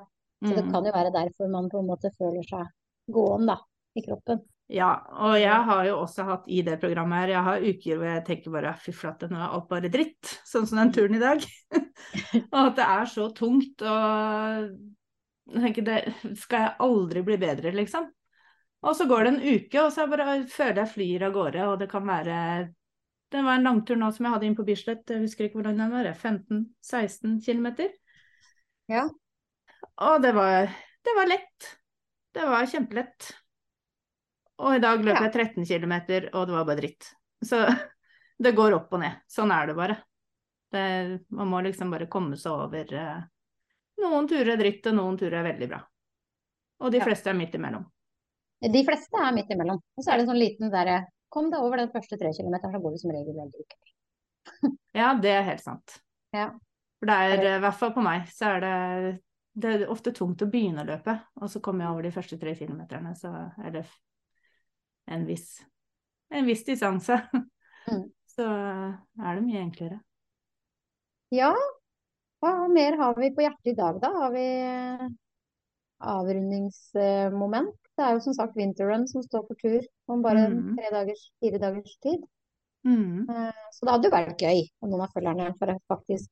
Så 0.44 0.52
det 0.52 0.64
Mm. 0.66 0.72
kan 0.74 0.84
jo 0.84 0.92
være 0.92 1.12
derfor 1.14 1.48
man 1.48 1.70
på 1.72 1.78
en 1.80 1.86
måte 1.88 2.10
føler 2.18 2.44
seg 2.44 2.66
gåen, 3.08 3.46
da, 3.48 3.54
i 3.96 4.02
kroppen. 4.04 4.42
Ja, 4.68 4.90
og 5.14 5.38
jeg 5.38 5.62
har 5.68 5.84
jo 5.86 5.94
også 6.02 6.24
hatt 6.26 6.48
i 6.50 6.58
det 6.66 6.74
programmet 6.82 7.22
her, 7.22 7.28
jeg 7.36 7.42
har 7.46 7.62
uker 7.62 7.96
hvor 7.96 8.08
jeg 8.10 8.24
tenker 8.26 8.50
bare 8.52 8.72
fy 8.82 8.92
flate, 8.92 9.28
nå 9.30 9.38
er 9.38 9.54
alt 9.54 9.68
bare 9.70 9.88
dritt. 9.88 10.32
Sånn 10.44 10.66
som 10.66 10.80
den 10.82 10.92
turen 10.92 11.14
i 11.16 11.22
dag. 11.22 11.46
og 12.52 12.60
at 12.66 12.76
det 12.76 12.84
er 12.84 13.06
så 13.14 13.28
tungt 13.32 13.80
og 13.86 14.68
jeg 15.54 15.62
tenker 15.62 15.86
det 15.86 15.98
skal 16.42 16.64
jeg 16.66 16.76
aldri 16.82 17.22
bli 17.22 17.36
bedre, 17.38 17.72
liksom. 17.72 18.10
Og 18.86 18.96
så 18.98 19.06
går 19.08 19.24
det 19.24 19.30
en 19.32 19.44
uke, 19.56 19.78
og 19.86 19.92
så 19.94 20.04
bare 20.10 20.42
føler 20.50 20.82
jeg 20.82 20.92
flyr 20.92 21.24
av 21.28 21.32
gårde, 21.34 21.62
og 21.70 21.78
det 21.80 21.88
kan 21.90 22.04
være 22.06 22.40
Det 23.34 23.42
var 23.42 23.56
en 23.58 23.64
langtur 23.66 23.96
nå 23.98 24.12
som 24.14 24.26
jeg 24.26 24.32
hadde 24.36 24.46
inn 24.46 24.56
på 24.58 24.64
Bislett, 24.66 25.08
jeg 25.10 25.24
husker 25.24 25.48
ikke 25.48 25.58
hvordan 25.58 25.80
den 25.80 25.90
var, 25.90 26.06
15-16 26.14 27.40
km. 27.42 27.66
Ja. 28.92 29.08
Og 30.06 30.22
det 30.22 30.30
var, 30.36 30.68
det 31.04 31.14
var 31.16 31.26
lett. 31.30 31.70
Det 32.36 32.44
var 32.46 32.68
kjempelett. 32.70 33.32
Og 34.62 34.76
i 34.76 34.80
dag 34.80 35.02
løp 35.04 35.16
Ja. 35.18 35.24
jeg 35.26 35.32
13 35.32 35.66
km, 35.68 35.94
og 36.32 36.46
det 36.46 36.54
var 36.54 36.64
bare 36.68 36.80
dritt. 36.80 37.10
Så 37.44 37.64
det 38.42 38.54
går 38.56 38.76
opp 38.78 38.92
og 38.94 39.02
ned. 39.02 39.18
Sånn 39.28 39.50
er 39.52 39.66
det 39.66 39.74
bare. 39.76 39.98
Det, 40.72 40.84
man 41.30 41.50
må 41.50 41.60
liksom 41.66 41.90
bare 41.94 42.08
komme 42.10 42.36
seg 42.38 42.52
over 42.52 42.94
eh, 42.94 43.18
Noen 44.02 44.26
turer 44.28 44.50
er 44.54 44.58
dritt, 44.60 44.86
og 44.90 44.96
noen 44.98 45.14
turer 45.16 45.38
er 45.40 45.46
veldig 45.52 45.68
bra. 45.70 45.78
Og 46.84 46.90
de 46.92 46.98
Ja. 47.00 47.04
fleste 47.08 47.30
er 47.32 47.36
midt 47.38 47.54
imellom. 47.56 47.84
De 48.60 48.82
fleste 48.84 49.16
er 49.22 49.32
midt 49.32 49.50
imellom. 49.52 49.78
Og 49.96 50.04
så 50.04 50.10
er 50.12 50.18
det 50.18 50.26
en 50.26 50.30
sånn 50.34 50.40
liten 50.42 50.72
derre 50.72 50.98
Kom 51.36 51.50
deg 51.52 51.60
over 51.60 51.82
den 51.82 51.92
første 51.92 52.16
tre 52.16 52.32
kilometeren, 52.32 52.72
så 52.72 52.80
går 52.80 52.94
du 52.94 53.02
som 53.02 53.12
regel 53.12 53.36
veldig 53.36 53.60
ok. 53.66 53.76
Ja, 54.96 55.12
det 55.20 55.34
er 55.34 55.44
helt 55.50 55.64
sant. 55.64 55.98
Ja. 56.32 56.48
For 56.96 57.10
det 57.10 57.16
er, 57.20 57.44
eh, 57.44 57.58
i 57.58 57.62
hvert 57.64 57.76
fall 57.76 57.92
på 57.92 58.04
meg, 58.04 58.24
så 58.32 58.56
er 58.56 58.64
det 58.64 58.74
det 59.56 59.70
er 59.72 59.88
ofte 59.92 60.12
tungt 60.12 60.42
å 60.44 60.48
begynne 60.52 60.82
å 60.82 60.88
løpe, 60.88 61.14
og 61.40 61.48
så 61.48 61.62
kommer 61.64 61.86
jeg 61.86 61.94
over 61.94 62.04
de 62.04 62.12
første 62.12 62.36
tre 62.40 62.52
kilometerne, 62.58 63.14
så 63.16 63.30
er 63.64 63.78
det 63.78 63.84
en 65.08 65.24
viss, 65.28 65.62
en 66.32 66.48
viss 66.48 66.64
distanse. 66.66 67.20
Mm. 67.86 68.00
Så 68.26 68.42
er 68.42 69.36
det 69.36 69.42
mye 69.44 69.60
enklere. 69.62 70.00
Ja, 71.30 71.52
hva 72.42 72.64
mer 72.66 72.96
har 72.98 73.12
vi 73.14 73.28
på 73.30 73.44
hjertet 73.44 73.70
i 73.70 73.74
dag, 73.78 74.00
da? 74.02 74.10
Har 74.10 74.32
vi 74.34 74.42
eh, 74.42 75.04
avrundingsmoment? 76.10 77.85
Det 77.96 78.04
er 78.04 78.12
jo 78.12 78.20
som 78.20 78.34
sagt 78.36 78.56
winterrun 78.56 79.06
som 79.08 79.22
står 79.22 79.46
for 79.48 79.54
tur 79.62 79.80
om 80.08 80.22
bare 80.22 80.48
Mm. 80.50 80.76
tre 80.76 80.90
dagers, 80.92 81.30
fire 81.40 81.58
dagers 81.58 81.96
tid. 82.02 82.20
Mm. 82.86 83.28
Eh, 83.30 83.52
Så 83.72 83.84
det 83.86 83.90
hadde 83.92 84.04
jo 84.04 84.10
vært 84.16 84.38
gøy 84.38 84.68
om 84.82 84.90
noen 84.90 85.02
av 85.02 85.12
følgerne 85.14 85.54
for 85.58 85.66
faktisk 85.88 86.30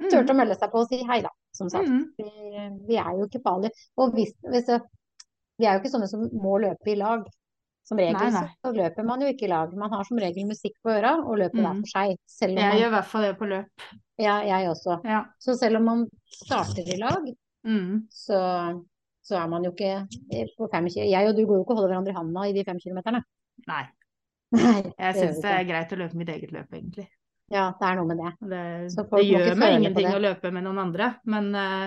Mm. 0.00 0.08
turte 0.10 0.30
å 0.32 0.36
melde 0.36 0.56
seg 0.58 0.70
på 0.72 0.78
og 0.80 0.88
si 0.88 1.02
hei, 1.04 1.20
da. 1.22 1.28
Som 1.54 1.68
sagt. 1.68 1.86
Mm. 1.88 2.12
Vi, 2.16 2.86
vi 2.88 2.96
er 2.96 3.10
jo 3.18 3.26
ikke 3.26 3.42
farlige. 3.42 3.70
Og 3.98 4.12
hvis, 4.14 4.32
hvis 4.48 4.66
det, 4.66 4.80
vi 5.58 5.66
er 5.66 5.74
jo 5.76 5.80
ikke 5.82 5.92
sånne 5.92 6.08
som 6.08 6.20
må 6.32 6.58
løpe 6.60 6.88
i 6.90 6.94
lag. 6.96 7.26
Som 7.84 7.98
regel 7.98 8.14
Nei, 8.14 8.30
så, 8.30 8.40
nei. 8.40 8.50
så 8.64 8.72
løper 8.72 9.04
man 9.04 9.20
jo 9.20 9.26
ikke 9.26 9.42
i 9.44 9.48
lag. 9.48 9.72
Man 9.76 9.90
har 9.90 10.04
som 10.04 10.16
regel 10.16 10.46
musikk 10.46 10.74
på 10.84 10.90
øra 10.94 11.16
og 11.26 11.36
løper 11.38 11.58
hver 11.60 11.74
Mm. 11.74 11.80
for 11.82 11.90
seg. 11.98 12.16
Jeg 12.40 12.54
man, 12.54 12.78
gjør 12.78 12.86
i 12.86 12.90
hvert 12.94 13.04
fall 13.10 13.22
det 13.22 13.38
på 13.38 13.48
løp. 13.50 13.66
ja, 14.18 14.40
jeg 14.42 14.68
også. 14.70 15.00
Ja. 15.04 15.24
Så 15.40 15.56
selv 15.58 15.76
om 15.76 15.84
man 15.84 16.06
starter 16.30 16.82
i 16.86 16.96
lag, 16.96 17.22
Mm. 17.66 18.06
så, 18.10 18.84
så 19.22 19.38
er 19.38 19.48
man 19.50 19.64
jo 19.66 19.72
ikke 19.72 20.46
på 20.58 20.68
fem 20.72 20.88
Jeg 20.92 21.28
og 21.28 21.36
du 21.36 21.44
går 21.46 21.60
jo 21.60 21.64
ikke 21.64 21.74
og 21.74 21.80
holder 21.80 21.92
hverandre 21.92 22.14
i 22.14 22.16
handa 22.16 22.46
i 22.48 22.54
de 22.56 22.64
fem 22.66 22.80
kilometerne. 22.82 23.22
Nei, 23.70 23.84
Nei, 24.58 24.80
jeg 24.98 25.18
syns 25.18 25.40
det 25.40 25.52
er 25.52 25.68
greit 25.68 25.92
å 25.94 25.98
løpe 26.02 26.18
mitt 26.18 26.32
eget 26.32 26.52
løp, 26.52 26.72
egentlig. 26.74 27.06
Ja, 27.52 27.70
det 27.78 27.88
er 27.88 27.98
noe 27.98 28.08
med 28.08 28.20
det. 28.20 28.32
Det, 28.48 28.64
det 28.96 29.22
gjør 29.26 29.56
meg 29.60 29.78
ingenting 29.78 30.08
å 30.12 30.20
løpe 30.20 30.52
med 30.54 30.64
noen 30.66 30.80
andre, 30.86 31.08
men 31.28 31.48
uh, 31.56 31.86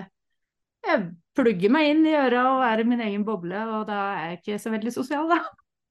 jeg 0.86 1.06
plugger 1.38 1.74
meg 1.74 1.92
inn 1.92 2.04
i 2.10 2.16
øra 2.18 2.48
og 2.54 2.66
er 2.68 2.82
i 2.82 2.88
min 2.88 3.04
egen 3.06 3.26
boble, 3.28 3.62
og 3.78 3.86
da 3.90 4.02
er 4.16 4.34
jeg 4.34 4.42
ikke 4.42 4.60
så 4.62 4.74
veldig 4.74 4.94
sosial, 4.94 5.30
da. 5.30 5.42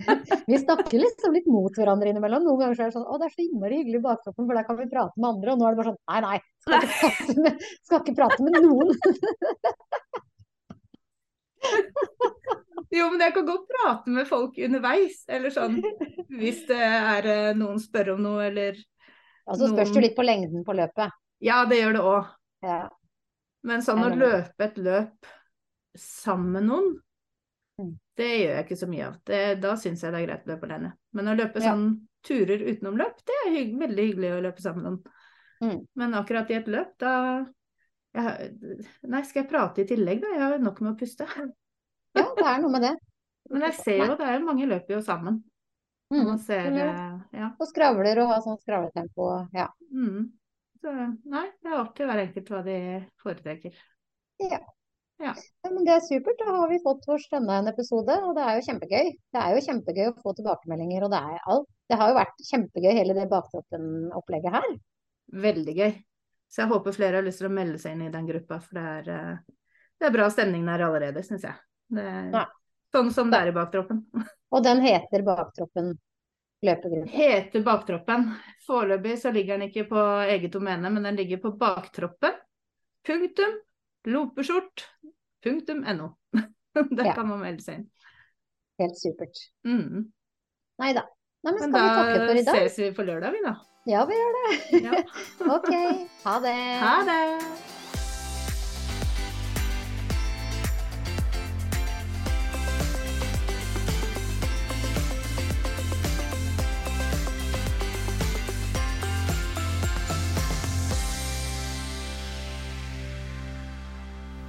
Vi 0.50 0.58
snakker 0.58 0.98
liksom 0.98 1.34
litt 1.36 1.46
mot 1.50 1.74
hverandre 1.78 2.10
innimellom. 2.10 2.42
Noen 2.42 2.60
ganger 2.60 2.78
så 2.78 2.84
er 2.84 2.90
det 2.90 2.96
sånn 2.96 3.06
Å, 3.06 3.18
det 3.20 3.28
er 3.28 3.34
så 3.36 3.44
innmari 3.44 3.78
hyggelig 3.78 4.00
i 4.00 4.04
baktroppen, 4.04 4.48
for 4.48 4.58
der 4.58 4.66
kan 4.66 4.78
vi 4.80 4.88
prate 4.90 5.20
med 5.22 5.28
andre. 5.30 5.54
Og 5.54 5.60
nå 5.60 5.68
er 5.68 5.76
det 5.76 5.80
bare 5.80 5.92
sånn 5.92 6.00
Nei, 6.10 6.20
nei. 6.24 6.38
Skal 6.64 6.82
ikke 6.82 6.98
prate 6.98 7.36
med, 7.44 7.66
skal 7.86 8.02
ikke 8.02 8.16
prate 8.18 8.46
med 8.48 8.58
noen. 8.66 8.90
Jo, 12.94 13.08
men 13.10 13.22
jeg 13.24 13.34
kan 13.34 13.46
godt 13.48 13.64
prate 13.70 14.12
med 14.14 14.28
folk 14.28 14.58
underveis. 14.62 15.24
Eller 15.26 15.50
sånn 15.54 15.80
hvis 16.30 16.60
det 16.68 16.78
er 16.78 17.26
eh, 17.30 17.54
noen 17.58 17.80
spør 17.82 18.12
om 18.14 18.20
noe, 18.22 18.44
eller 18.50 18.76
Ja, 18.78 19.56
så 19.58 19.66
spørs 19.72 19.90
det 19.90 19.98
jo 19.98 20.04
litt 20.06 20.16
på 20.16 20.26
lengden 20.26 20.62
på 20.66 20.76
løpet. 20.78 21.10
Ja, 21.44 21.64
det 21.68 21.80
gjør 21.80 21.96
det 21.96 22.04
òg. 22.06 22.28
Ja. 22.64 22.78
Men 23.66 23.82
sånn 23.84 24.04
å 24.04 24.12
løpe 24.14 24.68
et 24.68 24.78
løp 24.78 25.32
sammen 25.98 26.52
med 26.58 26.70
noen, 26.70 26.94
Mm. 27.74 27.96
det 28.14 28.26
gjør 28.30 28.52
jeg 28.54 28.64
ikke 28.64 28.76
så 28.78 28.86
mye 28.86 29.06
av. 29.08 29.14
Det, 29.26 29.38
da 29.58 29.72
syns 29.74 30.02
jeg 30.04 30.12
det 30.14 30.18
er 30.20 30.26
greit 30.28 30.44
å 30.46 30.50
løpe 30.52 30.66
alene. 30.68 30.92
Men 31.18 31.26
å 31.26 31.34
løpe 31.34 31.58
Ja. 31.58 31.72
sånn 31.72 31.88
turer 32.22 32.60
utenom 32.62 32.94
løp, 33.00 33.16
det 33.26 33.34
er 33.40 33.50
hygg, 33.50 33.72
veldig 33.80 34.04
hyggelig 34.06 34.30
å 34.30 34.42
løpe 34.44 34.62
sammen 34.62 34.82
med 34.84 34.92
noen. 34.92 35.02
Mm. 35.64 35.80
Men 35.98 36.14
akkurat 36.14 36.50
i 36.50 36.54
et 36.54 36.68
løp, 36.70 36.92
da 37.02 37.14
jeg, 38.14 38.78
Nei, 39.10 39.22
skal 39.26 39.42
jeg 39.42 39.50
prate 39.50 39.82
i 39.82 39.88
tillegg, 39.88 40.22
da? 40.22 40.30
Jeg 40.34 40.42
har 40.44 40.62
nok 40.62 40.80
med 40.84 40.92
å 40.94 40.98
puste. 40.98 41.26
ja, 41.34 42.28
det 42.38 42.46
er 42.46 42.62
noe 42.62 42.72
med 42.76 42.86
det. 42.86 42.94
Men 43.52 43.66
jeg 43.68 43.76
ser 43.80 44.00
jo 44.06 44.14
det 44.20 44.28
er 44.30 44.44
mange 44.44 44.68
løper 44.70 44.96
jo 44.96 45.02
sammen. 45.04 45.42
Mm. 46.12 46.22
man 46.28 46.38
ser 46.38 46.70
eh, 46.70 47.12
Ja. 47.34 47.50
Og 47.58 47.68
skravler 47.70 48.20
og 48.22 48.30
har 48.30 48.44
sånn 48.44 48.60
skravletempo. 48.60 49.28
Ja. 49.56 49.68
Mm. 49.90 50.30
Så 50.84 50.92
nei, 50.92 51.44
det 51.64 51.72
er 51.72 51.80
opp 51.80 51.94
til 51.96 52.08
hver 52.08 52.22
enkelt 52.26 52.50
hva 52.52 52.62
de 52.66 52.78
foretrekker. 53.24 53.76
Ja, 55.22 55.30
men 55.70 55.84
det 55.86 55.94
er 55.94 56.02
supert. 56.04 56.40
Da 56.40 56.56
har 56.58 56.68
vi 56.68 56.80
fått 56.82 57.06
vår 57.08 57.22
stemme 57.22 57.56
en 57.60 57.70
episode, 57.70 58.16
og 58.26 58.34
det 58.36 58.44
er 58.44 58.58
jo 58.58 58.64
kjempegøy. 58.66 59.12
Det 59.32 59.40
er 59.40 59.54
jo 59.54 59.62
kjempegøy 59.68 60.08
å 60.10 60.16
få 60.20 60.34
tilbakemeldinger, 60.38 61.06
og 61.06 61.14
det 61.14 61.20
er 61.20 61.46
alt. 61.54 61.68
Det 61.88 61.98
har 62.00 62.10
jo 62.10 62.18
vært 62.18 62.42
kjempegøy, 62.50 62.90
hele 62.98 63.16
det 63.16 63.28
baktroppen-opplegget 63.30 64.56
her. 64.58 64.74
Veldig 65.44 65.76
gøy. 65.78 65.94
Så 66.48 66.62
jeg 66.62 66.70
håper 66.70 66.94
flere 66.94 67.16
har 67.18 67.26
lyst 67.26 67.38
til 67.42 67.48
å 67.48 67.54
melde 67.54 67.78
seg 67.82 67.92
inn 67.96 68.06
i 68.06 68.12
den 68.14 68.26
gruppa, 68.28 68.60
for 68.62 68.74
det 68.78 68.82
er, 68.82 69.08
eh, 69.10 69.36
det 70.00 70.06
er 70.08 70.14
bra 70.14 70.28
stemning 70.30 70.64
der 70.66 70.84
allerede, 70.86 71.22
syns 71.26 71.42
jeg. 71.42 71.54
Det 71.90 72.04
er 72.04 72.30
Ja. 72.32 72.44
sånn 72.94 73.10
som 73.12 73.30
det 73.30 73.40
er 73.40 73.48
i 73.48 73.52
baktroppen. 73.56 74.04
Og 74.52 74.62
den 74.62 74.80
heter 74.80 75.22
Baktroppen 75.26 75.98
løpegruppe. 76.62 77.10
Heter 77.10 77.62
Baktroppen. 77.62 78.28
Foreløpig 78.68 79.18
så 79.18 79.32
ligger 79.34 79.58
den 79.58 79.68
ikke 79.70 79.88
på 79.88 80.04
eget 80.30 80.52
domene, 80.52 80.90
men 80.92 81.02
den 81.02 81.16
ligger 81.16 81.38
på 81.42 81.58
Baktroppen. 81.58 82.34
Punktum. 83.04 83.58
Lopeskjort. 84.06 84.84
Punktum 85.42 85.80
no. 85.96 86.16
Der 86.74 87.04
Ja. 87.04 87.14
kan 87.14 87.28
man 87.28 87.40
melde 87.40 87.62
seg 87.62 87.74
inn. 87.80 87.90
Helt 88.78 88.96
supert. 88.98 89.36
Mm. 89.66 90.12
Nei 90.78 90.92
da. 90.92 91.02
Men 91.44 91.58
skal 91.58 91.66
vi 91.66 91.78
da 91.78 91.94
takke 91.94 92.26
for 92.26 92.34
i 92.40 92.42
dag? 92.44 92.54
ses 92.54 92.78
vi 92.78 92.90
på 92.92 93.04
lørdag, 93.06 93.32
vi 93.32 93.42
da. 93.44 93.54
Ja, 93.86 94.04
vi 94.08 94.14
gjør 94.16 94.32
det. 94.34 94.78
Ja. 94.84 95.02
Ok. 95.56 95.68
Ha 96.24 96.38
det. 96.40 96.54
Ha 96.80 97.04
det! 97.04 97.40